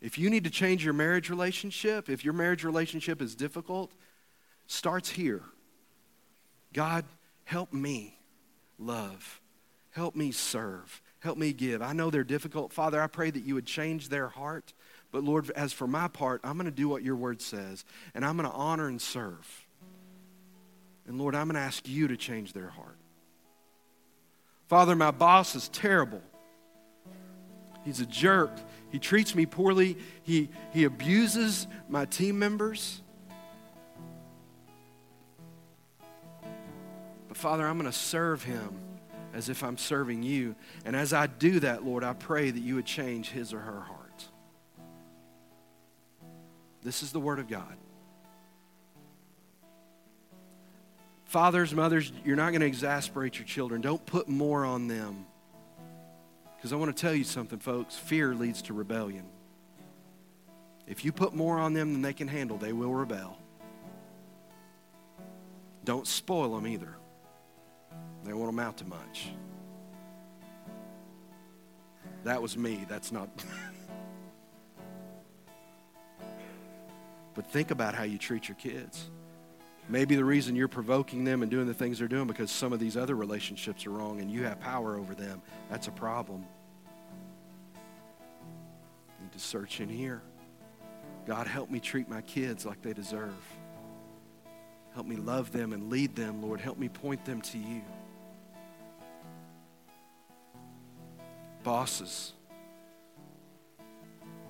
If 0.00 0.18
you 0.18 0.30
need 0.30 0.44
to 0.44 0.50
change 0.50 0.84
your 0.84 0.94
marriage 0.94 1.28
relationship, 1.28 2.08
if 2.08 2.24
your 2.24 2.32
marriage 2.32 2.62
relationship 2.62 3.20
is 3.20 3.34
difficult, 3.34 3.90
starts 4.68 5.10
here. 5.10 5.42
God, 6.72 7.04
help 7.42 7.72
me 7.72 8.16
love. 8.78 9.40
Help 9.90 10.14
me 10.14 10.30
serve. 10.30 11.02
Help 11.18 11.36
me 11.36 11.52
give. 11.52 11.82
I 11.82 11.92
know 11.92 12.10
they're 12.10 12.22
difficult. 12.22 12.72
Father, 12.72 13.02
I 13.02 13.08
pray 13.08 13.32
that 13.32 13.42
you 13.42 13.56
would 13.56 13.66
change 13.66 14.10
their 14.10 14.28
heart. 14.28 14.74
But 15.10 15.24
Lord, 15.24 15.50
as 15.56 15.72
for 15.72 15.88
my 15.88 16.06
part, 16.06 16.40
I'm 16.44 16.54
going 16.54 16.66
to 16.66 16.70
do 16.70 16.88
what 16.88 17.02
your 17.02 17.16
word 17.16 17.42
says, 17.42 17.84
and 18.14 18.24
I'm 18.24 18.36
going 18.36 18.48
to 18.48 18.54
honor 18.54 18.86
and 18.86 19.02
serve. 19.02 19.66
And 21.06 21.18
Lord, 21.18 21.34
I'm 21.34 21.46
going 21.46 21.56
to 21.56 21.60
ask 21.60 21.88
you 21.88 22.08
to 22.08 22.16
change 22.16 22.52
their 22.52 22.68
heart. 22.68 22.96
Father, 24.68 24.94
my 24.94 25.10
boss 25.10 25.56
is 25.56 25.68
terrible. 25.68 26.22
He's 27.84 28.00
a 28.00 28.06
jerk. 28.06 28.52
He 28.90 28.98
treats 28.98 29.34
me 29.34 29.46
poorly. 29.46 29.96
He, 30.22 30.50
he 30.72 30.84
abuses 30.84 31.66
my 31.88 32.04
team 32.04 32.38
members. 32.38 33.00
But 37.28 37.36
Father, 37.36 37.66
I'm 37.66 37.78
going 37.78 37.90
to 37.90 37.96
serve 37.96 38.44
him 38.44 38.70
as 39.32 39.48
if 39.48 39.62
I'm 39.62 39.78
serving 39.78 40.22
you. 40.22 40.54
And 40.84 40.94
as 40.94 41.12
I 41.12 41.26
do 41.26 41.60
that, 41.60 41.84
Lord, 41.84 42.04
I 42.04 42.12
pray 42.12 42.50
that 42.50 42.60
you 42.60 42.76
would 42.76 42.86
change 42.86 43.30
his 43.30 43.52
or 43.52 43.60
her 43.60 43.80
heart. 43.80 44.24
This 46.82 47.02
is 47.02 47.12
the 47.12 47.20
Word 47.20 47.38
of 47.38 47.48
God. 47.48 47.76
Fathers, 51.30 51.72
mothers, 51.72 52.12
you're 52.24 52.34
not 52.34 52.50
going 52.50 52.62
to 52.62 52.66
exasperate 52.66 53.38
your 53.38 53.46
children. 53.46 53.80
Don't 53.80 54.04
put 54.04 54.28
more 54.28 54.64
on 54.64 54.88
them. 54.88 55.26
Because 56.56 56.72
I 56.72 56.76
want 56.76 56.94
to 56.94 57.00
tell 57.00 57.14
you 57.14 57.22
something, 57.22 57.60
folks 57.60 57.94
fear 57.94 58.34
leads 58.34 58.62
to 58.62 58.74
rebellion. 58.74 59.26
If 60.88 61.04
you 61.04 61.12
put 61.12 61.32
more 61.32 61.60
on 61.60 61.72
them 61.72 61.92
than 61.92 62.02
they 62.02 62.14
can 62.14 62.26
handle, 62.26 62.56
they 62.56 62.72
will 62.72 62.92
rebel. 62.92 63.38
Don't 65.84 66.04
spoil 66.04 66.56
them 66.56 66.66
either, 66.66 66.96
they 68.24 68.32
won't 68.32 68.48
amount 68.48 68.78
to 68.78 68.84
much. 68.86 69.28
That 72.24 72.42
was 72.42 72.56
me. 72.56 72.84
That's 72.88 73.12
not. 73.12 73.28
but 77.34 77.48
think 77.52 77.70
about 77.70 77.94
how 77.94 78.02
you 78.02 78.18
treat 78.18 78.48
your 78.48 78.56
kids. 78.56 79.10
Maybe 79.90 80.14
the 80.14 80.24
reason 80.24 80.54
you're 80.54 80.68
provoking 80.68 81.24
them 81.24 81.42
and 81.42 81.50
doing 81.50 81.66
the 81.66 81.74
things 81.74 81.98
they're 81.98 82.06
doing 82.06 82.28
because 82.28 82.52
some 82.52 82.72
of 82.72 82.78
these 82.78 82.96
other 82.96 83.16
relationships 83.16 83.84
are 83.86 83.90
wrong 83.90 84.20
and 84.20 84.30
you 84.30 84.44
have 84.44 84.60
power 84.60 84.96
over 84.96 85.16
them. 85.16 85.42
That's 85.68 85.88
a 85.88 85.90
problem. 85.90 86.46
You 89.18 89.24
need 89.24 89.32
to 89.32 89.40
search 89.40 89.80
in 89.80 89.88
here. 89.88 90.22
God, 91.26 91.48
help 91.48 91.70
me 91.70 91.80
treat 91.80 92.08
my 92.08 92.20
kids 92.20 92.64
like 92.64 92.80
they 92.82 92.92
deserve. 92.92 93.34
Help 94.94 95.08
me 95.08 95.16
love 95.16 95.50
them 95.50 95.72
and 95.72 95.90
lead 95.90 96.14
them, 96.14 96.40
Lord. 96.40 96.60
Help 96.60 96.78
me 96.78 96.88
point 96.88 97.24
them 97.24 97.40
to 97.42 97.58
you. 97.58 97.82
Bosses, 101.64 102.32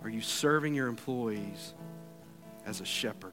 are 0.02 0.10
you 0.10 0.20
serving 0.20 0.74
your 0.74 0.88
employees 0.88 1.72
as 2.66 2.82
a 2.82 2.84
shepherd? 2.84 3.32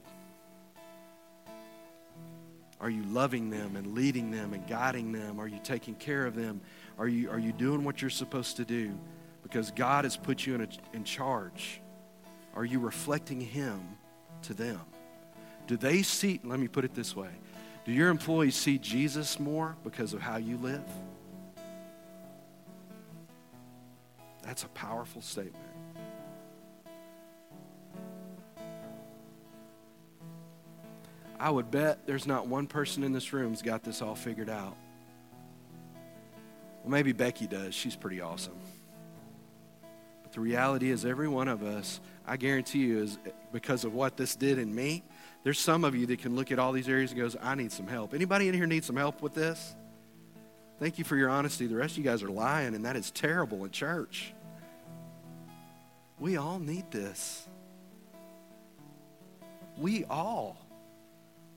Are 2.80 2.90
you 2.90 3.02
loving 3.04 3.50
them 3.50 3.76
and 3.76 3.94
leading 3.94 4.30
them 4.30 4.52
and 4.54 4.66
guiding 4.66 5.12
them? 5.12 5.40
Are 5.40 5.48
you 5.48 5.58
taking 5.62 5.94
care 5.94 6.26
of 6.26 6.34
them? 6.34 6.60
Are 6.98 7.08
you, 7.08 7.30
are 7.30 7.38
you 7.38 7.52
doing 7.52 7.82
what 7.84 8.00
you're 8.00 8.10
supposed 8.10 8.56
to 8.56 8.64
do? 8.64 8.96
Because 9.42 9.70
God 9.72 10.04
has 10.04 10.16
put 10.16 10.46
you 10.46 10.54
in, 10.54 10.60
a, 10.62 10.68
in 10.92 11.04
charge. 11.04 11.80
Are 12.54 12.64
you 12.64 12.78
reflecting 12.78 13.40
Him 13.40 13.80
to 14.42 14.54
them? 14.54 14.80
Do 15.66 15.76
they 15.76 16.02
see, 16.02 16.40
let 16.44 16.58
me 16.60 16.68
put 16.68 16.84
it 16.84 16.94
this 16.94 17.14
way 17.14 17.30
do 17.84 17.94
your 17.94 18.10
employees 18.10 18.54
see 18.54 18.76
Jesus 18.76 19.40
more 19.40 19.74
because 19.82 20.12
of 20.12 20.20
how 20.20 20.36
you 20.36 20.58
live? 20.58 20.84
That's 24.42 24.62
a 24.62 24.68
powerful 24.68 25.22
statement. 25.22 25.56
I 31.40 31.50
would 31.50 31.70
bet 31.70 32.06
there's 32.06 32.26
not 32.26 32.46
one 32.46 32.66
person 32.66 33.04
in 33.04 33.12
this 33.12 33.32
room 33.32 33.50
who's 33.50 33.62
got 33.62 33.84
this 33.84 34.02
all 34.02 34.14
figured 34.14 34.50
out. 34.50 34.76
Well, 36.82 36.90
maybe 36.90 37.12
Becky 37.12 37.46
does. 37.46 37.74
She's 37.74 37.94
pretty 37.94 38.20
awesome. 38.20 38.58
But 40.22 40.32
the 40.32 40.40
reality 40.40 40.90
is, 40.90 41.04
every 41.04 41.28
one 41.28 41.48
of 41.48 41.62
us, 41.62 42.00
I 42.26 42.36
guarantee 42.36 42.80
you, 42.80 43.02
is 43.02 43.18
because 43.52 43.84
of 43.84 43.94
what 43.94 44.16
this 44.16 44.36
did 44.36 44.58
in 44.58 44.74
me. 44.74 45.04
There's 45.44 45.60
some 45.60 45.84
of 45.84 45.94
you 45.94 46.06
that 46.06 46.18
can 46.18 46.34
look 46.34 46.50
at 46.50 46.58
all 46.58 46.72
these 46.72 46.88
areas 46.88 47.12
and 47.12 47.20
goes, 47.20 47.36
I 47.40 47.54
need 47.54 47.72
some 47.72 47.86
help. 47.86 48.14
Anybody 48.14 48.48
in 48.48 48.54
here 48.54 48.66
need 48.66 48.84
some 48.84 48.96
help 48.96 49.22
with 49.22 49.34
this? 49.34 49.76
Thank 50.80 50.98
you 50.98 51.04
for 51.04 51.16
your 51.16 51.30
honesty. 51.30 51.66
The 51.66 51.76
rest 51.76 51.92
of 51.92 51.98
you 51.98 52.04
guys 52.04 52.22
are 52.22 52.28
lying, 52.28 52.74
and 52.74 52.84
that 52.84 52.96
is 52.96 53.10
terrible 53.10 53.64
in 53.64 53.70
church. 53.70 54.32
We 56.18 56.36
all 56.36 56.58
need 56.58 56.90
this. 56.90 57.46
We 59.76 60.04
all 60.04 60.67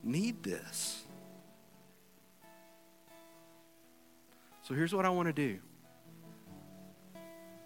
need 0.02 0.42
this. 0.42 1.04
So 4.62 4.74
here's 4.74 4.94
what 4.94 5.04
I 5.04 5.10
want 5.10 5.28
to 5.28 5.32
do. 5.32 5.58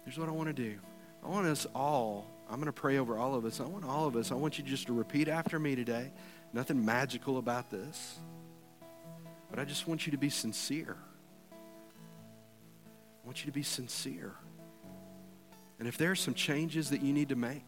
Here's 0.03 0.17
what 0.17 0.29
I 0.29 0.31
want 0.31 0.47
to 0.47 0.53
do. 0.53 0.77
I 1.23 1.27
want 1.27 1.47
us 1.47 1.67
all, 1.75 2.25
I'm 2.49 2.55
going 2.55 2.67
to 2.67 2.71
pray 2.71 2.97
over 2.97 3.17
all 3.17 3.35
of 3.35 3.45
us. 3.45 3.59
I 3.59 3.65
want 3.65 3.85
all 3.85 4.07
of 4.07 4.15
us, 4.15 4.31
I 4.31 4.35
want 4.35 4.57
you 4.57 4.63
just 4.63 4.87
to 4.87 4.93
repeat 4.93 5.27
after 5.27 5.59
me 5.59 5.75
today. 5.75 6.11
Nothing 6.53 6.83
magical 6.85 7.37
about 7.37 7.69
this. 7.69 8.17
But 9.49 9.59
I 9.59 9.65
just 9.65 9.87
want 9.87 10.05
you 10.05 10.11
to 10.11 10.17
be 10.17 10.29
sincere. 10.29 10.97
I 11.51 13.25
want 13.25 13.41
you 13.41 13.45
to 13.45 13.55
be 13.55 13.63
sincere. 13.63 14.33
And 15.79 15.87
if 15.87 15.97
there 15.97 16.11
are 16.11 16.15
some 16.15 16.33
changes 16.33 16.89
that 16.89 17.01
you 17.01 17.13
need 17.13 17.29
to 17.29 17.35
make, 17.35 17.67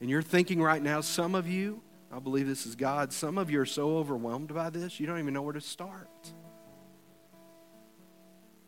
and 0.00 0.08
you're 0.08 0.22
thinking 0.22 0.60
right 0.62 0.82
now, 0.82 1.00
some 1.00 1.34
of 1.34 1.48
you, 1.48 1.80
I 2.14 2.20
believe 2.20 2.46
this 2.46 2.64
is 2.64 2.76
God, 2.76 3.12
some 3.12 3.38
of 3.38 3.50
you 3.50 3.60
are 3.60 3.66
so 3.66 3.96
overwhelmed 3.96 4.54
by 4.54 4.70
this, 4.70 5.00
you 5.00 5.06
don't 5.06 5.18
even 5.18 5.34
know 5.34 5.42
where 5.42 5.52
to 5.52 5.60
start. 5.60 6.08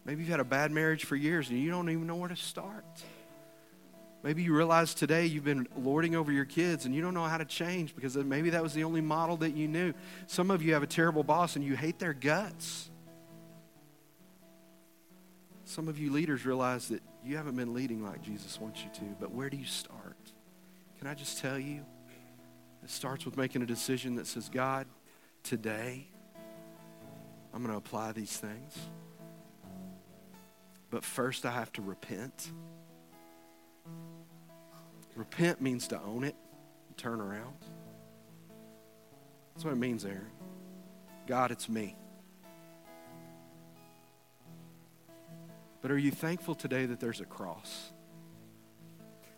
Maybe 0.05 0.23
you've 0.23 0.31
had 0.31 0.41
a 0.41 0.45
bad 0.45 0.73
marriage 0.73 1.05
for 1.05 1.15
years 1.15 1.49
and 1.49 1.61
you 1.61 1.71
don't 1.71 1.89
even 1.89 2.09
know 2.09 2.17
where 2.17 2.29
to 2.29 2.35
start. 2.35 2.85
Maybe 4.25 4.43
you 4.43 4.53
realize 4.53 4.95
today 4.95 5.27
you've 5.27 5.45
been 5.45 5.69
lording 5.77 6.17
over 6.17 6.33
your 6.33 6.45
kids 6.45 6.87
and 6.87 6.95
you 6.95 7.03
don't 7.03 7.15
know 7.15 7.23
how 7.23 7.39
to 7.39 7.45
change 7.45 7.95
because 7.95 8.17
maybe 8.17 8.51
that 8.51 8.65
was 8.65 8.75
the 8.75 8.83
only 8.83 9.01
model 9.01 9.37
that 9.37 9.57
you 9.57 9.69
knew. 9.69 9.95
Some 10.27 10.51
of 10.51 10.61
you 10.65 10.75
have 10.75 10.83
a 10.83 10.89
terrible 10.89 11.23
boss 11.23 11.55
and 11.55 11.65
you 11.65 11.77
hate 11.77 12.01
their 12.01 12.15
guts. 12.15 12.91
Some 15.65 15.87
of 15.87 16.01
you 16.01 16.11
leaders 16.11 16.45
realize 16.45 16.89
that 16.89 17.03
you 17.25 17.37
haven't 17.37 17.55
been 17.55 17.75
leading 17.75 18.03
like 18.03 18.23
Jesus 18.23 18.61
wants 18.61 18.83
you 18.83 18.91
to, 18.95 19.17
but 19.21 19.31
where 19.31 19.51
do 19.51 19.57
you 19.57 19.67
start? 19.67 20.17
Can 20.99 21.07
I 21.07 21.15
just 21.15 21.39
tell 21.39 21.61
you? 21.61 21.85
It 22.87 22.91
starts 22.91 23.25
with 23.25 23.37
making 23.37 23.63
a 23.63 23.67
decision 23.67 24.15
that 24.15 24.29
says, 24.29 24.49
God, 24.49 24.87
today 25.43 26.07
I'm 27.53 27.61
going 27.61 27.73
to 27.73 27.79
apply 27.79 28.13
these 28.13 28.37
things. 28.37 28.79
But 30.89 31.03
first, 31.03 31.45
I 31.45 31.51
have 31.51 31.73
to 31.73 31.83
repent. 31.83 32.53
Repent 35.17 35.61
means 35.61 35.89
to 35.89 36.01
own 36.01 36.23
it 36.23 36.37
turn 36.97 37.21
around. 37.21 37.57
That's 39.53 39.65
what 39.65 39.73
it 39.73 39.79
means, 39.79 40.05
Aaron. 40.05 40.31
God, 41.27 41.51
it's 41.51 41.69
me. 41.69 41.97
But 45.83 45.91
are 45.91 45.99
you 45.99 46.13
thankful 46.13 46.55
today 46.55 46.87
that 46.87 47.01
there's 47.01 47.21
a 47.21 47.27
cross? 47.27 47.91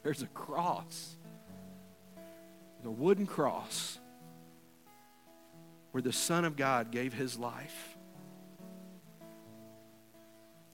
There's 0.03 0.21
a 0.21 0.27
cross 0.27 1.17
the 2.89 2.93
wooden 2.93 3.27
cross 3.27 3.99
where 5.91 6.01
the 6.01 6.11
Son 6.11 6.47
of 6.47 6.57
God 6.57 6.91
gave 6.91 7.13
his 7.13 7.39
life 7.39 7.99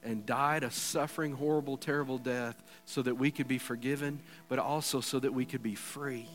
and 0.05 0.25
died 0.25 0.62
a 0.62 0.71
suffering, 0.71 1.33
horrible, 1.33 1.77
terrible 1.77 2.19
death 2.19 2.55
so 2.85 3.03
that 3.03 3.17
we 3.17 3.33
could 3.33 3.49
be 3.49 3.59
forgiven, 3.59 4.21
but 4.49 4.61
also 4.61 5.01
so 5.01 5.19
that 5.19 5.35
we 5.35 5.45
could 5.45 5.61
be 5.61 5.75
free. 5.75 6.29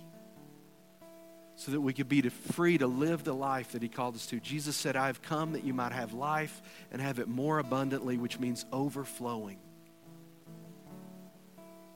So 1.56 1.72
that 1.72 1.80
we 1.80 1.94
could 1.94 2.10
be 2.10 2.24
free 2.24 2.78
to 2.78 2.88
live 2.88 3.24
the 3.24 3.32
life 3.34 3.72
that 3.72 3.82
he 3.82 3.88
called 3.88 4.16
us 4.16 4.26
to. 4.28 4.40
Jesus 4.42 4.76
said, 4.76 4.98
I 4.98 5.08
have 5.08 5.22
come 5.22 5.54
that 5.54 5.64
you 5.64 5.74
might 5.74 5.94
have 5.94 6.12
life 6.12 6.62
and 6.92 7.02
have 7.02 7.20
it 7.20 7.30
more 7.30 7.58
abundantly, 7.58 8.18
which 8.18 8.38
means 8.38 8.66
overflowing. 8.74 9.60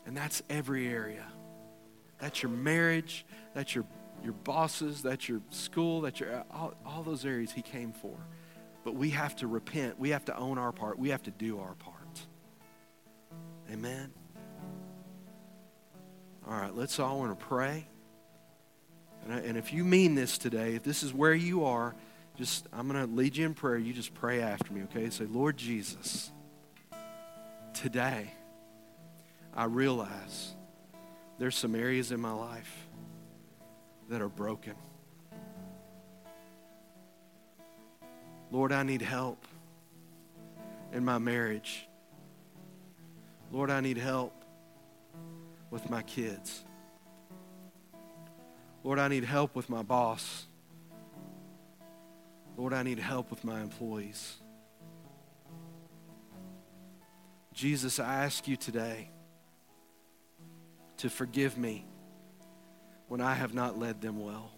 And 0.06 0.16
that's 0.16 0.42
every 0.50 0.88
area. 0.88 1.26
That's 2.24 2.42
your 2.42 2.54
marriage. 2.54 3.26
That's 3.54 3.76
your, 3.76 3.84
your 4.24 4.32
bosses. 4.32 5.02
That's 5.02 5.28
your 5.28 5.42
school. 5.50 6.00
That's 6.00 6.22
your, 6.22 6.46
all, 6.50 6.74
all 6.86 7.04
those 7.04 7.26
areas 7.26 7.52
he 7.52 7.62
came 7.62 7.92
for. 7.92 8.16
But 8.86 8.96
we 8.96 9.10
have 9.10 9.36
to 9.38 9.48
repent. 9.48 10.00
We 10.00 10.12
have 10.12 10.24
to 10.26 10.38
own 10.38 10.58
our 10.58 10.72
part. 10.72 10.98
We 10.98 11.10
have 11.10 11.22
to 11.24 11.32
do 11.32 11.60
our 11.60 11.74
part. 11.76 12.22
Amen. 13.70 14.14
All 16.48 16.54
right, 16.54 16.74
let's 16.74 16.98
all 16.98 17.20
want 17.20 17.38
to 17.38 17.46
pray. 17.46 17.86
And, 19.26 19.34
I, 19.34 19.40
and 19.40 19.58
if 19.58 19.74
you 19.74 19.84
mean 19.84 20.16
this 20.16 20.38
today, 20.38 20.76
if 20.76 20.84
this 20.84 21.04
is 21.04 21.14
where 21.14 21.34
you 21.34 21.66
are, 21.66 21.94
just 22.38 22.68
I'm 22.72 22.88
going 22.88 23.06
to 23.06 23.14
lead 23.14 23.36
you 23.36 23.46
in 23.46 23.54
prayer. 23.54 23.78
You 23.78 23.92
just 23.92 24.14
pray 24.14 24.42
after 24.42 24.72
me, 24.72 24.84
okay? 24.84 25.10
Say, 25.10 25.26
Lord 25.26 25.58
Jesus, 25.58 26.32
today 27.74 28.32
I 29.54 29.66
realize 29.66 30.54
there's 31.44 31.58
some 31.58 31.76
areas 31.76 32.14
in 32.14 32.22
my 32.22 32.32
life 32.32 32.88
that 34.08 34.22
are 34.22 34.30
broken. 34.30 34.76
Lord, 38.50 38.72
I 38.72 38.84
need 38.84 39.02
help 39.02 39.46
in 40.94 41.04
my 41.04 41.18
marriage. 41.18 41.86
Lord, 43.52 43.70
I 43.70 43.82
need 43.82 43.98
help 43.98 44.46
with 45.70 45.90
my 45.90 46.02
kids. 46.04 46.64
Lord, 48.82 48.98
I 48.98 49.10
need 49.10 49.26
help 49.26 49.54
with 49.54 49.70
my 49.70 49.84
boss. 49.84 50.46
Lord, 52.56 52.72
I 52.72 52.84
need 52.84 53.00
help 53.00 53.30
with 53.30 53.44
my 53.44 53.60
employees. 53.60 54.38
Jesus, 57.54 58.00
I 58.00 58.24
ask 58.24 58.48
you 58.48 58.56
today 58.56 59.10
to 61.04 61.10
forgive 61.10 61.58
me 61.58 61.86
when 63.10 63.20
I 63.20 63.34
have 63.34 63.54
not 63.54 63.78
led 63.78 64.00
them 64.00 64.24
well. 64.24 64.50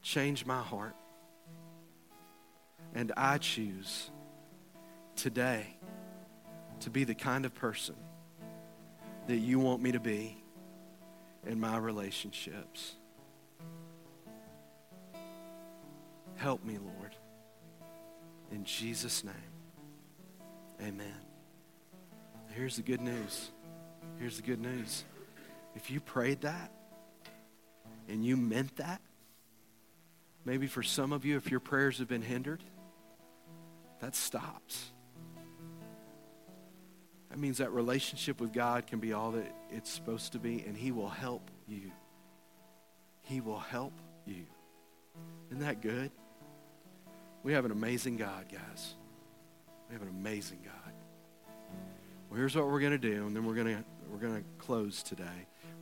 Change 0.00 0.46
my 0.46 0.62
heart. 0.62 0.96
And 2.94 3.12
I 3.14 3.36
choose 3.36 4.10
today 5.16 5.66
to 6.80 6.88
be 6.88 7.04
the 7.04 7.14
kind 7.14 7.44
of 7.44 7.54
person 7.54 7.94
that 9.26 9.36
you 9.36 9.58
want 9.58 9.82
me 9.82 9.92
to 9.92 10.00
be 10.00 10.42
in 11.46 11.60
my 11.60 11.76
relationships. 11.76 12.96
Help 16.36 16.64
me, 16.64 16.78
Lord. 16.78 17.14
In 18.50 18.64
Jesus' 18.64 19.24
name, 19.24 19.34
amen. 20.80 21.27
Here's 22.54 22.76
the 22.76 22.82
good 22.82 23.00
news. 23.00 23.50
Here's 24.18 24.36
the 24.36 24.42
good 24.42 24.60
news. 24.60 25.04
If 25.74 25.90
you 25.90 26.00
prayed 26.00 26.40
that 26.42 26.72
and 28.08 28.24
you 28.24 28.36
meant 28.36 28.76
that, 28.76 29.00
maybe 30.44 30.66
for 30.66 30.82
some 30.82 31.12
of 31.12 31.24
you, 31.24 31.36
if 31.36 31.50
your 31.50 31.60
prayers 31.60 31.98
have 31.98 32.08
been 32.08 32.22
hindered, 32.22 32.64
that 34.00 34.16
stops. 34.16 34.90
That 37.30 37.38
means 37.38 37.58
that 37.58 37.72
relationship 37.72 38.40
with 38.40 38.52
God 38.52 38.86
can 38.86 38.98
be 38.98 39.12
all 39.12 39.32
that 39.32 39.54
it's 39.70 39.90
supposed 39.90 40.32
to 40.32 40.38
be, 40.38 40.64
and 40.66 40.76
He 40.76 40.92
will 40.92 41.08
help 41.08 41.50
you. 41.66 41.92
He 43.22 43.40
will 43.40 43.58
help 43.58 43.92
you. 44.24 44.46
Isn't 45.50 45.60
that 45.60 45.82
good? 45.82 46.10
We 47.42 47.52
have 47.52 47.64
an 47.64 47.70
amazing 47.70 48.16
God, 48.16 48.46
guys. 48.50 48.94
We 49.88 49.94
have 49.94 50.02
an 50.02 50.08
amazing 50.08 50.60
God. 50.64 50.94
Well, 52.28 52.38
here's 52.38 52.54
what 52.54 52.66
we're 52.66 52.80
going 52.80 52.92
to 52.92 52.98
do, 52.98 53.26
and 53.26 53.34
then 53.34 53.44
we're 53.46 53.54
going 53.54 53.76
to 53.76 53.84
we're 54.10 54.18
going 54.18 54.36
to 54.36 54.44
close 54.58 55.02
today. 55.02 55.24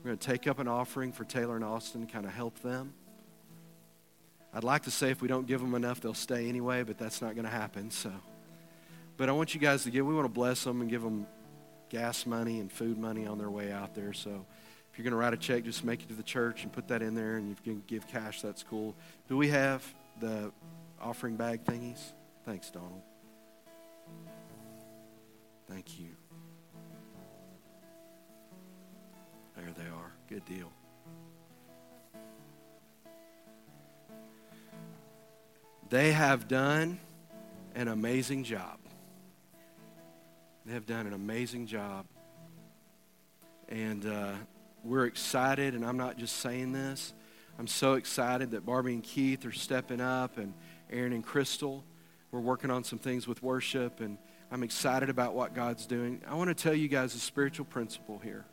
We're 0.03 0.11
going 0.11 0.19
to 0.19 0.27
take 0.27 0.47
up 0.47 0.59
an 0.59 0.69
offering 0.69 1.13
for 1.13 1.25
Taylor 1.25 1.57
and 1.57 1.65
Austin, 1.65 2.07
kind 2.07 2.25
of 2.25 2.33
help 2.33 2.61
them. 2.61 2.93
I'd 4.53 4.65
like 4.65 4.85
to 4.85 4.91
say 4.91 5.11
if 5.11 5.21
we 5.21 5.29
don't 5.29 5.47
give 5.47 5.61
them 5.61 5.75
enough, 5.75 6.01
they'll 6.01 6.15
stay 6.15 6.49
anyway, 6.49 6.83
but 6.83 6.99
that's 6.99 7.21
not 7.21 7.35
going 7.35 7.45
to 7.45 7.51
happen. 7.51 7.91
So, 7.91 8.13
but 9.17 9.29
I 9.29 9.33
want 9.33 9.55
you 9.55 9.61
guys 9.61 9.85
to 9.85 9.91
give. 9.91 10.07
We 10.07 10.15
want 10.15 10.27
to 10.27 10.33
bless 10.33 10.63
them 10.65 10.81
and 10.81 10.89
give 10.89 11.03
them 11.03 11.27
gas 11.89 12.27
money 12.27 12.61
and 12.61 12.71
food 12.71 12.97
money 12.97 13.27
on 13.27 13.39
their 13.39 13.51
way 13.51 13.73
out 13.73 13.95
there. 13.95 14.13
So, 14.13 14.47
if 14.91 14.99
you're 14.99 15.05
going 15.05 15.13
to 15.13 15.19
write 15.19 15.35
a 15.35 15.37
check, 15.37 15.65
just 15.65 15.85
make 15.85 16.03
it 16.03 16.09
to 16.09 16.15
the 16.15 16.23
church 16.23 16.63
and 16.63 16.73
put 16.73 16.89
that 16.89 17.03
in 17.03 17.15
there. 17.15 17.37
And 17.37 17.49
you 17.49 17.57
can 17.63 17.83
give 17.87 18.07
cash, 18.07 18.41
that's 18.41 18.63
cool. 18.63 18.95
Do 19.29 19.37
we 19.37 19.49
have 19.49 19.85
the 20.21 20.53
offering 21.01 21.37
bag 21.37 21.65
thingies? 21.65 22.13
Thanks, 22.45 22.71
Donald. 22.71 23.03
Thank 25.69 25.99
you. 25.99 26.26
There 29.57 29.73
they 29.77 29.91
are. 29.91 30.13
Good 30.29 30.45
deal. 30.45 30.71
They 35.89 36.13
have 36.13 36.49
done 36.49 36.99
an 37.75 37.89
amazing 37.89 38.45
job. 38.45 38.79
They 40.65 40.73
have 40.73 40.87
done 40.87 41.07
an 41.07 41.13
amazing 41.13 41.67
job. 41.67 42.07
And 43.69 44.05
uh, 44.05 44.33
we're 44.85 45.07
excited, 45.07 45.75
and 45.75 45.85
I'm 45.85 45.97
not 45.97 46.19
just 46.19 46.37
saying 46.37 46.73
this. 46.73 47.15
I'm 47.59 47.67
so 47.67 47.95
excited 47.95 48.51
that 48.51 48.67
Barbie 48.67 48.95
and 48.95 49.03
Keith 49.03 49.47
are 49.47 49.53
stepping 49.53 50.01
up, 50.01 50.39
and 50.39 50.55
Aaron 50.91 51.13
and 51.13 51.25
Crystal. 51.25 51.85
We're 52.31 52.41
working 52.41 52.71
on 52.71 52.85
some 52.85 52.99
things 52.99 53.27
with 53.27 53.43
worship, 53.43 54.01
and 54.01 54.19
I'm 54.51 54.63
excited 54.63 55.09
about 55.09 55.35
what 55.35 55.55
God's 55.55 55.87
doing. 55.87 56.21
I 56.29 56.35
want 56.35 56.49
to 56.49 56.55
tell 56.55 56.75
you 56.75 56.89
guys 56.89 57.15
a 57.15 57.19
spiritual 57.19 57.65
principle 57.65 58.19
here. 58.19 58.45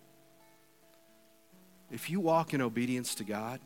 If 1.94 2.10
you 2.10 2.20
walk 2.20 2.56
in 2.56 2.62
obedience 2.62 3.14
to 3.16 3.24
God, 3.24 3.60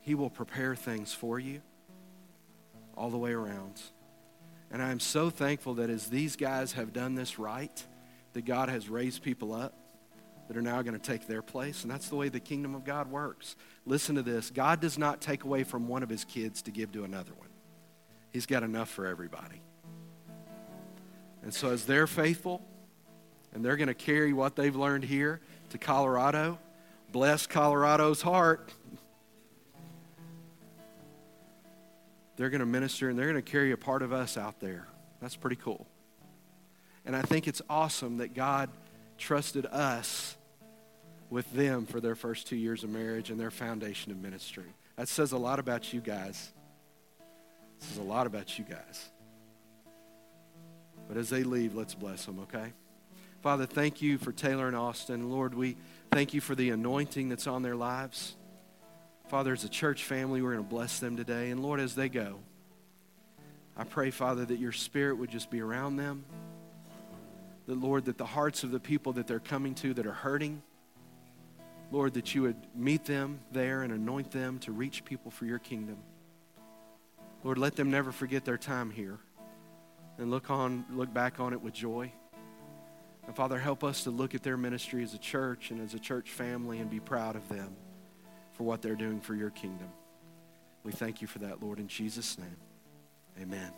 He 0.00 0.14
will 0.14 0.30
prepare 0.30 0.74
things 0.74 1.12
for 1.12 1.38
you 1.38 1.60
all 2.96 3.10
the 3.10 3.18
way 3.18 3.32
around. 3.32 3.82
And 4.70 4.82
I 4.82 4.90
am 4.92 4.98
so 4.98 5.28
thankful 5.28 5.74
that 5.74 5.90
as 5.90 6.06
these 6.06 6.36
guys 6.36 6.72
have 6.72 6.94
done 6.94 7.14
this 7.14 7.38
right, 7.38 7.84
that 8.32 8.46
God 8.46 8.70
has 8.70 8.88
raised 8.88 9.22
people 9.22 9.52
up 9.52 9.74
that 10.48 10.56
are 10.56 10.62
now 10.62 10.80
going 10.80 10.98
to 10.98 10.98
take 10.98 11.26
their 11.26 11.42
place. 11.42 11.82
And 11.82 11.90
that's 11.90 12.08
the 12.08 12.16
way 12.16 12.30
the 12.30 12.40
kingdom 12.40 12.74
of 12.74 12.82
God 12.82 13.10
works. 13.10 13.56
Listen 13.84 14.14
to 14.14 14.22
this 14.22 14.50
God 14.50 14.80
does 14.80 14.96
not 14.96 15.20
take 15.20 15.44
away 15.44 15.64
from 15.64 15.88
one 15.88 16.02
of 16.02 16.08
his 16.08 16.24
kids 16.24 16.62
to 16.62 16.70
give 16.70 16.92
to 16.92 17.04
another 17.04 17.32
one, 17.36 17.50
He's 18.32 18.46
got 18.46 18.62
enough 18.62 18.88
for 18.88 19.06
everybody. 19.06 19.60
And 21.42 21.52
so, 21.52 21.72
as 21.72 21.84
they're 21.84 22.06
faithful 22.06 22.62
and 23.52 23.62
they're 23.62 23.76
going 23.76 23.88
to 23.88 23.94
carry 23.94 24.32
what 24.32 24.56
they've 24.56 24.74
learned 24.74 25.04
here 25.04 25.42
to 25.68 25.78
Colorado, 25.78 26.58
bless 27.16 27.46
Colorado's 27.46 28.20
heart. 28.20 28.70
they're 32.36 32.50
going 32.50 32.60
to 32.60 32.66
minister 32.66 33.08
and 33.08 33.18
they're 33.18 33.32
going 33.32 33.42
to 33.42 33.50
carry 33.50 33.72
a 33.72 33.76
part 33.78 34.02
of 34.02 34.12
us 34.12 34.36
out 34.36 34.60
there. 34.60 34.86
That's 35.22 35.34
pretty 35.34 35.56
cool. 35.56 35.86
And 37.06 37.16
I 37.16 37.22
think 37.22 37.48
it's 37.48 37.62
awesome 37.70 38.18
that 38.18 38.34
God 38.34 38.68
trusted 39.16 39.64
us 39.64 40.36
with 41.30 41.50
them 41.54 41.86
for 41.86 42.02
their 42.02 42.14
first 42.14 42.48
two 42.48 42.56
years 42.56 42.84
of 42.84 42.90
marriage 42.90 43.30
and 43.30 43.40
their 43.40 43.50
foundation 43.50 44.12
of 44.12 44.18
ministry. 44.18 44.74
That 44.96 45.08
says 45.08 45.32
a 45.32 45.38
lot 45.38 45.58
about 45.58 45.94
you 45.94 46.02
guys. 46.02 46.52
It 47.78 47.82
says 47.82 47.96
a 47.96 48.02
lot 48.02 48.26
about 48.26 48.58
you 48.58 48.66
guys. 48.66 49.08
But 51.08 51.16
as 51.16 51.30
they 51.30 51.44
leave, 51.44 51.74
let's 51.74 51.94
bless 51.94 52.26
them, 52.26 52.40
okay? 52.40 52.74
Father, 53.40 53.64
thank 53.64 54.02
you 54.02 54.18
for 54.18 54.32
Taylor 54.32 54.66
and 54.66 54.76
Austin. 54.76 55.30
Lord, 55.30 55.54
we 55.54 55.78
thank 56.10 56.34
you 56.34 56.40
for 56.40 56.54
the 56.54 56.70
anointing 56.70 57.28
that's 57.28 57.46
on 57.46 57.62
their 57.62 57.76
lives. 57.76 58.36
Father, 59.28 59.52
as 59.52 59.64
a 59.64 59.68
church 59.68 60.04
family, 60.04 60.40
we're 60.40 60.52
going 60.52 60.64
to 60.64 60.70
bless 60.70 61.00
them 61.00 61.16
today. 61.16 61.50
And 61.50 61.62
Lord, 61.62 61.80
as 61.80 61.94
they 61.94 62.08
go, 62.08 62.38
I 63.76 63.84
pray, 63.84 64.10
Father, 64.10 64.44
that 64.44 64.58
your 64.58 64.72
spirit 64.72 65.18
would 65.18 65.30
just 65.30 65.50
be 65.50 65.60
around 65.60 65.96
them. 65.96 66.24
That, 67.66 67.78
Lord, 67.78 68.04
that 68.04 68.16
the 68.16 68.26
hearts 68.26 68.62
of 68.62 68.70
the 68.70 68.80
people 68.80 69.14
that 69.14 69.26
they're 69.26 69.40
coming 69.40 69.74
to 69.76 69.92
that 69.94 70.06
are 70.06 70.12
hurting, 70.12 70.62
Lord, 71.90 72.14
that 72.14 72.34
you 72.34 72.42
would 72.42 72.56
meet 72.74 73.04
them 73.04 73.40
there 73.52 73.82
and 73.82 73.92
anoint 73.92 74.30
them 74.30 74.58
to 74.60 74.72
reach 74.72 75.04
people 75.04 75.30
for 75.30 75.44
your 75.44 75.58
kingdom. 75.58 75.98
Lord, 77.44 77.58
let 77.58 77.76
them 77.76 77.90
never 77.90 78.12
forget 78.12 78.44
their 78.44 78.58
time 78.58 78.90
here 78.90 79.18
and 80.18 80.30
look 80.30 80.50
on 80.50 80.84
look 80.90 81.12
back 81.12 81.38
on 81.40 81.52
it 81.52 81.60
with 81.60 81.74
joy. 81.74 82.12
And 83.26 83.34
Father, 83.34 83.58
help 83.58 83.82
us 83.82 84.04
to 84.04 84.10
look 84.10 84.34
at 84.34 84.42
their 84.42 84.56
ministry 84.56 85.02
as 85.02 85.14
a 85.14 85.18
church 85.18 85.70
and 85.70 85.80
as 85.80 85.94
a 85.94 85.98
church 85.98 86.30
family 86.30 86.78
and 86.78 86.88
be 86.88 87.00
proud 87.00 87.36
of 87.36 87.48
them 87.48 87.74
for 88.52 88.62
what 88.64 88.82
they're 88.82 88.94
doing 88.94 89.20
for 89.20 89.34
your 89.34 89.50
kingdom. 89.50 89.88
We 90.84 90.92
thank 90.92 91.20
you 91.20 91.26
for 91.26 91.40
that, 91.40 91.62
Lord, 91.62 91.80
in 91.80 91.88
Jesus' 91.88 92.38
name. 92.38 92.56
Amen. 93.40 93.72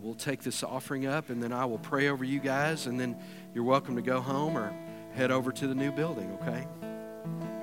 We'll 0.00 0.14
take 0.14 0.42
this 0.42 0.62
offering 0.62 1.06
up, 1.06 1.30
and 1.30 1.42
then 1.42 1.52
I 1.52 1.64
will 1.64 1.78
pray 1.78 2.08
over 2.08 2.24
you 2.24 2.40
guys, 2.40 2.86
and 2.86 2.98
then 2.98 3.16
you're 3.54 3.64
welcome 3.64 3.96
to 3.96 4.02
go 4.02 4.20
home 4.20 4.56
or 4.56 4.72
head 5.14 5.30
over 5.30 5.52
to 5.52 5.66
the 5.66 5.74
new 5.74 5.92
building, 5.92 6.36
okay? 6.40 6.66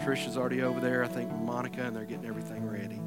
Trish 0.04 0.28
is 0.28 0.38
already 0.38 0.62
over 0.62 0.80
there, 0.80 1.04
I 1.04 1.08
think, 1.08 1.32
Monica, 1.32 1.84
and 1.84 1.96
they're 1.96 2.06
getting 2.06 2.26
everything 2.26 2.66
ready. 2.66 3.02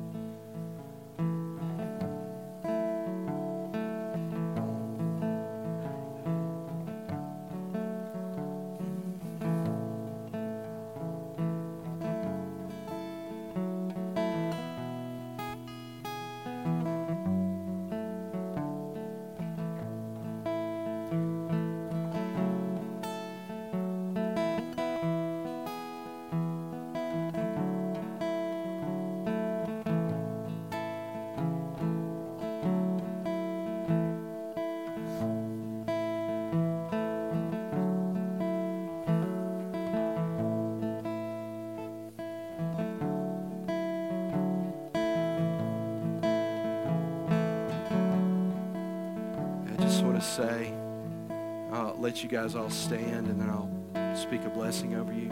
You 52.25 52.31
guys 52.31 52.55
all 52.57 52.71
stand 52.71 53.27
and 53.27 53.39
then 53.39 53.51
I'll 53.51 53.71
speak 54.17 54.45
a 54.45 54.49
blessing 54.49 54.95
over 54.95 55.13
you. 55.13 55.29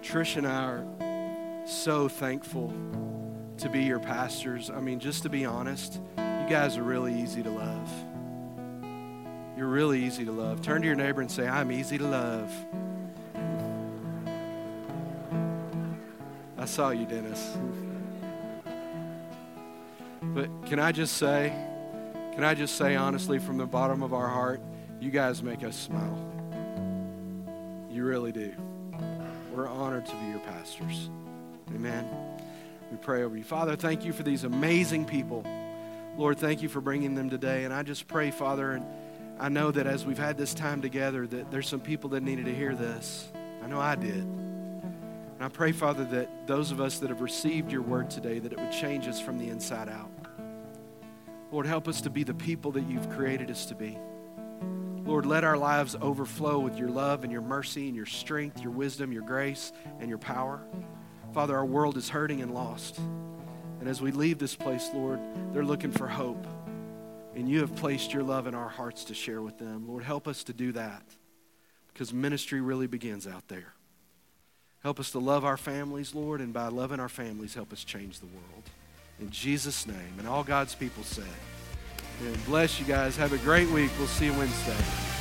Trish 0.00 0.36
and 0.36 0.46
I 0.46 0.62
are 0.62 1.66
so 1.66 2.08
thankful 2.08 2.72
to 3.58 3.68
be 3.68 3.82
your 3.82 3.98
pastors. 3.98 4.70
I 4.70 4.78
mean, 4.78 5.00
just 5.00 5.24
to 5.24 5.28
be 5.28 5.44
honest, 5.44 6.00
you 6.16 6.46
guys 6.48 6.76
are 6.76 6.84
really 6.84 7.20
easy 7.20 7.42
to 7.42 7.50
love. 7.50 7.90
You're 9.56 9.66
really 9.66 10.04
easy 10.04 10.24
to 10.24 10.30
love. 10.30 10.62
Turn 10.62 10.82
to 10.82 10.86
your 10.86 10.94
neighbor 10.96 11.20
and 11.20 11.30
say, 11.30 11.48
I'm 11.48 11.72
easy 11.72 11.98
to 11.98 12.06
love. 12.06 12.52
I 16.56 16.64
saw 16.64 16.90
you, 16.90 17.06
Dennis. 17.06 17.58
But 20.22 20.48
can 20.66 20.78
I 20.78 20.92
just 20.92 21.16
say, 21.16 21.52
can 22.36 22.44
I 22.44 22.52
just 22.52 22.76
say 22.76 22.96
honestly 22.96 23.38
from 23.38 23.56
the 23.56 23.64
bottom 23.64 24.02
of 24.02 24.12
our 24.12 24.28
heart, 24.28 24.60
you 25.00 25.10
guys 25.10 25.42
make 25.42 25.64
us 25.64 25.74
smile. 25.74 26.18
You 27.90 28.04
really 28.04 28.30
do. 28.30 28.52
We're 29.54 29.66
honored 29.66 30.04
to 30.04 30.14
be 30.16 30.26
your 30.26 30.40
pastors. 30.40 31.08
Amen. 31.74 32.06
We 32.90 32.98
pray 32.98 33.22
over 33.22 33.38
you. 33.38 33.42
Father, 33.42 33.74
thank 33.74 34.04
you 34.04 34.12
for 34.12 34.22
these 34.22 34.44
amazing 34.44 35.06
people. 35.06 35.46
Lord, 36.18 36.36
thank 36.36 36.60
you 36.60 36.68
for 36.68 36.82
bringing 36.82 37.14
them 37.14 37.30
today. 37.30 37.64
And 37.64 37.72
I 37.72 37.82
just 37.82 38.06
pray, 38.06 38.30
Father, 38.30 38.72
and 38.72 38.84
I 39.40 39.48
know 39.48 39.70
that 39.70 39.86
as 39.86 40.04
we've 40.04 40.18
had 40.18 40.36
this 40.36 40.52
time 40.52 40.82
together, 40.82 41.26
that 41.26 41.50
there's 41.50 41.66
some 41.66 41.80
people 41.80 42.10
that 42.10 42.22
needed 42.22 42.44
to 42.44 42.54
hear 42.54 42.74
this. 42.74 43.28
I 43.64 43.66
know 43.66 43.80
I 43.80 43.94
did. 43.94 44.24
And 44.24 45.40
I 45.40 45.48
pray, 45.48 45.72
Father, 45.72 46.04
that 46.04 46.46
those 46.46 46.70
of 46.70 46.82
us 46.82 46.98
that 46.98 47.08
have 47.08 47.22
received 47.22 47.72
your 47.72 47.80
word 47.80 48.10
today, 48.10 48.40
that 48.40 48.52
it 48.52 48.58
would 48.58 48.72
change 48.72 49.08
us 49.08 49.22
from 49.22 49.38
the 49.38 49.48
inside 49.48 49.88
out. 49.88 50.10
Lord, 51.56 51.64
help 51.64 51.88
us 51.88 52.02
to 52.02 52.10
be 52.10 52.22
the 52.22 52.34
people 52.34 52.72
that 52.72 52.86
you've 52.86 53.08
created 53.08 53.50
us 53.50 53.64
to 53.64 53.74
be. 53.74 53.98
Lord, 55.06 55.24
let 55.24 55.42
our 55.42 55.56
lives 55.56 55.96
overflow 56.02 56.58
with 56.58 56.76
your 56.76 56.90
love 56.90 57.22
and 57.24 57.32
your 57.32 57.40
mercy 57.40 57.86
and 57.86 57.96
your 57.96 58.04
strength, 58.04 58.60
your 58.60 58.72
wisdom, 58.72 59.10
your 59.10 59.22
grace, 59.22 59.72
and 59.98 60.10
your 60.10 60.18
power. 60.18 60.60
Father, 61.32 61.56
our 61.56 61.64
world 61.64 61.96
is 61.96 62.10
hurting 62.10 62.42
and 62.42 62.52
lost. 62.52 62.98
And 62.98 63.88
as 63.88 64.02
we 64.02 64.10
leave 64.12 64.38
this 64.38 64.54
place, 64.54 64.90
Lord, 64.92 65.18
they're 65.54 65.64
looking 65.64 65.92
for 65.92 66.06
hope. 66.06 66.46
And 67.34 67.48
you 67.48 67.60
have 67.60 67.74
placed 67.74 68.12
your 68.12 68.22
love 68.22 68.46
in 68.46 68.54
our 68.54 68.68
hearts 68.68 69.04
to 69.04 69.14
share 69.14 69.40
with 69.40 69.56
them. 69.56 69.88
Lord, 69.88 70.04
help 70.04 70.28
us 70.28 70.44
to 70.44 70.52
do 70.52 70.72
that 70.72 71.04
because 71.88 72.12
ministry 72.12 72.60
really 72.60 72.86
begins 72.86 73.26
out 73.26 73.48
there. 73.48 73.72
Help 74.82 75.00
us 75.00 75.10
to 75.12 75.20
love 75.20 75.46
our 75.46 75.56
families, 75.56 76.14
Lord, 76.14 76.42
and 76.42 76.52
by 76.52 76.68
loving 76.68 77.00
our 77.00 77.08
families, 77.08 77.54
help 77.54 77.72
us 77.72 77.82
change 77.82 78.20
the 78.20 78.26
world. 78.26 78.64
In 79.20 79.30
Jesus' 79.30 79.86
name. 79.86 80.14
And 80.18 80.28
all 80.28 80.44
God's 80.44 80.74
people 80.74 81.02
said. 81.02 81.24
And 82.20 82.44
bless 82.46 82.78
you 82.80 82.86
guys. 82.86 83.16
Have 83.16 83.32
a 83.32 83.38
great 83.38 83.68
week. 83.70 83.90
We'll 83.98 84.08
see 84.08 84.26
you 84.26 84.32
Wednesday. 84.34 85.15